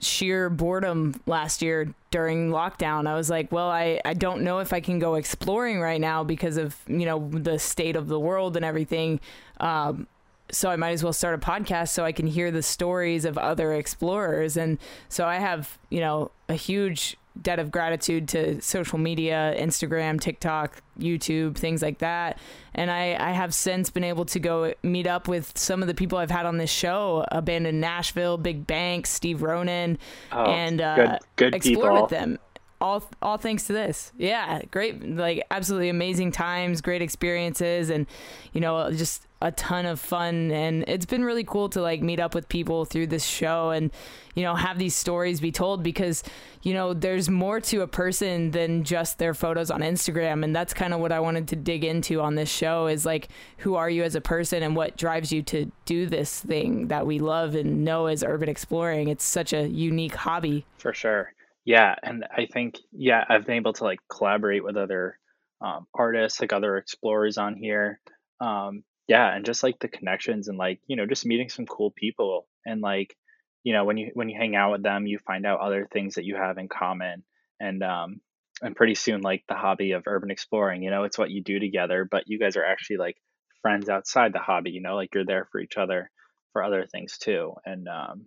sheer 0.00 0.50
boredom 0.50 1.20
last 1.26 1.62
year 1.62 1.92
during 2.10 2.50
lockdown. 2.50 3.06
I 3.06 3.14
was 3.14 3.30
like, 3.30 3.50
well, 3.52 3.68
I, 3.68 4.00
I 4.04 4.14
don't 4.14 4.42
know 4.42 4.58
if 4.58 4.72
I 4.72 4.80
can 4.80 4.98
go 4.98 5.14
exploring 5.14 5.80
right 5.80 6.00
now 6.00 6.24
because 6.24 6.56
of, 6.56 6.76
you 6.86 7.04
know, 7.06 7.28
the 7.32 7.58
state 7.58 7.96
of 7.96 8.08
the 8.08 8.18
world 8.18 8.56
and 8.56 8.64
everything. 8.64 9.20
Um, 9.58 10.06
so 10.50 10.70
I 10.70 10.76
might 10.76 10.90
as 10.92 11.04
well 11.04 11.12
start 11.12 11.34
a 11.34 11.38
podcast 11.38 11.90
so 11.90 12.04
I 12.04 12.12
can 12.12 12.26
hear 12.26 12.50
the 12.50 12.62
stories 12.62 13.24
of 13.24 13.38
other 13.38 13.72
explorers. 13.74 14.56
And 14.56 14.78
so 15.08 15.26
I 15.26 15.36
have, 15.36 15.78
you 15.90 16.00
know, 16.00 16.30
a 16.48 16.54
huge 16.54 17.16
debt 17.42 17.58
of 17.58 17.70
gratitude 17.70 18.28
to 18.28 18.60
social 18.60 18.98
media, 18.98 19.54
Instagram, 19.56 20.20
TikTok, 20.20 20.82
YouTube, 20.98 21.56
things 21.56 21.82
like 21.82 21.98
that. 21.98 22.38
And 22.74 22.90
I, 22.90 23.16
I 23.18 23.32
have 23.32 23.54
since 23.54 23.90
been 23.90 24.04
able 24.04 24.24
to 24.26 24.38
go 24.38 24.74
meet 24.82 25.06
up 25.06 25.28
with 25.28 25.56
some 25.56 25.82
of 25.82 25.88
the 25.88 25.94
people 25.94 26.18
I've 26.18 26.30
had 26.30 26.46
on 26.46 26.58
this 26.58 26.70
show, 26.70 27.24
Abandoned 27.30 27.80
Nashville, 27.80 28.36
Big 28.36 28.66
Bank, 28.66 29.06
Steve 29.06 29.42
Ronan, 29.42 29.98
oh, 30.32 30.44
and 30.44 30.80
uh, 30.80 30.94
good, 30.96 31.18
good 31.36 31.54
explore 31.54 31.90
people. 31.90 32.02
with 32.02 32.10
them. 32.10 32.38
All, 32.80 33.04
all 33.20 33.36
thanks 33.36 33.64
to 33.64 33.74
this. 33.74 34.12
Yeah, 34.16 34.62
great, 34.70 35.04
like 35.16 35.44
absolutely 35.50 35.90
amazing 35.90 36.32
times, 36.32 36.80
great 36.80 37.02
experiences, 37.02 37.90
and 37.90 38.06
you 38.52 38.60
know, 38.60 38.90
just 38.90 39.26
a 39.42 39.50
ton 39.52 39.86
of 39.86 39.98
fun 39.98 40.50
and 40.50 40.84
it's 40.86 41.06
been 41.06 41.24
really 41.24 41.44
cool 41.44 41.68
to 41.70 41.80
like 41.80 42.02
meet 42.02 42.20
up 42.20 42.34
with 42.34 42.48
people 42.48 42.84
through 42.84 43.06
this 43.06 43.24
show 43.24 43.70
and 43.70 43.90
you 44.34 44.42
know 44.42 44.54
have 44.54 44.78
these 44.78 44.94
stories 44.94 45.40
be 45.40 45.50
told 45.50 45.82
because 45.82 46.22
you 46.62 46.74
know 46.74 46.92
there's 46.92 47.30
more 47.30 47.58
to 47.58 47.80
a 47.80 47.86
person 47.86 48.50
than 48.50 48.84
just 48.84 49.18
their 49.18 49.32
photos 49.32 49.70
on 49.70 49.80
Instagram 49.80 50.44
and 50.44 50.54
that's 50.54 50.74
kind 50.74 50.92
of 50.92 51.00
what 51.00 51.10
I 51.10 51.20
wanted 51.20 51.48
to 51.48 51.56
dig 51.56 51.84
into 51.84 52.20
on 52.20 52.34
this 52.34 52.50
show 52.50 52.86
is 52.86 53.06
like 53.06 53.28
who 53.58 53.76
are 53.76 53.88
you 53.88 54.02
as 54.02 54.14
a 54.14 54.20
person 54.20 54.62
and 54.62 54.76
what 54.76 54.96
drives 54.98 55.32
you 55.32 55.42
to 55.44 55.70
do 55.86 56.06
this 56.06 56.40
thing 56.40 56.88
that 56.88 57.06
we 57.06 57.18
love 57.18 57.54
and 57.54 57.84
know 57.84 58.06
as 58.06 58.22
urban 58.22 58.48
exploring? 58.48 59.08
It's 59.08 59.24
such 59.24 59.52
a 59.54 59.66
unique 59.66 60.14
hobby. 60.14 60.66
For 60.76 60.92
sure. 60.92 61.32
Yeah 61.64 61.94
and 62.02 62.26
I 62.30 62.46
think 62.52 62.76
yeah 62.92 63.24
I've 63.26 63.46
been 63.46 63.56
able 63.56 63.72
to 63.74 63.84
like 63.84 64.00
collaborate 64.10 64.64
with 64.64 64.76
other 64.76 65.18
um, 65.62 65.86
artists 65.94 66.40
like 66.40 66.52
other 66.52 66.76
explorers 66.76 67.38
on 67.38 67.56
here. 67.56 68.00
Um, 68.40 68.82
yeah 69.10 69.34
and 69.34 69.44
just 69.44 69.64
like 69.64 69.80
the 69.80 69.88
connections 69.88 70.46
and 70.46 70.56
like 70.56 70.78
you 70.86 70.94
know 70.94 71.04
just 71.04 71.26
meeting 71.26 71.48
some 71.48 71.66
cool 71.66 71.90
people 71.90 72.46
and 72.64 72.80
like 72.80 73.16
you 73.64 73.72
know 73.72 73.84
when 73.84 73.96
you 73.96 74.12
when 74.14 74.28
you 74.28 74.36
hang 74.38 74.54
out 74.54 74.70
with 74.70 74.84
them 74.84 75.04
you 75.04 75.18
find 75.26 75.44
out 75.44 75.58
other 75.58 75.88
things 75.92 76.14
that 76.14 76.24
you 76.24 76.36
have 76.36 76.58
in 76.58 76.68
common 76.68 77.24
and 77.58 77.82
um 77.82 78.20
and 78.62 78.76
pretty 78.76 78.94
soon 78.94 79.20
like 79.20 79.42
the 79.48 79.56
hobby 79.56 79.92
of 79.92 80.04
urban 80.06 80.30
exploring 80.30 80.84
you 80.84 80.90
know 80.90 81.02
it's 81.02 81.18
what 81.18 81.30
you 81.30 81.42
do 81.42 81.58
together 81.58 82.06
but 82.08 82.22
you 82.28 82.38
guys 82.38 82.56
are 82.56 82.64
actually 82.64 82.98
like 82.98 83.16
friends 83.62 83.88
outside 83.88 84.32
the 84.32 84.38
hobby 84.38 84.70
you 84.70 84.80
know 84.80 84.94
like 84.94 85.12
you're 85.12 85.26
there 85.26 85.48
for 85.50 85.60
each 85.60 85.76
other 85.76 86.08
for 86.52 86.62
other 86.62 86.86
things 86.86 87.18
too 87.18 87.52
and 87.66 87.88
um 87.88 88.26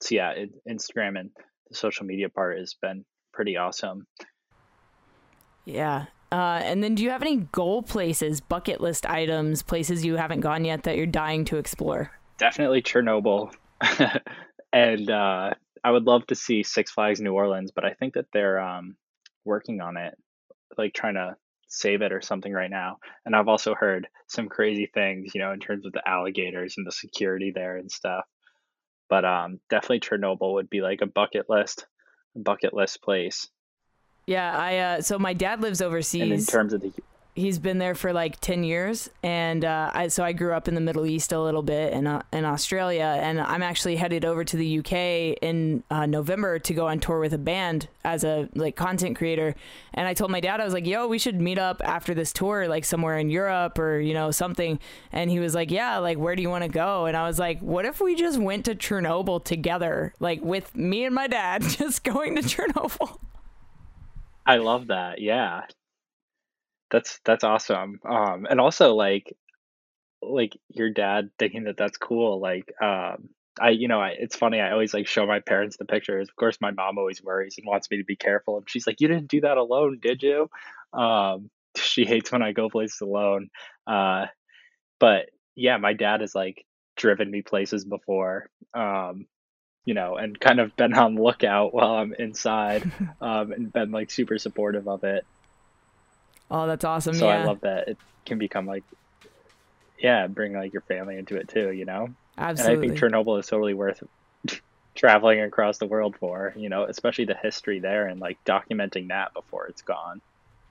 so 0.00 0.14
yeah 0.14 0.30
it, 0.30 0.50
instagram 0.66 1.20
and 1.20 1.30
the 1.68 1.76
social 1.76 2.06
media 2.06 2.30
part 2.30 2.58
has 2.58 2.74
been 2.80 3.04
pretty 3.34 3.58
awesome. 3.58 4.06
Yeah 5.66 6.06
uh, 6.30 6.60
and 6.62 6.82
then 6.82 6.94
do 6.94 7.02
you 7.02 7.10
have 7.10 7.22
any 7.22 7.36
goal 7.52 7.82
places 7.82 8.40
bucket 8.40 8.80
list 8.80 9.06
items 9.06 9.62
places 9.62 10.04
you 10.04 10.16
haven't 10.16 10.40
gone 10.40 10.64
yet 10.64 10.82
that 10.82 10.96
you're 10.96 11.06
dying 11.06 11.44
to 11.44 11.56
explore 11.56 12.10
definitely 12.38 12.82
chernobyl 12.82 13.52
and 14.72 15.10
uh, 15.10 15.50
I 15.84 15.90
would 15.90 16.04
love 16.04 16.26
to 16.26 16.34
see 16.34 16.62
Six 16.62 16.90
Flags 16.90 17.20
New 17.20 17.32
Orleans, 17.32 17.72
but 17.74 17.84
I 17.84 17.94
think 17.94 18.14
that 18.14 18.26
they're 18.32 18.60
um, 18.60 18.96
working 19.44 19.80
on 19.80 19.96
it, 19.96 20.16
like 20.76 20.92
trying 20.92 21.14
to 21.14 21.36
save 21.68 22.02
it 22.02 22.12
or 22.12 22.20
something 22.20 22.52
right 22.52 22.70
now. 22.70 22.98
And 23.24 23.36
I've 23.36 23.48
also 23.48 23.74
heard 23.74 24.08
some 24.26 24.48
crazy 24.48 24.90
things, 24.92 25.34
you 25.34 25.40
know, 25.40 25.52
in 25.52 25.60
terms 25.60 25.86
of 25.86 25.92
the 25.92 26.06
alligators 26.06 26.74
and 26.76 26.86
the 26.86 26.92
security 26.92 27.52
there 27.54 27.76
and 27.76 27.90
stuff. 27.90 28.24
But 29.08 29.24
um, 29.24 29.60
definitely 29.70 30.00
Chernobyl 30.00 30.54
would 30.54 30.70
be 30.70 30.80
like 30.80 31.00
a 31.02 31.06
bucket 31.06 31.48
list, 31.48 31.86
bucket 32.34 32.74
list 32.74 33.02
place. 33.02 33.48
Yeah, 34.28 34.54
I 34.54 34.76
uh, 34.76 35.00
so 35.00 35.18
my 35.18 35.32
dad 35.32 35.62
lives 35.62 35.80
overseas. 35.80 36.20
And 36.22 36.32
in 36.32 36.44
terms 36.44 36.74
of 36.74 36.82
the 36.82 36.92
he's 37.38 37.58
been 37.58 37.78
there 37.78 37.94
for 37.94 38.12
like 38.12 38.40
10 38.40 38.64
years. 38.64 39.08
And 39.22 39.64
uh, 39.64 39.90
I, 39.94 40.08
so 40.08 40.24
i 40.24 40.32
grew 40.32 40.52
up 40.52 40.68
in 40.68 40.74
the 40.74 40.80
middle 40.80 41.06
east 41.06 41.32
a 41.32 41.40
little 41.40 41.62
bit 41.62 41.92
in, 41.92 42.06
uh, 42.06 42.22
in 42.32 42.44
australia. 42.44 43.16
And 43.22 43.40
i'm 43.40 43.62
actually 43.62 43.96
headed 43.96 44.24
over 44.24 44.44
to 44.44 44.56
the 44.56 44.80
uk 44.80 44.92
in 44.92 45.82
uh, 45.90 46.06
november 46.06 46.58
to 46.58 46.74
go 46.74 46.88
on 46.88 46.98
tour 47.00 47.20
with 47.20 47.32
a 47.32 47.38
band 47.38 47.88
as 48.04 48.24
a 48.24 48.48
like 48.54 48.76
content 48.76 49.16
creator. 49.16 49.54
And 49.94 50.06
i 50.06 50.14
told 50.14 50.30
my 50.30 50.40
dad 50.40 50.60
i 50.60 50.64
was 50.64 50.74
like 50.74 50.86
yo 50.86 51.06
we 51.06 51.18
should 51.18 51.40
meet 51.40 51.58
up 51.58 51.80
after 51.84 52.12
this 52.12 52.32
tour 52.32 52.68
like 52.68 52.84
somewhere 52.84 53.18
in 53.18 53.30
europe 53.30 53.78
or 53.78 54.00
you 54.00 54.14
know 54.14 54.30
something. 54.30 54.78
And 55.12 55.30
he 55.30 55.38
was 55.38 55.54
like 55.54 55.70
yeah 55.70 55.98
like 55.98 56.18
where 56.18 56.34
do 56.34 56.42
you 56.42 56.50
want 56.50 56.64
to 56.64 56.68
go? 56.68 57.06
And 57.06 57.16
i 57.16 57.26
was 57.26 57.38
like 57.38 57.60
what 57.60 57.84
if 57.84 58.00
we 58.00 58.16
just 58.16 58.38
went 58.38 58.64
to 58.66 58.74
chernobyl 58.74 59.42
together? 59.42 60.12
Like 60.18 60.42
with 60.42 60.74
me 60.74 61.04
and 61.04 61.14
my 61.14 61.28
dad 61.28 61.62
just 61.68 62.04
going 62.04 62.34
to 62.36 62.42
chernobyl 62.42 63.18
I 64.48 64.56
love 64.56 64.88
that. 64.88 65.20
Yeah. 65.20 65.66
That's 66.90 67.20
that's 67.24 67.44
awesome. 67.44 68.00
Um, 68.08 68.46
and 68.48 68.60
also 68.60 68.94
like 68.94 69.34
like 70.22 70.56
your 70.70 70.90
dad 70.90 71.30
thinking 71.38 71.64
that 71.64 71.76
that's 71.78 71.98
cool. 71.98 72.40
Like 72.40 72.72
um, 72.82 73.30
I 73.60 73.70
you 73.70 73.88
know 73.88 74.00
I, 74.00 74.10
it's 74.18 74.36
funny. 74.36 74.60
I 74.60 74.72
always 74.72 74.94
like 74.94 75.06
show 75.08 75.26
my 75.26 75.40
parents 75.40 75.76
the 75.78 75.86
pictures. 75.86 76.28
Of 76.28 76.36
course, 76.36 76.58
my 76.60 76.72
mom 76.72 76.98
always 76.98 77.22
worries 77.22 77.56
and 77.58 77.66
wants 77.68 77.90
me 77.90 77.98
to 77.98 78.04
be 78.04 78.16
careful. 78.16 78.58
And 78.58 78.70
she's 78.70 78.86
like, 78.86 79.00
"You 79.00 79.08
didn't 79.08 79.28
do 79.28 79.42
that 79.42 79.58
alone, 79.58 79.98
did 80.02 80.22
you?" 80.22 80.50
Um, 80.94 81.50
she 81.76 82.04
hates 82.06 82.32
when 82.32 82.42
I 82.42 82.52
go 82.52 82.70
places 82.70 83.00
alone. 83.02 83.50
Uh, 83.86 84.26
but 85.00 85.30
yeah, 85.56 85.76
my 85.78 85.94
dad 85.94 86.20
has 86.22 86.34
like 86.34 86.64
driven 86.96 87.30
me 87.30 87.42
places 87.42 87.84
before. 87.84 88.50
Um, 88.74 89.26
you 89.88 89.94
know, 89.94 90.16
and 90.16 90.38
kind 90.38 90.60
of 90.60 90.76
been 90.76 90.92
on 90.92 91.14
lookout 91.14 91.72
while 91.72 91.94
I'm 91.94 92.12
inside, 92.12 92.92
um, 93.22 93.52
and 93.52 93.72
been 93.72 93.90
like 93.90 94.10
super 94.10 94.36
supportive 94.36 94.86
of 94.86 95.02
it. 95.02 95.24
Oh, 96.50 96.66
that's 96.66 96.84
awesome. 96.84 97.14
So 97.14 97.26
yeah. 97.26 97.40
I 97.40 97.44
love 97.44 97.62
that 97.62 97.88
it 97.88 97.96
can 98.26 98.38
become 98.38 98.66
like, 98.66 98.84
yeah, 99.98 100.26
bring 100.26 100.52
like 100.52 100.74
your 100.74 100.82
family 100.82 101.16
into 101.16 101.36
it 101.36 101.48
too, 101.48 101.70
you 101.72 101.86
know? 101.86 102.10
Absolutely. 102.36 102.74
And 102.74 102.92
I 102.92 102.98
think 102.98 103.00
Chernobyl 103.00 103.40
is 103.40 103.46
totally 103.46 103.72
worth 103.72 104.02
traveling 104.94 105.40
across 105.40 105.78
the 105.78 105.86
world 105.86 106.16
for, 106.20 106.52
you 106.54 106.68
know, 106.68 106.84
especially 106.84 107.24
the 107.24 107.38
history 107.42 107.78
there 107.78 108.08
and 108.08 108.20
like 108.20 108.36
documenting 108.44 109.08
that 109.08 109.32
before 109.32 109.68
it's 109.68 109.80
gone. 109.80 110.20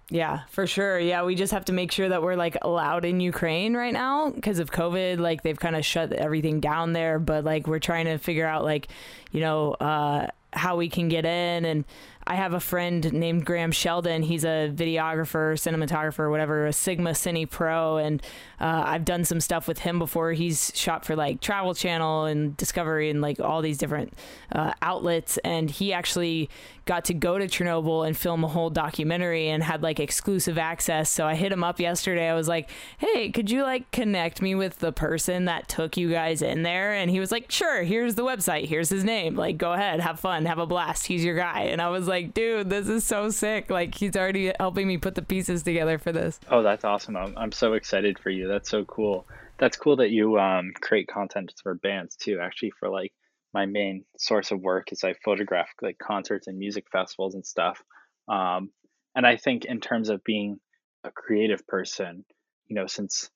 Yeah, 0.09 0.41
for 0.49 0.65
sure. 0.67 0.97
Yeah, 0.99 1.23
we 1.23 1.35
just 1.35 1.51
have 1.51 1.65
to 1.65 1.73
make 1.73 1.91
sure 1.91 2.07
that 2.07 2.23
we're 2.23 2.35
like 2.35 2.57
allowed 2.61 3.03
in 3.03 3.19
Ukraine 3.19 3.75
right 3.75 3.91
now 3.91 4.29
because 4.29 4.59
of 4.59 4.71
COVID. 4.71 5.19
Like 5.19 5.43
they've 5.43 5.59
kind 5.59 5.75
of 5.75 5.85
shut 5.85 6.13
everything 6.13 6.61
down 6.61 6.93
there, 6.93 7.19
but 7.19 7.43
like 7.43 7.67
we're 7.67 7.79
trying 7.79 8.05
to 8.05 8.17
figure 8.17 8.45
out 8.45 8.63
like, 8.63 8.87
you 9.31 9.41
know, 9.41 9.73
uh, 9.73 10.27
how 10.53 10.77
we 10.77 10.87
can 10.87 11.09
get 11.09 11.25
in 11.25 11.65
and 11.65 11.83
I 12.27 12.35
have 12.35 12.53
a 12.53 12.59
friend 12.59 13.13
named 13.13 13.45
Graham 13.45 13.71
Sheldon. 13.71 14.21
He's 14.21 14.43
a 14.43 14.69
videographer, 14.73 15.53
cinematographer, 15.53 16.29
whatever, 16.29 16.65
a 16.65 16.73
Sigma 16.73 17.11
Cine 17.11 17.49
Pro, 17.49 17.95
and 17.95 18.21
uh, 18.59 18.83
I've 18.85 19.05
done 19.05 19.23
some 19.23 19.39
stuff 19.39 19.65
with 19.65 19.79
him 19.79 19.97
before. 19.97 20.33
He's 20.33 20.73
shot 20.75 21.05
for 21.05 21.15
like 21.15 21.39
Travel 21.39 21.73
Channel 21.73 22.25
and 22.25 22.57
Discovery 22.57 23.09
and 23.09 23.21
like 23.21 23.39
all 23.39 23.61
these 23.61 23.77
different 23.77 24.13
uh, 24.51 24.73
outlets, 24.81 25.37
and 25.45 25.71
he 25.71 25.93
actually 25.93 26.49
got 26.83 27.05
to 27.05 27.13
go 27.13 27.37
to 27.37 27.47
Chernobyl 27.47 28.07
and 28.07 28.15
film 28.17 28.43
a 28.43 28.47
whole 28.47 28.69
documentary 28.69 29.49
and 29.49 29.61
had 29.61 29.83
like 29.83 29.99
exclusive 29.99 30.57
access. 30.57 31.09
So 31.09 31.25
I 31.25 31.35
hit 31.35 31.51
him 31.51 31.63
up 31.63 31.79
yesterday. 31.79 32.29
I 32.29 32.33
was 32.33 32.49
like, 32.49 32.69
"Hey, 32.97 33.29
could 33.29 33.49
you 33.49 33.63
like 33.63 33.89
connect 33.91 34.41
me 34.41 34.53
with 34.53 34.79
the 34.79 34.91
person 34.91 35.45
that 35.45 35.69
took 35.69 35.95
you 35.95 36.09
guys 36.09 36.41
in 36.41 36.63
there?" 36.63 36.93
And 36.93 37.09
he 37.09 37.21
was 37.21 37.31
like, 37.31 37.51
"Sure. 37.51 37.83
Here's 37.83 38.15
the 38.15 38.25
website. 38.25 38.65
Here's 38.65 38.89
his 38.89 39.03
name. 39.05 39.35
Like, 39.35 39.57
go 39.57 39.71
ahead, 39.71 40.01
have 40.01 40.19
fun, 40.19 40.45
have 40.45 40.59
a 40.59 40.65
blast. 40.65 41.07
He's 41.07 41.23
your 41.23 41.35
guy." 41.35 41.61
And 41.63 41.81
I 41.81 41.89
was 41.89 42.07
like 42.07 42.16
like, 42.17 42.33
dude, 42.33 42.69
this 42.69 42.87
is 42.87 43.03
so 43.03 43.29
sick. 43.29 43.69
Like, 43.69 43.93
he's 43.95 44.15
already 44.15 44.51
helping 44.59 44.87
me 44.87 44.97
put 44.97 45.15
the 45.15 45.21
pieces 45.21 45.63
together 45.63 45.97
for 45.99 46.11
this. 46.11 46.39
Oh, 46.49 46.63
that's 46.63 46.83
awesome. 46.83 47.15
I'm, 47.15 47.37
I'm 47.37 47.51
so 47.51 47.73
excited 47.73 48.17
for 48.17 48.29
you. 48.29 48.47
That's 48.47 48.69
so 48.69 48.85
cool. 48.85 49.27
That's 49.59 49.77
cool 49.77 49.97
that 49.97 50.09
you 50.09 50.39
um, 50.39 50.73
create 50.81 51.07
content 51.07 51.53
for 51.61 51.75
bands 51.75 52.15
too. 52.15 52.39
Actually, 52.41 52.71
for 52.79 52.89
like 52.89 53.13
my 53.53 53.65
main 53.65 54.05
source 54.17 54.51
of 54.51 54.61
work 54.61 54.91
is 54.91 55.03
I 55.03 55.13
photograph 55.23 55.69
like 55.81 55.97
concerts 55.99 56.47
and 56.47 56.57
music 56.57 56.85
festivals 56.91 57.35
and 57.35 57.45
stuff. 57.45 57.81
Um, 58.27 58.71
and 59.15 59.25
I 59.25 59.37
think 59.37 59.65
in 59.65 59.79
terms 59.79 60.09
of 60.09 60.23
being 60.23 60.59
a 61.03 61.11
creative 61.11 61.65
person, 61.67 62.25
you 62.65 62.75
know, 62.75 62.87
since 62.87 63.29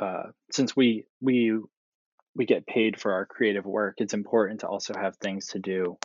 uh, 0.00 0.30
since 0.52 0.76
we 0.76 1.04
we 1.20 1.58
we 2.34 2.44
get 2.44 2.66
paid 2.66 3.00
for 3.00 3.12
our 3.12 3.26
creative 3.26 3.64
work, 3.64 3.96
it's 3.98 4.14
important 4.14 4.60
to 4.60 4.68
also 4.68 4.94
have 4.94 5.16
things 5.16 5.48
to 5.48 5.58
do 5.58 5.96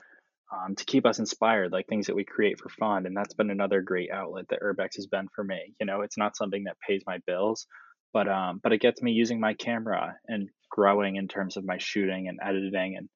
um, 0.52 0.76
to 0.76 0.86
keep 0.86 1.06
us 1.06 1.20
inspired, 1.20 1.72
like 1.72 1.88
things 1.88 2.08
that 2.08 2.16
we 2.16 2.26
create 2.26 2.60
for 2.60 2.70
fun. 2.70 3.06
And 3.06 3.16
that's 3.16 3.34
been 3.34 3.50
another 3.50 3.82
great 3.82 4.12
outlet 4.12 4.46
that 4.50 4.62
Urbex 4.62 4.96
has 4.96 5.08
been 5.08 5.28
for 5.34 5.44
me. 5.44 5.74
You 5.80 5.86
know, 5.86 6.02
it's 6.02 6.18
not 6.18 6.36
something 6.36 6.66
that 6.66 6.78
pays 6.86 7.04
my 7.06 7.20
bills, 7.26 7.68
but 8.14 8.28
um, 8.28 8.60
but 8.62 8.74
it 8.74 8.82
gets 8.82 9.02
me 9.02 9.12
using 9.12 9.40
my 9.40 9.54
camera 9.54 10.16
and 10.28 10.50
growing 10.70 11.16
in 11.16 11.28
terms 11.28 11.58
of 11.58 11.66
my 11.66 11.78
shooting 11.78 12.28
and 12.28 12.40
editing, 12.44 12.98
and 12.98 13.10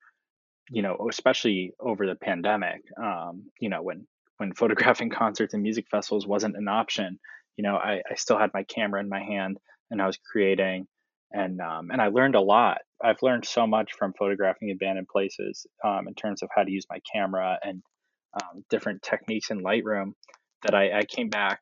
you 0.70 0.82
know, 0.82 1.08
especially 1.10 1.74
over 1.80 2.08
the 2.08 2.16
pandemic. 2.16 2.82
Um, 3.02 3.46
you 3.60 3.70
know, 3.70 3.82
when 3.82 4.08
when 4.38 4.54
photographing 4.56 5.10
concerts 5.10 5.54
and 5.54 5.64
music 5.64 5.88
festivals 5.90 6.28
wasn't 6.28 6.56
an 6.56 6.68
option, 6.68 7.20
you 7.58 7.64
know, 7.64 7.76
I, 7.76 8.02
I 8.10 8.16
still 8.16 8.38
had 8.38 8.52
my 8.54 8.64
camera 8.64 9.02
in 9.02 9.10
my 9.10 9.22
hand 9.22 9.58
and 9.92 10.02
I 10.02 10.08
was 10.08 10.18
creating 10.18 10.88
and 11.32 11.60
um, 11.62 11.90
and 11.92 12.02
I 12.02 12.08
learned 12.08 12.36
a 12.36 12.42
lot. 12.42 12.80
I've 13.04 13.22
learned 13.22 13.46
so 13.46 13.68
much 13.68 13.94
from 13.98 14.14
photographing 14.18 14.72
abandoned 14.72 15.08
places 15.08 15.66
um, 15.84 16.08
in 16.08 16.14
terms 16.14 16.42
of 16.42 16.50
how 16.56 16.64
to 16.64 16.72
use 16.72 16.86
my 16.90 17.00
camera 17.14 17.58
and 17.62 17.82
um, 18.34 18.64
different 18.70 19.02
techniques 19.02 19.52
in 19.52 19.64
Lightroom. 19.64 20.14
That 20.64 20.74
I, 20.74 21.00
I 21.00 21.04
came 21.04 21.30
back 21.30 21.60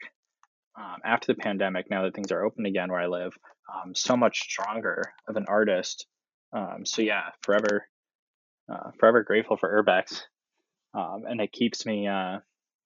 um, 0.77 0.97
after 1.03 1.33
the 1.33 1.39
pandemic. 1.39 1.89
Now 1.89 2.03
that 2.03 2.15
things 2.15 2.31
are 2.31 2.45
open 2.45 2.65
again 2.65 2.89
where 2.89 3.01
I 3.01 3.07
live, 3.07 3.33
um, 3.73 3.95
so 3.95 4.15
much 4.15 4.39
stronger 4.39 5.13
of 5.27 5.35
an 5.35 5.45
artist. 5.47 6.05
Um, 6.53 6.85
so 6.85 7.01
yeah, 7.01 7.31
forever, 7.41 7.87
uh, 8.71 8.91
forever 8.99 9.23
grateful 9.23 9.57
for 9.57 9.83
Urbex, 9.83 10.21
and 10.93 11.41
it 11.41 11.51
keeps 11.51 11.85
me. 11.85 12.07
Uh, 12.07 12.39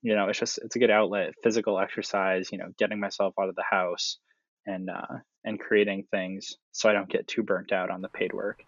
you 0.03 0.15
know, 0.15 0.29
it's 0.29 0.39
just 0.39 0.59
it's 0.63 0.75
a 0.75 0.79
good 0.79 0.91
outlet, 0.91 1.33
physical 1.43 1.79
exercise. 1.79 2.49
You 2.51 2.59
know, 2.59 2.69
getting 2.79 2.99
myself 2.99 3.33
out 3.39 3.49
of 3.49 3.55
the 3.55 3.65
house 3.69 4.17
and 4.67 4.89
uh, 4.89 5.17
and 5.47 5.59
creating 5.59 6.03
things 6.11 6.57
so 6.73 6.89
I 6.89 6.93
don't 6.93 7.09
get 7.09 7.27
too 7.27 7.41
burnt 7.41 7.71
out 7.71 7.89
on 7.89 8.01
the 8.01 8.09
paid 8.09 8.33
work. 8.33 8.63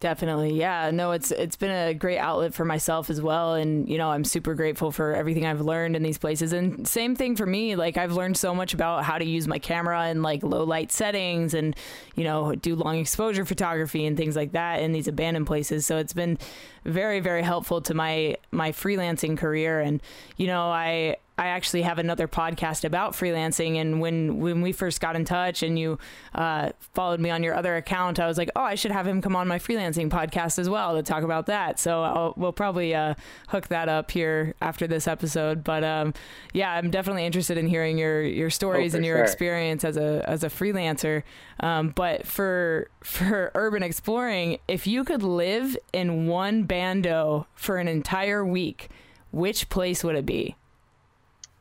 Definitely. 0.00 0.54
Yeah. 0.54 0.92
No, 0.92 1.10
it's 1.10 1.32
it's 1.32 1.56
been 1.56 1.72
a 1.72 1.92
great 1.92 2.18
outlet 2.18 2.54
for 2.54 2.64
myself 2.64 3.10
as 3.10 3.20
well 3.20 3.54
and 3.54 3.88
you 3.88 3.98
know, 3.98 4.10
I'm 4.10 4.22
super 4.22 4.54
grateful 4.54 4.92
for 4.92 5.12
everything 5.12 5.44
I've 5.44 5.60
learned 5.60 5.96
in 5.96 6.04
these 6.04 6.18
places. 6.18 6.52
And 6.52 6.86
same 6.86 7.16
thing 7.16 7.34
for 7.34 7.44
me, 7.44 7.74
like 7.74 7.96
I've 7.96 8.12
learned 8.12 8.36
so 8.36 8.54
much 8.54 8.72
about 8.74 9.02
how 9.02 9.18
to 9.18 9.24
use 9.24 9.48
my 9.48 9.58
camera 9.58 10.08
in 10.08 10.22
like 10.22 10.44
low 10.44 10.62
light 10.62 10.92
settings 10.92 11.52
and 11.52 11.74
you 12.14 12.22
know, 12.22 12.54
do 12.54 12.76
long 12.76 12.98
exposure 12.98 13.44
photography 13.44 14.06
and 14.06 14.16
things 14.16 14.36
like 14.36 14.52
that 14.52 14.80
in 14.80 14.92
these 14.92 15.08
abandoned 15.08 15.48
places. 15.48 15.84
So 15.84 15.98
it's 15.98 16.12
been 16.12 16.38
very 16.84 17.18
very 17.18 17.42
helpful 17.42 17.80
to 17.82 17.92
my 17.92 18.36
my 18.52 18.70
freelancing 18.70 19.36
career 19.36 19.80
and 19.80 20.00
you 20.36 20.46
know, 20.46 20.70
I 20.70 21.16
I 21.38 21.46
actually 21.48 21.82
have 21.82 21.98
another 21.98 22.26
podcast 22.26 22.84
about 22.84 23.12
freelancing. 23.12 23.76
And 23.76 24.00
when 24.00 24.40
when 24.40 24.60
we 24.60 24.72
first 24.72 25.00
got 25.00 25.14
in 25.14 25.24
touch 25.24 25.62
and 25.62 25.78
you 25.78 25.98
uh, 26.34 26.72
followed 26.94 27.20
me 27.20 27.30
on 27.30 27.44
your 27.44 27.54
other 27.54 27.76
account, 27.76 28.18
I 28.18 28.26
was 28.26 28.36
like, 28.36 28.50
oh, 28.56 28.62
I 28.62 28.74
should 28.74 28.90
have 28.90 29.06
him 29.06 29.22
come 29.22 29.36
on 29.36 29.46
my 29.46 29.58
freelancing 29.58 30.10
podcast 30.10 30.58
as 30.58 30.68
well 30.68 30.96
to 30.96 31.02
talk 31.02 31.22
about 31.22 31.46
that. 31.46 31.78
So 31.78 32.02
I'll, 32.02 32.34
we'll 32.36 32.52
probably 32.52 32.94
uh, 32.94 33.14
hook 33.48 33.68
that 33.68 33.88
up 33.88 34.10
here 34.10 34.54
after 34.60 34.88
this 34.88 35.06
episode. 35.06 35.62
But 35.62 35.84
um, 35.84 36.12
yeah, 36.52 36.72
I'm 36.72 36.90
definitely 36.90 37.24
interested 37.24 37.56
in 37.56 37.68
hearing 37.68 37.98
your 37.98 38.22
your 38.22 38.50
stories 38.50 38.94
oh, 38.94 38.98
and 38.98 39.06
your 39.06 39.18
sure. 39.18 39.24
experience 39.24 39.84
as 39.84 39.96
a 39.96 40.24
as 40.28 40.42
a 40.42 40.48
freelancer. 40.48 41.22
Um, 41.60 41.90
but 41.90 42.26
for 42.26 42.90
for 43.04 43.52
urban 43.54 43.84
exploring, 43.84 44.58
if 44.66 44.88
you 44.88 45.04
could 45.04 45.22
live 45.22 45.76
in 45.92 46.26
one 46.26 46.64
bando 46.64 47.46
for 47.54 47.76
an 47.78 47.86
entire 47.86 48.44
week, 48.44 48.88
which 49.30 49.68
place 49.68 50.02
would 50.02 50.16
it 50.16 50.26
be? 50.26 50.56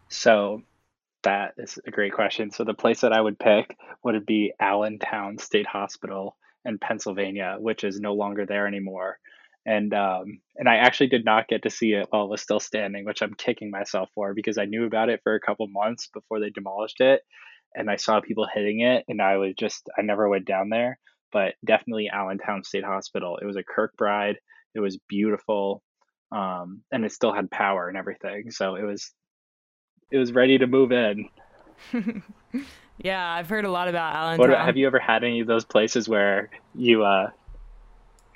So 0.10 0.62
that 1.24 1.54
is 1.58 1.80
a 1.86 1.92
great 1.92 2.14
question. 2.14 2.52
So 2.52 2.64
the 2.64 2.74
place 2.74 3.02
that 3.02 3.14
I 3.14 3.22
would 3.22 3.40
pick 3.40 3.76
would 4.04 4.26
be 4.26 4.54
Allentown 4.60 5.38
State 5.38 5.68
Hospital 5.68 6.38
in 6.66 6.78
Pennsylvania, 6.80 7.58
which 7.60 7.84
is 7.84 8.00
no 8.00 8.14
longer 8.14 8.46
there 8.46 8.68
anymore. 8.68 9.20
And 9.66 9.94
um, 9.94 10.40
and 10.56 10.70
I 10.70 10.78
actually 10.78 11.08
did 11.08 11.26
not 11.26 11.50
get 11.50 11.64
to 11.64 11.70
see 11.70 11.92
it 11.92 12.08
while 12.10 12.24
it 12.24 12.30
was 12.30 12.42
still 12.42 12.60
standing, 12.60 13.04
which 13.04 13.22
I'm 13.22 13.34
kicking 13.34 13.70
myself 13.70 14.10
for 14.16 14.34
because 14.34 14.58
I 14.58 14.66
knew 14.66 14.86
about 14.86 15.10
it 15.10 15.20
for 15.24 15.36
a 15.36 15.42
couple 15.42 15.68
months 15.68 16.08
before 16.14 16.40
they 16.40 16.50
demolished 16.50 17.02
it, 17.02 17.22
and 17.76 17.90
I 17.90 17.98
saw 17.98 18.22
people 18.22 18.48
hitting 18.54 18.80
it, 18.80 19.04
and 19.10 19.22
I 19.22 19.36
was 19.38 19.56
just 19.60 19.90
I 19.98 20.04
never 20.04 20.30
went 20.30 20.46
down 20.46 20.70
there, 20.70 20.98
but 21.34 21.56
definitely 21.66 22.10
Allentown 22.10 22.64
State 22.64 22.86
Hospital. 22.86 23.40
It 23.42 23.46
was 23.46 23.58
a 23.58 23.64
Kirkbride. 23.64 24.36
It 24.74 24.80
was 24.80 24.98
beautiful, 25.10 25.84
um, 26.32 26.84
and 26.90 27.04
it 27.04 27.12
still 27.12 27.34
had 27.34 27.52
power 27.52 27.90
and 27.90 27.98
everything. 27.98 28.52
So 28.52 28.76
it 28.76 28.84
was 28.84 29.12
it 30.12 30.18
was 30.18 30.32
ready 30.32 30.58
to 30.58 30.68
move 30.68 30.92
in. 30.92 31.30
yeah, 32.98 33.32
I've 33.32 33.50
heard 33.50 33.66
a 33.66 33.72
lot 33.72 33.88
about 33.88 34.16
Allentown. 34.16 34.50
What, 34.50 34.60
have 34.60 34.78
you 34.78 34.88
ever 34.88 35.00
had 35.00 35.24
any 35.24 35.42
of 35.42 35.48
those 35.48 35.66
places 35.66 36.08
where 36.08 36.50
you 36.76 37.04
uh 37.04 37.30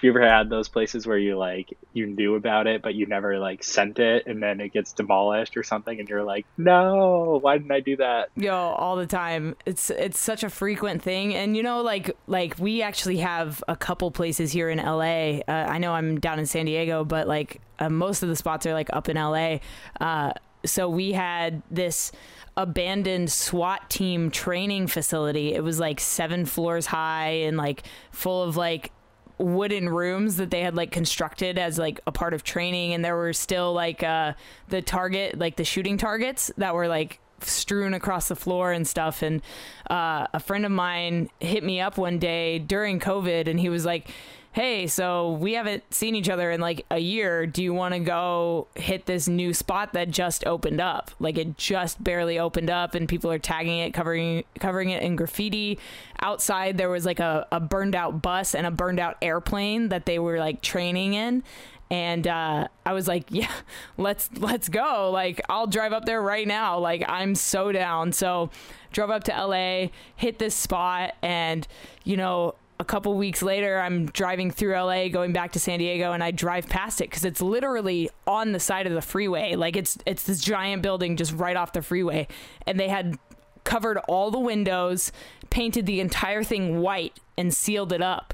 have 0.02 0.06
you 0.06 0.20
ever 0.20 0.28
had 0.28 0.50
those 0.50 0.68
places 0.68 1.06
where 1.06 1.18
you 1.18 1.38
like 1.38 1.78
you 1.94 2.08
knew 2.08 2.34
about 2.34 2.66
it 2.66 2.82
but 2.82 2.96
you 2.96 3.06
never 3.06 3.38
like 3.38 3.64
sent 3.64 4.00
it 4.00 4.26
and 4.26 4.42
then 4.42 4.60
it 4.60 4.74
gets 4.74 4.94
demolished 4.94 5.56
or 5.56 5.62
something 5.62 6.00
and 6.00 6.10
you're 6.10 6.24
like 6.24 6.44
no 6.58 7.38
why 7.40 7.56
didn't 7.56 7.72
i 7.72 7.80
do 7.80 7.96
that 7.96 8.30
yo 8.36 8.52
all 8.52 8.96
the 8.96 9.06
time 9.06 9.56
it's 9.68 9.92
it's 9.92 10.20
such 10.20 10.44
a 10.44 10.50
frequent 10.50 11.04
thing 11.04 11.36
and 11.36 11.56
you 11.56 11.62
know 11.62 11.84
like 11.84 12.18
like 12.26 12.58
we 12.58 12.82
actually 12.82 13.18
have 13.18 13.64
a 13.68 13.76
couple 13.76 14.10
places 14.10 14.52
here 14.52 14.72
in 14.72 14.80
la 14.80 15.02
uh, 15.02 15.42
i 15.48 15.78
know 15.78 15.94
i'm 15.94 16.20
down 16.20 16.40
in 16.40 16.48
san 16.48 16.66
diego 16.66 17.06
but 17.06 17.28
like 17.28 17.62
uh, 17.78 17.88
most 17.88 18.24
of 18.24 18.30
the 18.30 18.36
spots 18.36 18.66
are 18.66 18.74
like 18.74 18.90
up 18.94 19.08
in 19.08 19.18
la 19.18 19.60
uh, 20.00 20.34
so 20.66 20.90
we 20.90 21.14
had 21.14 21.62
this 21.72 22.12
abandoned 22.58 23.32
SWAT 23.32 23.90
team 23.90 24.30
training 24.30 24.88
facility. 24.88 25.54
It 25.54 25.64
was 25.64 25.80
like 25.80 26.00
seven 26.00 26.46
floors 26.46 26.86
high 26.86 27.30
and 27.44 27.58
like 27.58 27.84
full 28.12 28.44
of 28.44 28.58
like 28.58 28.92
wooden 29.38 29.90
rooms 29.90 30.38
that 30.38 30.52
they 30.52 30.62
had 30.62 30.76
like 30.76 30.92
constructed 30.92 31.58
as 31.58 31.80
like 31.80 32.00
a 32.06 32.12
part 32.12 32.34
of 32.34 32.44
training 32.44 32.94
and 32.94 33.04
there 33.04 33.16
were 33.16 33.34
still 33.34 33.74
like 33.74 34.04
uh 34.04 34.34
the 34.70 34.84
target 34.84 35.40
like 35.40 35.56
the 35.56 35.64
shooting 35.64 35.98
targets 35.98 36.52
that 36.58 36.76
were 36.76 36.88
like 36.88 37.20
strewn 37.40 37.96
across 37.96 38.28
the 38.28 38.36
floor 38.36 38.72
and 38.72 38.88
stuff 38.88 39.24
and 39.24 39.42
uh 39.90 40.28
a 40.32 40.40
friend 40.40 40.64
of 40.64 40.72
mine 40.72 41.28
hit 41.40 41.64
me 41.64 41.82
up 41.82 41.98
one 41.98 42.20
day 42.20 42.60
during 42.60 43.00
covid 43.00 43.48
and 43.48 43.60
he 43.60 43.68
was 43.68 43.84
like 43.84 44.12
hey, 44.54 44.86
so 44.86 45.32
we 45.32 45.54
haven't 45.54 45.94
seen 45.94 46.14
each 46.14 46.30
other 46.30 46.52
in 46.52 46.60
like 46.60 46.86
a 46.92 47.00
year. 47.00 47.48
Do 47.48 47.64
you 47.64 47.74
want 47.74 47.94
to 47.94 48.00
go 48.00 48.68
hit 48.76 49.06
this 49.06 49.28
new 49.28 49.54
spot 49.54 49.94
that 49.94 50.12
just 50.12 50.46
opened 50.46 50.82
up? 50.82 51.12
Like 51.20 51.38
it 51.38 51.58
just 51.58 52.04
barely 52.04 52.38
opened 52.38 52.70
up 52.70 52.94
and 52.94 53.08
people 53.08 53.32
are 53.32 53.40
tagging 53.40 53.80
it, 53.80 53.94
covering 53.94 54.44
covering 54.60 54.90
it 54.90 55.04
in 55.04 55.16
graffiti. 55.16 55.80
Outside 56.22 56.78
there 56.78 56.90
was 56.90 57.06
like 57.06 57.20
a, 57.20 57.48
a 57.52 57.60
burned 57.60 57.96
out 57.96 58.22
bus 58.22 58.54
and 58.54 58.68
a 58.68 58.72
burned 58.72 59.00
out 59.00 59.18
airplane 59.22 59.90
that 59.90 60.06
they 60.06 60.20
were 60.20 60.38
like 60.38 60.62
training 60.62 61.14
in. 61.14 61.44
And 61.90 62.26
uh, 62.26 62.68
I 62.86 62.94
was 62.94 63.08
like, 63.08 63.26
yeah, 63.30 63.52
let's 63.98 64.30
let's 64.38 64.68
go. 64.68 65.12
Like 65.12 65.40
I'll 65.48 65.68
drive 65.68 65.94
up 65.94 66.04
there 66.04 66.22
right 66.22 66.48
now. 66.48 66.78
Like 66.78 67.06
I'm 67.08 67.36
so 67.36 67.72
down. 67.72 68.12
So 68.12 68.50
drove 68.92 69.10
up 69.10 69.24
to 69.26 69.32
LA, 69.32 69.88
hit 70.18 70.40
this 70.40 70.56
spot, 70.56 71.16
and 71.22 71.66
you 72.04 72.18
know 72.18 72.56
a 72.82 72.84
couple 72.84 73.16
weeks 73.16 73.44
later, 73.44 73.80
I'm 73.80 74.08
driving 74.08 74.50
through 74.50 74.74
LA, 74.74 75.08
going 75.08 75.34
back 75.34 75.52
to 75.52 75.60
San 75.60 75.78
Diego, 75.78 76.14
and 76.14 76.24
I 76.24 76.32
drive 76.32 76.68
past 76.68 77.00
it 77.00 77.12
because 77.12 77.24
it's 77.24 77.40
literally 77.40 78.10
on 78.26 78.54
the 78.54 78.60
side 78.60 78.88
of 78.88 78.94
the 78.94 79.04
freeway. 79.04 79.56
Like 79.56 79.76
it's 79.76 80.00
it's 80.08 80.24
this 80.24 80.42
giant 80.42 80.82
building 80.82 81.16
just 81.16 81.32
right 81.34 81.56
off 81.56 81.74
the 81.74 81.84
freeway, 81.84 82.28
and 82.66 82.80
they 82.80 82.90
had 82.90 83.20
covered 83.64 84.00
all 84.08 84.32
the 84.32 84.40
windows, 84.40 85.12
painted 85.52 85.86
the 85.86 86.00
entire 86.00 86.44
thing 86.44 86.82
white, 86.82 87.20
and 87.38 87.54
sealed 87.54 87.94
it 87.94 88.02
up. 88.02 88.34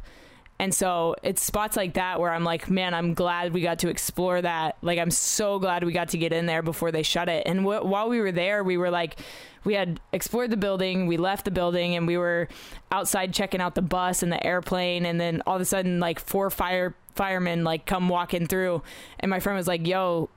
And 0.60 0.74
so 0.74 1.16
it's 1.22 1.44
spots 1.44 1.78
like 1.78 1.94
that 1.94 2.20
where 2.20 2.32
I'm 2.32 2.44
like, 2.44 2.70
man, 2.70 2.94
I'm 2.94 3.14
glad 3.14 3.54
we 3.54 3.62
got 3.62 3.80
to 3.80 3.90
explore 3.90 4.42
that. 4.42 4.78
Like, 4.82 4.98
I'm 4.98 5.12
so 5.12 5.60
glad 5.60 5.84
we 5.84 5.94
got 5.94 6.10
to 6.10 6.18
get 6.18 6.34
in 6.34 6.48
there 6.48 6.64
before 6.64 6.92
they 6.92 7.04
shut 7.04 7.30
it. 7.30 7.44
And 7.46 7.60
w- 7.60 7.86
while 7.86 8.10
we 8.10 8.20
were 8.20 8.32
there, 8.32 8.64
we 8.64 8.76
were 8.76 8.90
like, 8.90 9.20
we 9.64 9.76
had 9.76 10.00
explored 10.14 10.50
the 10.50 10.58
building, 10.58 11.06
we 11.06 11.18
left 11.18 11.46
the 11.46 11.52
building, 11.52 11.96
and 11.96 12.08
we 12.08 12.18
were 12.18 12.48
outside 12.92 13.34
checking 13.34 13.62
out 13.62 13.76
the 13.76 13.82
bus 13.84 14.24
and 14.24 14.32
the 14.32 14.44
airplane. 14.44 15.06
And 15.06 15.22
then 15.22 15.44
all 15.46 15.56
of 15.56 15.62
a 15.62 15.66
sudden, 15.66 16.00
like 16.00 16.20
four 16.20 16.50
fire 16.50 16.96
firemen 17.14 17.64
like 17.64 17.86
come 17.86 18.10
walking 18.10 18.48
through, 18.48 18.82
and 19.20 19.30
my 19.30 19.40
friend 19.40 19.58
was 19.58 19.68
like, 19.68 19.86
"Yo, 19.86 20.30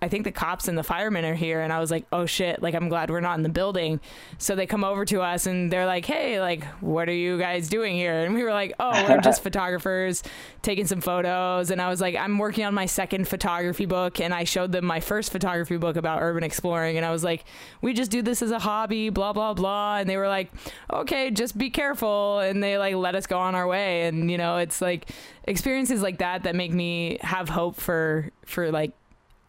I 0.00 0.08
think 0.08 0.24
the 0.24 0.32
cops 0.32 0.68
and 0.68 0.78
the 0.78 0.82
firemen 0.82 1.26
are 1.26 1.34
here. 1.34 1.60
And 1.60 1.70
I 1.70 1.80
was 1.80 1.90
like, 1.90 2.06
oh 2.10 2.24
shit, 2.24 2.62
like 2.62 2.74
I'm 2.74 2.88
glad 2.88 3.10
we're 3.10 3.20
not 3.20 3.36
in 3.36 3.42
the 3.42 3.50
building. 3.50 4.00
So 4.38 4.54
they 4.54 4.66
come 4.66 4.84
over 4.84 5.04
to 5.04 5.20
us 5.20 5.46
and 5.46 5.70
they're 5.70 5.84
like, 5.84 6.06
hey, 6.06 6.40
like, 6.40 6.64
what 6.80 7.10
are 7.10 7.14
you 7.14 7.38
guys 7.38 7.68
doing 7.68 7.94
here? 7.94 8.24
And 8.24 8.34
we 8.34 8.42
were 8.42 8.52
like, 8.52 8.72
oh, 8.80 9.06
we're 9.06 9.20
just 9.20 9.42
photographers 9.42 10.22
taking 10.62 10.86
some 10.86 11.02
photos. 11.02 11.70
And 11.70 11.82
I 11.82 11.90
was 11.90 12.00
like, 12.00 12.16
I'm 12.16 12.38
working 12.38 12.64
on 12.64 12.72
my 12.72 12.86
second 12.86 13.28
photography 13.28 13.84
book. 13.84 14.18
And 14.18 14.32
I 14.32 14.44
showed 14.44 14.72
them 14.72 14.86
my 14.86 15.00
first 15.00 15.30
photography 15.30 15.76
book 15.76 15.96
about 15.96 16.22
urban 16.22 16.42
exploring. 16.42 16.96
And 16.96 17.04
I 17.04 17.10
was 17.10 17.22
like, 17.22 17.44
we 17.82 17.92
just 17.92 18.10
do 18.10 18.22
this 18.22 18.40
as 18.40 18.52
a 18.52 18.58
hobby, 18.58 19.10
blah, 19.10 19.34
blah, 19.34 19.52
blah. 19.52 19.98
And 19.98 20.08
they 20.08 20.16
were 20.16 20.28
like, 20.28 20.50
okay, 20.90 21.30
just 21.30 21.58
be 21.58 21.68
careful. 21.68 22.38
And 22.38 22.62
they 22.62 22.78
like 22.78 22.94
let 22.94 23.14
us 23.14 23.26
go 23.26 23.38
on 23.38 23.54
our 23.54 23.66
way. 23.66 24.06
And, 24.06 24.30
you 24.30 24.38
know, 24.38 24.56
it's 24.56 24.80
like 24.80 25.10
experiences 25.44 26.00
like 26.00 26.18
that 26.18 26.44
that 26.44 26.54
make 26.54 26.72
me 26.72 27.18
have 27.20 27.50
hope 27.50 27.76
for, 27.76 28.30
for 28.46 28.72
like, 28.72 28.92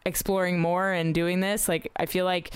exploring 0.08 0.58
more 0.58 0.90
and 0.90 1.14
doing 1.14 1.40
this. 1.40 1.68
Like, 1.68 1.92
I 1.96 2.06
feel 2.06 2.24
like 2.24 2.52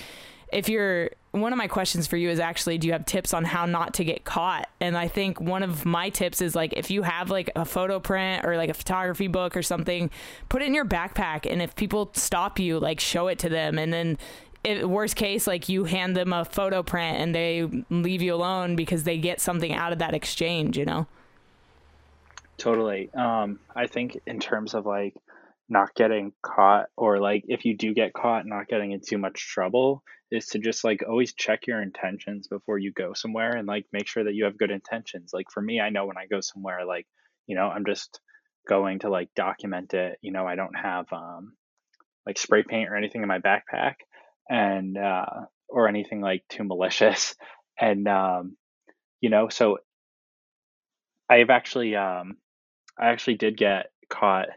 if 0.53 0.69
you're 0.69 1.09
one 1.31 1.51
of 1.51 1.57
my 1.57 1.67
questions 1.67 2.05
for 2.05 2.15
you 2.15 2.29
is 2.29 2.39
actually 2.39 2.77
do 2.77 2.85
you 2.85 2.93
have 2.93 3.05
tips 3.05 3.33
on 3.33 3.43
how 3.43 3.65
not 3.65 3.95
to 3.95 4.03
get 4.03 4.23
caught? 4.23 4.69
And 4.79 4.95
i 4.95 5.07
think 5.07 5.41
one 5.41 5.63
of 5.63 5.83
my 5.83 6.09
tips 6.09 6.41
is 6.41 6.55
like 6.55 6.73
if 6.73 6.91
you 6.91 7.01
have 7.01 7.31
like 7.31 7.49
a 7.55 7.65
photo 7.65 7.99
print 7.99 8.45
or 8.45 8.55
like 8.55 8.69
a 8.69 8.73
photography 8.73 9.27
book 9.27 9.57
or 9.57 9.63
something 9.63 10.11
put 10.49 10.61
it 10.61 10.65
in 10.65 10.75
your 10.75 10.85
backpack. 10.85 11.51
And 11.51 11.61
if 11.61 11.75
people 11.75 12.11
stop 12.13 12.59
you 12.59 12.79
like 12.79 12.99
show 12.99 13.27
it 13.27 13.39
to 13.39 13.49
them. 13.49 13.79
And 13.79 13.91
then 13.91 14.17
if, 14.63 14.83
worst 14.83 15.15
case 15.15 15.47
like 15.47 15.67
you 15.69 15.85
hand 15.85 16.15
them 16.15 16.31
a 16.33 16.45
photo 16.45 16.83
print 16.83 17.17
and 17.17 17.33
they 17.33 17.67
leave 17.89 18.21
you 18.21 18.35
alone 18.35 18.75
because 18.75 19.03
they 19.03 19.17
get 19.17 19.41
something 19.41 19.73
out 19.73 19.91
of 19.91 19.99
that 19.99 20.13
exchange 20.13 20.77
you 20.77 20.85
know? 20.85 21.07
Totally. 22.59 23.11
Um 23.15 23.59
i 23.75 23.87
think 23.87 24.19
in 24.27 24.39
terms 24.39 24.75
of 24.75 24.85
like 24.85 25.15
not 25.73 25.95
getting 25.95 26.31
caught 26.43 26.85
or 26.95 27.19
like 27.19 27.43
if 27.47 27.65
you 27.65 27.75
do 27.75 27.93
get 27.93 28.13
caught 28.13 28.45
not 28.45 28.67
getting 28.67 28.91
in 28.91 29.01
too 29.01 29.17
much 29.17 29.49
trouble 29.49 30.03
is 30.31 30.47
to 30.47 30.59
just 30.59 30.83
like 30.83 31.01
always 31.07 31.33
check 31.33 31.65
your 31.67 31.81
intentions 31.81 32.47
before 32.47 32.77
you 32.77 32.93
go 32.93 33.13
somewhere 33.13 33.55
and 33.55 33.67
like 33.67 33.85
make 33.91 34.07
sure 34.07 34.23
that 34.23 34.35
you 34.35 34.45
have 34.45 34.57
good 34.57 34.71
intentions. 34.71 35.31
Like 35.33 35.47
for 35.51 35.61
me 35.61 35.81
i 35.81 35.89
know 35.89 36.05
when 36.05 36.17
i 36.17 36.27
go 36.27 36.41
somewhere 36.41 36.85
like 36.85 37.07
you 37.47 37.55
know 37.55 37.67
i'm 37.67 37.85
just 37.85 38.19
going 38.69 38.99
to 38.99 39.09
like 39.09 39.29
document 39.35 39.93
it 39.93 40.17
you 40.21 40.31
know 40.31 40.45
i 40.47 40.55
don't 40.55 40.75
have 40.75 41.11
um 41.11 41.53
like 42.25 42.37
spray 42.37 42.63
paint 42.63 42.89
or 42.89 42.95
anything 42.95 43.21
in 43.21 43.27
my 43.27 43.39
backpack 43.39 43.95
and 44.49 44.97
uh 44.97 45.25
or 45.67 45.87
anything 45.87 46.21
like 46.21 46.43
too 46.49 46.63
malicious. 46.63 47.35
And 47.81 48.07
um 48.07 48.55
you 49.19 49.31
know 49.31 49.49
so 49.49 49.79
i've 51.27 51.49
actually 51.49 51.95
um 51.95 52.37
i 52.99 53.07
actually 53.07 53.33
did 53.33 53.57
get 53.57 53.87
caught 54.09 54.49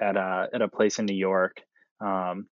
at 0.00 0.16
a 0.16 0.48
at 0.52 0.62
a 0.62 0.68
place 0.68 0.98
in 0.98 1.06
New 1.06 1.16
York. 1.16 1.62
Um, 2.00 2.46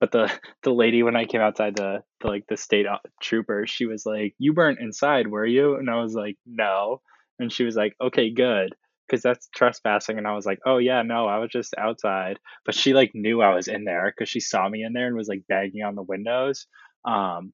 but 0.00 0.12
the 0.12 0.32
the 0.62 0.72
lady 0.72 1.02
when 1.02 1.16
I 1.16 1.24
came 1.24 1.40
outside 1.40 1.76
the, 1.76 2.02
the 2.20 2.28
like 2.28 2.44
the 2.48 2.56
state 2.56 2.86
trooper, 3.22 3.66
she 3.66 3.86
was 3.86 4.04
like, 4.06 4.34
"You 4.38 4.54
weren't 4.54 4.80
inside, 4.80 5.28
were 5.28 5.46
you?" 5.46 5.76
And 5.76 5.90
I 5.90 6.02
was 6.02 6.14
like, 6.14 6.36
"No." 6.46 7.00
And 7.38 7.52
she 7.52 7.64
was 7.64 7.74
like, 7.76 7.94
"Okay, 8.02 8.30
good, 8.30 8.74
because 9.10 9.22
that's 9.22 9.48
trespassing. 9.54 10.18
And 10.18 10.26
I 10.26 10.34
was 10.34 10.46
like, 10.46 10.60
oh, 10.64 10.78
yeah, 10.78 11.02
no, 11.02 11.26
I 11.26 11.38
was 11.38 11.50
just 11.50 11.74
outside. 11.76 12.38
But 12.64 12.74
she 12.74 12.94
like 12.94 13.10
knew 13.14 13.42
I 13.42 13.54
was 13.54 13.68
in 13.68 13.84
there 13.84 14.12
because 14.14 14.28
she 14.28 14.40
saw 14.40 14.68
me 14.68 14.84
in 14.84 14.92
there 14.92 15.06
and 15.06 15.16
was 15.16 15.28
like 15.28 15.42
banging 15.48 15.82
on 15.82 15.96
the 15.96 16.02
windows. 16.02 16.66
Um, 17.04 17.52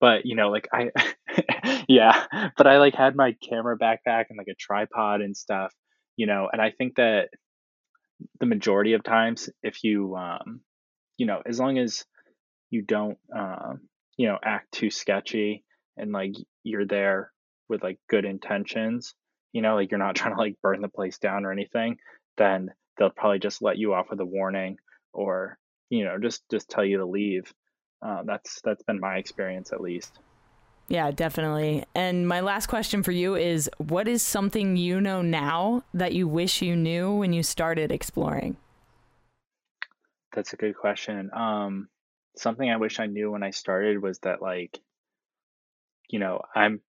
but 0.00 0.26
you 0.26 0.34
know, 0.34 0.50
like 0.50 0.68
I, 0.72 0.90
yeah, 1.88 2.26
but 2.56 2.66
I 2.66 2.78
like 2.78 2.94
had 2.94 3.14
my 3.14 3.36
camera 3.48 3.78
backpack 3.78 4.24
and 4.30 4.38
like 4.38 4.48
a 4.50 4.54
tripod 4.58 5.20
and 5.20 5.36
stuff, 5.36 5.72
you 6.16 6.26
know, 6.26 6.48
and 6.52 6.60
I 6.60 6.70
think 6.70 6.96
that 6.96 7.28
the 8.38 8.46
majority 8.46 8.94
of 8.94 9.02
times, 9.02 9.48
if 9.62 9.82
you, 9.84 10.16
um, 10.16 10.60
you 11.16 11.26
know, 11.26 11.42
as 11.44 11.58
long 11.58 11.78
as 11.78 12.04
you 12.70 12.82
don't, 12.82 13.18
um, 13.36 13.80
you 14.16 14.28
know, 14.28 14.38
act 14.42 14.72
too 14.72 14.90
sketchy 14.90 15.64
and 15.96 16.12
like 16.12 16.34
you're 16.62 16.86
there 16.86 17.32
with 17.68 17.82
like 17.82 17.98
good 18.08 18.24
intentions, 18.24 19.14
you 19.52 19.62
know, 19.62 19.74
like 19.74 19.90
you're 19.90 19.98
not 19.98 20.14
trying 20.16 20.34
to 20.34 20.40
like 20.40 20.56
burn 20.62 20.80
the 20.80 20.88
place 20.88 21.18
down 21.18 21.44
or 21.44 21.52
anything, 21.52 21.96
then 22.36 22.70
they'll 22.98 23.10
probably 23.10 23.38
just 23.38 23.62
let 23.62 23.78
you 23.78 23.94
off 23.94 24.10
with 24.10 24.20
a 24.20 24.24
warning 24.24 24.76
or, 25.12 25.58
you 25.88 26.04
know, 26.04 26.18
just 26.18 26.42
just 26.50 26.68
tell 26.68 26.84
you 26.84 26.98
to 26.98 27.06
leave. 27.06 27.52
Uh, 28.04 28.22
that's 28.24 28.60
that's 28.64 28.82
been 28.84 29.00
my 29.00 29.16
experience 29.16 29.72
at 29.72 29.80
least. 29.80 30.18
Yeah, 30.90 31.10
definitely. 31.12 31.84
And 31.94 32.28
my 32.28 32.40
last 32.40 32.66
question 32.66 33.02
for 33.02 33.12
you 33.12 33.36
is 33.36 33.70
what 33.78 34.08
is 34.08 34.22
something 34.22 34.76
you 34.76 35.00
know 35.00 35.22
now 35.22 35.84
that 35.94 36.12
you 36.12 36.28
wish 36.28 36.60
you 36.60 36.76
knew 36.76 37.14
when 37.14 37.32
you 37.32 37.42
started 37.42 37.90
exploring? 37.90 38.56
That's 40.34 40.52
a 40.52 40.56
good 40.56 40.76
question. 40.76 41.30
Um, 41.32 41.88
something 42.36 42.68
I 42.68 42.76
wish 42.76 43.00
I 43.00 43.06
knew 43.06 43.30
when 43.30 43.42
I 43.42 43.50
started 43.50 44.02
was 44.02 44.18
that 44.20 44.42
like 44.42 44.80
you 46.10 46.18
know, 46.18 46.42
I'm 46.54 46.80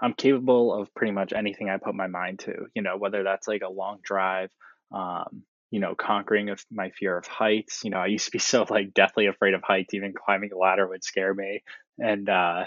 I'm 0.00 0.14
capable 0.14 0.72
of 0.72 0.94
pretty 0.94 1.12
much 1.12 1.32
anything 1.32 1.68
I 1.68 1.76
put 1.76 1.94
my 1.94 2.06
mind 2.06 2.40
to, 2.40 2.66
you 2.74 2.82
know, 2.82 2.96
whether 2.96 3.24
that's 3.24 3.48
like 3.48 3.62
a 3.62 3.70
long 3.70 3.98
drive, 4.02 4.50
um, 4.92 5.42
you 5.70 5.80
know, 5.80 5.94
conquering 5.94 6.50
of 6.50 6.64
my 6.70 6.90
fear 6.90 7.16
of 7.16 7.26
heights. 7.26 7.82
You 7.84 7.90
know, 7.90 7.98
I 7.98 8.06
used 8.06 8.26
to 8.26 8.30
be 8.30 8.38
so 8.38 8.66
like 8.68 8.94
deathly 8.94 9.26
afraid 9.26 9.54
of 9.54 9.62
heights, 9.62 9.94
even 9.94 10.14
climbing 10.14 10.50
a 10.52 10.58
ladder 10.58 10.86
would 10.88 11.04
scare 11.04 11.34
me. 11.34 11.62
And 11.98 12.28
uh 12.28 12.64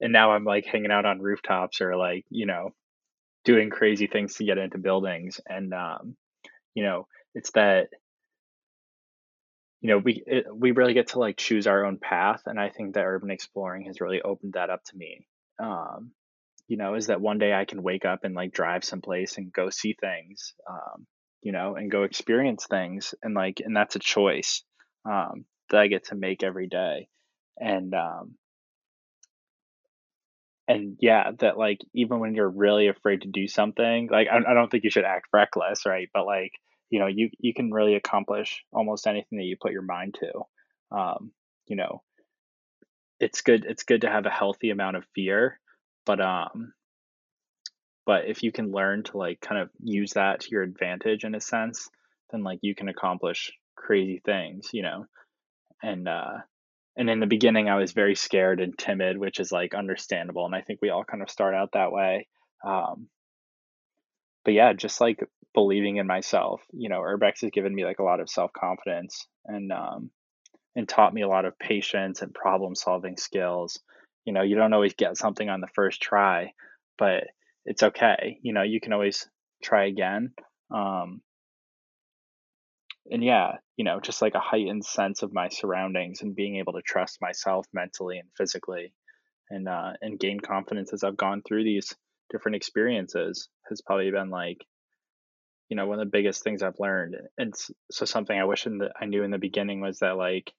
and 0.00 0.12
now 0.12 0.32
I'm 0.32 0.44
like 0.44 0.66
hanging 0.66 0.90
out 0.90 1.06
on 1.06 1.22
rooftops 1.22 1.80
or 1.80 1.96
like, 1.96 2.24
you 2.28 2.46
know, 2.46 2.74
doing 3.44 3.70
crazy 3.70 4.06
things 4.06 4.34
to 4.34 4.44
get 4.44 4.58
into 4.58 4.76
buildings. 4.76 5.40
And 5.48 5.72
um, 5.72 6.16
you 6.74 6.82
know, 6.82 7.06
it's 7.34 7.50
that 7.52 7.88
you 9.80 9.90
know 9.90 9.98
we 9.98 10.22
it, 10.26 10.46
we 10.54 10.72
really 10.72 10.94
get 10.94 11.08
to 11.08 11.18
like 11.18 11.36
choose 11.36 11.66
our 11.66 11.84
own 11.84 11.98
path 11.98 12.42
and 12.46 12.58
i 12.58 12.70
think 12.70 12.94
that 12.94 13.04
urban 13.04 13.30
exploring 13.30 13.84
has 13.84 14.00
really 14.00 14.22
opened 14.22 14.54
that 14.54 14.70
up 14.70 14.82
to 14.82 14.96
me 14.96 15.26
um, 15.62 16.12
you 16.66 16.76
know 16.76 16.94
is 16.94 17.06
that 17.06 17.20
one 17.20 17.38
day 17.38 17.52
i 17.52 17.64
can 17.64 17.82
wake 17.82 18.04
up 18.04 18.24
and 18.24 18.34
like 18.34 18.52
drive 18.52 18.84
someplace 18.84 19.36
and 19.36 19.52
go 19.52 19.70
see 19.70 19.94
things 20.00 20.54
um, 20.68 21.06
you 21.46 21.52
know 21.52 21.76
and 21.76 21.90
go 21.90 22.02
experience 22.04 22.66
things 22.68 23.14
and 23.22 23.34
like 23.34 23.60
and 23.64 23.76
that's 23.76 23.96
a 23.96 24.00
choice 24.16 24.52
um, 25.10 25.44
that 25.70 25.80
i 25.80 25.86
get 25.88 26.04
to 26.06 26.14
make 26.16 26.42
every 26.42 26.68
day. 26.68 27.08
And 27.58 27.94
um 27.94 28.36
and 30.68 30.96
yeah 31.00 31.30
that 31.38 31.56
like 31.58 31.78
even 31.94 32.18
when 32.18 32.34
you're 32.34 32.48
really 32.48 32.88
afraid 32.88 33.22
to 33.22 33.28
do 33.28 33.46
something 33.46 34.08
like 34.10 34.28
I, 34.28 34.38
I 34.50 34.54
don't 34.54 34.70
think 34.70 34.84
you 34.84 34.90
should 34.90 35.04
act 35.04 35.26
reckless 35.32 35.86
right? 35.86 36.08
But 36.12 36.26
like 36.26 36.52
you 36.90 36.98
know 37.00 37.06
you 37.06 37.30
you 37.38 37.54
can 37.54 37.72
really 37.72 37.94
accomplish 37.94 38.64
almost 38.72 39.06
anything 39.06 39.38
that 39.38 39.44
you 39.44 39.56
put 39.60 39.72
your 39.72 39.82
mind 39.82 40.16
to 40.20 40.96
um, 40.96 41.32
you 41.66 41.76
know. 41.76 42.02
It's 43.20 43.40
good 43.40 43.64
it's 43.64 43.84
good 43.84 44.02
to 44.02 44.10
have 44.10 44.26
a 44.26 44.30
healthy 44.30 44.70
amount 44.70 44.96
of 44.96 45.04
fear 45.14 45.58
but 46.04 46.20
um 46.20 46.72
but 48.06 48.26
if 48.26 48.42
you 48.42 48.52
can 48.52 48.72
learn 48.72 49.02
to 49.02 49.18
like 49.18 49.40
kind 49.40 49.60
of 49.60 49.68
use 49.82 50.12
that 50.12 50.40
to 50.40 50.50
your 50.50 50.62
advantage 50.62 51.24
in 51.24 51.34
a 51.34 51.40
sense 51.40 51.88
then 52.30 52.42
like 52.42 52.58
you 52.62 52.74
can 52.74 52.88
accomplish 52.88 53.52
crazy 53.76 54.20
things 54.24 54.70
you 54.72 54.82
know 54.82 55.06
and 55.82 56.08
uh 56.08 56.38
and 56.96 57.10
in 57.10 57.20
the 57.20 57.26
beginning 57.26 57.68
i 57.68 57.76
was 57.76 57.92
very 57.92 58.14
scared 58.14 58.60
and 58.60 58.78
timid 58.78 59.18
which 59.18 59.40
is 59.40 59.52
like 59.52 59.74
understandable 59.74 60.46
and 60.46 60.54
i 60.54 60.60
think 60.60 60.80
we 60.80 60.90
all 60.90 61.04
kind 61.04 61.22
of 61.22 61.30
start 61.30 61.54
out 61.54 61.70
that 61.72 61.92
way 61.92 62.26
um 62.64 63.08
but 64.44 64.54
yeah 64.54 64.72
just 64.72 65.00
like 65.00 65.20
believing 65.56 65.96
in 65.96 66.06
myself. 66.06 66.62
You 66.70 66.88
know, 66.88 67.00
Urbex 67.00 67.40
has 67.40 67.50
given 67.50 67.74
me 67.74 67.84
like 67.84 67.98
a 67.98 68.04
lot 68.04 68.20
of 68.20 68.30
self 68.30 68.52
confidence 68.52 69.26
and 69.46 69.72
um, 69.72 70.10
and 70.76 70.88
taught 70.88 71.14
me 71.14 71.22
a 71.22 71.28
lot 71.28 71.46
of 71.46 71.58
patience 71.58 72.22
and 72.22 72.32
problem 72.32 72.76
solving 72.76 73.16
skills. 73.16 73.80
You 74.24 74.32
know, 74.32 74.42
you 74.42 74.54
don't 74.54 74.74
always 74.74 74.94
get 74.94 75.16
something 75.16 75.48
on 75.48 75.60
the 75.60 75.68
first 75.74 76.00
try, 76.00 76.52
but 76.98 77.24
it's 77.66 77.82
okay. 77.82 78.38
You 78.42 78.52
know, 78.52 78.62
you 78.62 78.80
can 78.80 78.92
always 78.92 79.28
try 79.62 79.86
again. 79.86 80.32
Um, 80.74 81.20
and 83.10 83.22
yeah, 83.22 83.56
you 83.76 83.84
know, 83.84 84.00
just 84.00 84.22
like 84.22 84.34
a 84.34 84.40
heightened 84.40 84.84
sense 84.84 85.22
of 85.22 85.32
my 85.32 85.48
surroundings 85.48 86.22
and 86.22 86.34
being 86.34 86.56
able 86.56 86.72
to 86.72 86.82
trust 86.82 87.18
myself 87.20 87.66
mentally 87.72 88.18
and 88.18 88.28
physically, 88.36 88.92
and 89.50 89.68
uh, 89.68 89.92
and 90.00 90.18
gain 90.18 90.40
confidence 90.40 90.92
as 90.92 91.04
I've 91.04 91.16
gone 91.16 91.42
through 91.46 91.64
these 91.64 91.94
different 92.30 92.56
experiences 92.56 93.48
has 93.68 93.82
probably 93.82 94.10
been 94.10 94.30
like 94.30 94.64
you 95.68 95.76
know 95.76 95.86
one 95.86 95.98
of 95.98 96.06
the 96.06 96.10
biggest 96.10 96.42
things 96.42 96.62
i've 96.62 96.78
learned 96.78 97.16
and 97.38 97.54
so 97.90 98.04
something 98.04 98.38
i 98.38 98.44
wish 98.44 98.66
in 98.66 98.78
the, 98.78 98.90
i 99.00 99.04
knew 99.04 99.22
in 99.22 99.30
the 99.30 99.38
beginning 99.38 99.80
was 99.80 99.98
that 99.98 100.16
like 100.16 100.52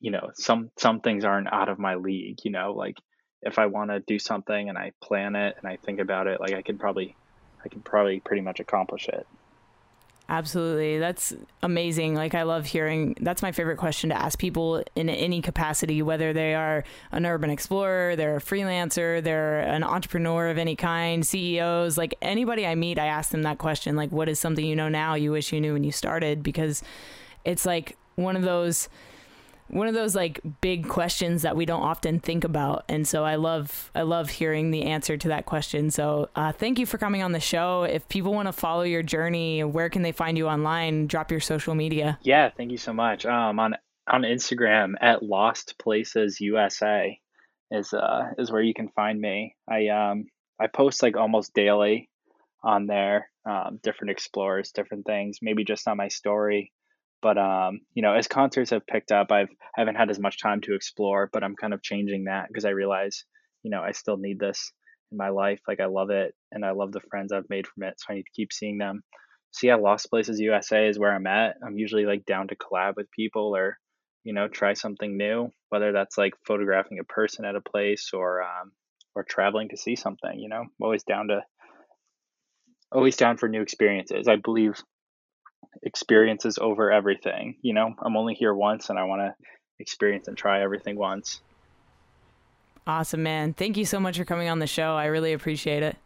you 0.00 0.10
know 0.10 0.30
some 0.34 0.70
some 0.78 1.00
things 1.00 1.24
aren't 1.24 1.52
out 1.52 1.68
of 1.68 1.78
my 1.78 1.94
league 1.96 2.38
you 2.44 2.50
know 2.50 2.72
like 2.72 2.96
if 3.44 3.58
i 3.58 3.66
want 3.66 3.90
to 3.90 4.00
do 4.00 4.18
something 4.18 4.68
and 4.68 4.78
i 4.78 4.92
plan 5.00 5.36
it 5.36 5.56
and 5.58 5.68
i 5.68 5.76
think 5.76 6.00
about 6.00 6.26
it 6.26 6.40
like 6.40 6.52
i 6.52 6.62
can 6.62 6.78
probably 6.78 7.14
i 7.64 7.68
can 7.68 7.80
probably 7.80 8.20
pretty 8.20 8.42
much 8.42 8.60
accomplish 8.60 9.08
it 9.08 9.26
Absolutely. 10.26 10.98
That's 10.98 11.34
amazing. 11.62 12.14
Like, 12.14 12.34
I 12.34 12.44
love 12.44 12.64
hearing 12.64 13.14
that's 13.20 13.42
my 13.42 13.52
favorite 13.52 13.76
question 13.76 14.08
to 14.08 14.16
ask 14.16 14.38
people 14.38 14.82
in 14.96 15.10
any 15.10 15.42
capacity, 15.42 16.00
whether 16.00 16.32
they 16.32 16.54
are 16.54 16.82
an 17.12 17.26
urban 17.26 17.50
explorer, 17.50 18.16
they're 18.16 18.36
a 18.36 18.40
freelancer, 18.40 19.22
they're 19.22 19.60
an 19.60 19.84
entrepreneur 19.84 20.48
of 20.48 20.56
any 20.56 20.76
kind, 20.76 21.26
CEOs, 21.26 21.98
like 21.98 22.14
anybody 22.22 22.66
I 22.66 22.74
meet, 22.74 22.98
I 22.98 23.06
ask 23.06 23.32
them 23.32 23.42
that 23.42 23.58
question 23.58 23.96
like, 23.96 24.12
what 24.12 24.30
is 24.30 24.40
something 24.40 24.64
you 24.64 24.74
know 24.74 24.88
now 24.88 25.14
you 25.14 25.30
wish 25.30 25.52
you 25.52 25.60
knew 25.60 25.74
when 25.74 25.84
you 25.84 25.92
started? 25.92 26.42
Because 26.42 26.82
it's 27.44 27.66
like 27.66 27.98
one 28.14 28.34
of 28.34 28.42
those 28.42 28.88
one 29.68 29.88
of 29.88 29.94
those 29.94 30.14
like 30.14 30.40
big 30.60 30.88
questions 30.88 31.42
that 31.42 31.56
we 31.56 31.64
don't 31.64 31.82
often 31.82 32.20
think 32.20 32.44
about. 32.44 32.84
And 32.88 33.06
so 33.06 33.24
i 33.24 33.36
love 33.36 33.90
i 33.94 34.02
love 34.02 34.30
hearing 34.30 34.70
the 34.70 34.84
answer 34.84 35.16
to 35.16 35.28
that 35.28 35.46
question. 35.46 35.90
So 35.90 36.28
uh, 36.36 36.52
thank 36.52 36.78
you 36.78 36.86
for 36.86 36.98
coming 36.98 37.22
on 37.22 37.32
the 37.32 37.40
show. 37.40 37.84
If 37.84 38.08
people 38.08 38.32
want 38.32 38.48
to 38.48 38.52
follow 38.52 38.82
your 38.82 39.02
journey 39.02 39.64
where 39.64 39.88
can 39.88 40.02
they 40.02 40.12
find 40.12 40.36
you 40.38 40.48
online? 40.48 41.06
Drop 41.06 41.30
your 41.30 41.40
social 41.40 41.74
media. 41.74 42.18
Yeah 42.22 42.50
thank 42.56 42.70
you 42.70 42.78
so 42.78 42.92
much. 42.92 43.26
Um 43.26 43.58
on 43.58 43.76
on 44.06 44.22
instagram 44.22 44.94
at 45.00 45.22
lost 45.22 45.78
places 45.78 46.40
usa 46.40 47.18
is 47.70 47.92
uh 47.94 48.32
is 48.38 48.52
where 48.52 48.62
you 48.62 48.74
can 48.74 48.88
find 48.88 49.20
me. 49.20 49.56
I 49.68 49.88
um 49.88 50.26
i 50.60 50.66
post 50.66 51.02
like 51.02 51.16
almost 51.16 51.54
daily 51.54 52.08
on 52.62 52.86
there 52.86 53.30
um, 53.46 53.78
different 53.82 54.10
explorers 54.10 54.72
different 54.72 55.04
things 55.04 55.38
maybe 55.42 55.64
just 55.64 55.86
on 55.86 55.96
my 55.98 56.08
story 56.08 56.72
but 57.24 57.38
um, 57.38 57.80
you 57.94 58.02
know, 58.02 58.12
as 58.12 58.28
concerts 58.28 58.68
have 58.68 58.86
picked 58.86 59.10
up, 59.10 59.32
I've 59.32 59.48
I 59.48 59.80
haven't 59.80 59.94
had 59.94 60.10
as 60.10 60.20
much 60.20 60.38
time 60.38 60.60
to 60.60 60.74
explore, 60.74 61.30
but 61.32 61.42
I'm 61.42 61.56
kind 61.56 61.72
of 61.72 61.82
changing 61.82 62.24
that 62.24 62.48
because 62.48 62.66
I 62.66 62.70
realize, 62.70 63.24
you 63.62 63.70
know, 63.70 63.80
I 63.80 63.92
still 63.92 64.18
need 64.18 64.38
this 64.38 64.70
in 65.10 65.16
my 65.16 65.30
life. 65.30 65.58
Like 65.66 65.80
I 65.80 65.86
love 65.86 66.10
it, 66.10 66.34
and 66.52 66.66
I 66.66 66.72
love 66.72 66.92
the 66.92 67.00
friends 67.00 67.32
I've 67.32 67.48
made 67.48 67.66
from 67.66 67.84
it, 67.84 67.94
so 67.96 68.04
I 68.10 68.16
need 68.16 68.24
to 68.24 68.36
keep 68.36 68.52
seeing 68.52 68.76
them. 68.76 69.02
So 69.52 69.66
yeah, 69.66 69.76
Lost 69.76 70.10
Places 70.10 70.38
USA 70.38 70.86
is 70.86 70.98
where 70.98 71.14
I'm 71.14 71.26
at. 71.26 71.56
I'm 71.66 71.78
usually 71.78 72.04
like 72.04 72.26
down 72.26 72.48
to 72.48 72.56
collab 72.56 72.96
with 72.96 73.10
people 73.10 73.56
or, 73.56 73.78
you 74.22 74.34
know, 74.34 74.46
try 74.46 74.74
something 74.74 75.16
new, 75.16 75.50
whether 75.70 75.92
that's 75.92 76.18
like 76.18 76.34
photographing 76.46 76.98
a 76.98 77.04
person 77.04 77.46
at 77.46 77.56
a 77.56 77.62
place 77.62 78.10
or 78.12 78.42
um, 78.42 78.72
or 79.14 79.24
traveling 79.24 79.70
to 79.70 79.78
see 79.78 79.96
something. 79.96 80.38
You 80.38 80.50
know, 80.50 80.60
I'm 80.60 80.70
always 80.82 81.04
down 81.04 81.28
to 81.28 81.40
always 82.92 83.16
down 83.16 83.38
for 83.38 83.48
new 83.48 83.62
experiences. 83.62 84.28
I 84.28 84.36
believe 84.36 84.74
experiences 85.82 86.58
over 86.60 86.90
everything. 86.90 87.56
You 87.62 87.74
know, 87.74 87.94
I'm 88.02 88.16
only 88.16 88.34
here 88.34 88.54
once 88.54 88.90
and 88.90 88.98
I 88.98 89.04
want 89.04 89.22
to 89.22 89.34
experience 89.78 90.28
and 90.28 90.36
try 90.36 90.62
everything 90.62 90.96
once. 90.96 91.40
Awesome, 92.86 93.22
man. 93.22 93.54
Thank 93.54 93.76
you 93.76 93.86
so 93.86 93.98
much 93.98 94.18
for 94.18 94.24
coming 94.24 94.48
on 94.48 94.58
the 94.58 94.66
show. 94.66 94.94
I 94.94 95.06
really 95.06 95.32
appreciate 95.32 95.82
it. 95.82 95.96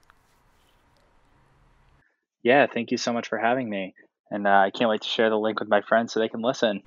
Yeah, 2.42 2.66
thank 2.72 2.90
you 2.90 2.96
so 2.96 3.12
much 3.12 3.28
for 3.28 3.38
having 3.38 3.68
me. 3.68 3.94
And 4.30 4.46
uh, 4.46 4.50
I 4.50 4.70
can't 4.70 4.88
wait 4.88 5.02
to 5.02 5.08
share 5.08 5.30
the 5.30 5.38
link 5.38 5.58
with 5.58 5.68
my 5.68 5.80
friends 5.80 6.12
so 6.12 6.20
they 6.20 6.28
can 6.28 6.42
listen. 6.42 6.82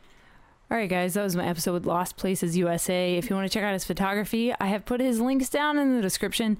All 0.69 0.77
right, 0.77 0.89
guys, 0.89 1.15
that 1.15 1.23
was 1.23 1.35
my 1.35 1.45
episode 1.45 1.73
with 1.73 1.85
Lost 1.85 2.15
Places 2.15 2.55
USA. 2.55 3.15
If 3.17 3.29
you 3.29 3.35
want 3.35 3.51
to 3.51 3.53
check 3.53 3.63
out 3.63 3.73
his 3.73 3.83
photography, 3.83 4.53
I 4.57 4.67
have 4.67 4.85
put 4.85 5.01
his 5.01 5.19
links 5.19 5.49
down 5.49 5.77
in 5.77 5.95
the 5.95 6.01
description. 6.01 6.57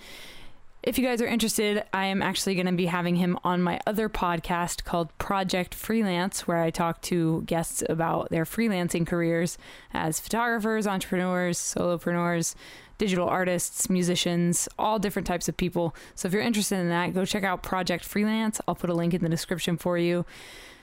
If 0.84 0.97
you 0.97 1.05
guys 1.05 1.21
are 1.21 1.27
interested, 1.27 1.84
I 1.93 2.07
am 2.07 2.23
actually 2.23 2.55
going 2.55 2.65
to 2.65 2.71
be 2.71 2.88
having 2.88 3.17
him 3.17 3.38
on 3.43 3.61
my 3.61 3.79
other 3.86 4.09
podcast 4.09 4.84
called 4.84 5.15
Project 5.19 5.75
Freelance, 5.75 6.47
where 6.47 6.57
I 6.57 6.71
talk 6.71 7.01
to 7.03 7.43
guests 7.43 7.84
about 7.88 8.32
their 8.32 8.45
freelancing 8.45 9.05
careers 9.05 9.59
as 9.93 10.19
photographers, 10.19 10.88
entrepreneurs, 10.88 11.59
solopreneurs, 11.59 12.55
digital 12.97 13.29
artists, 13.29 13.91
musicians, 13.91 14.67
all 14.79 14.97
different 14.97 15.27
types 15.27 15.47
of 15.47 15.55
people. 15.55 15.95
So 16.15 16.27
if 16.27 16.34
you're 16.34 16.41
interested 16.41 16.79
in 16.79 16.89
that, 16.89 17.13
go 17.13 17.25
check 17.25 17.43
out 17.43 17.61
Project 17.61 18.03
Freelance. 18.03 18.59
I'll 18.67 18.73
put 18.73 18.89
a 18.89 18.95
link 18.95 19.13
in 19.13 19.21
the 19.21 19.29
description 19.29 19.77
for 19.77 19.99
you. 19.99 20.25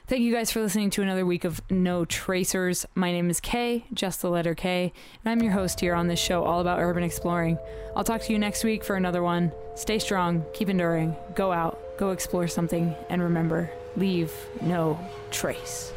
Thank 0.09 0.23
you 0.23 0.33
guys 0.33 0.51
for 0.51 0.63
listening 0.63 0.89
to 0.93 1.03
another 1.03 1.27
week 1.27 1.45
of 1.45 1.61
No 1.71 2.07
Tracers. 2.07 2.87
My 2.95 3.13
name 3.13 3.29
is 3.29 3.41
Kay, 3.41 3.85
just 3.93 4.23
the 4.23 4.31
letter 4.31 4.55
K, 4.55 4.91
and 5.23 5.31
I'm 5.31 5.43
your 5.43 5.53
host 5.53 5.81
here 5.81 5.95
on 5.95 6.09
this 6.09 6.19
show 6.19 6.45
all 6.45 6.63
about 6.63 6.81
urban 6.81 7.03
exploring. 7.03 7.59
I'll 7.95 8.05
talk 8.05 8.23
to 8.23 8.33
you 8.33 8.39
next 8.39 8.65
week 8.65 8.83
for 8.83 8.97
another 8.97 9.23
one. 9.23 9.53
Stay 9.75 9.99
strong, 9.99 10.47
keep 10.55 10.71
enduring, 10.71 11.15
go 11.35 11.53
out, 11.53 11.79
go 11.99 12.13
explore 12.13 12.49
something, 12.49 12.95
and 13.11 13.21
remember, 13.21 13.71
leave 13.99 14.33
no 14.63 14.99
trace. 15.31 15.93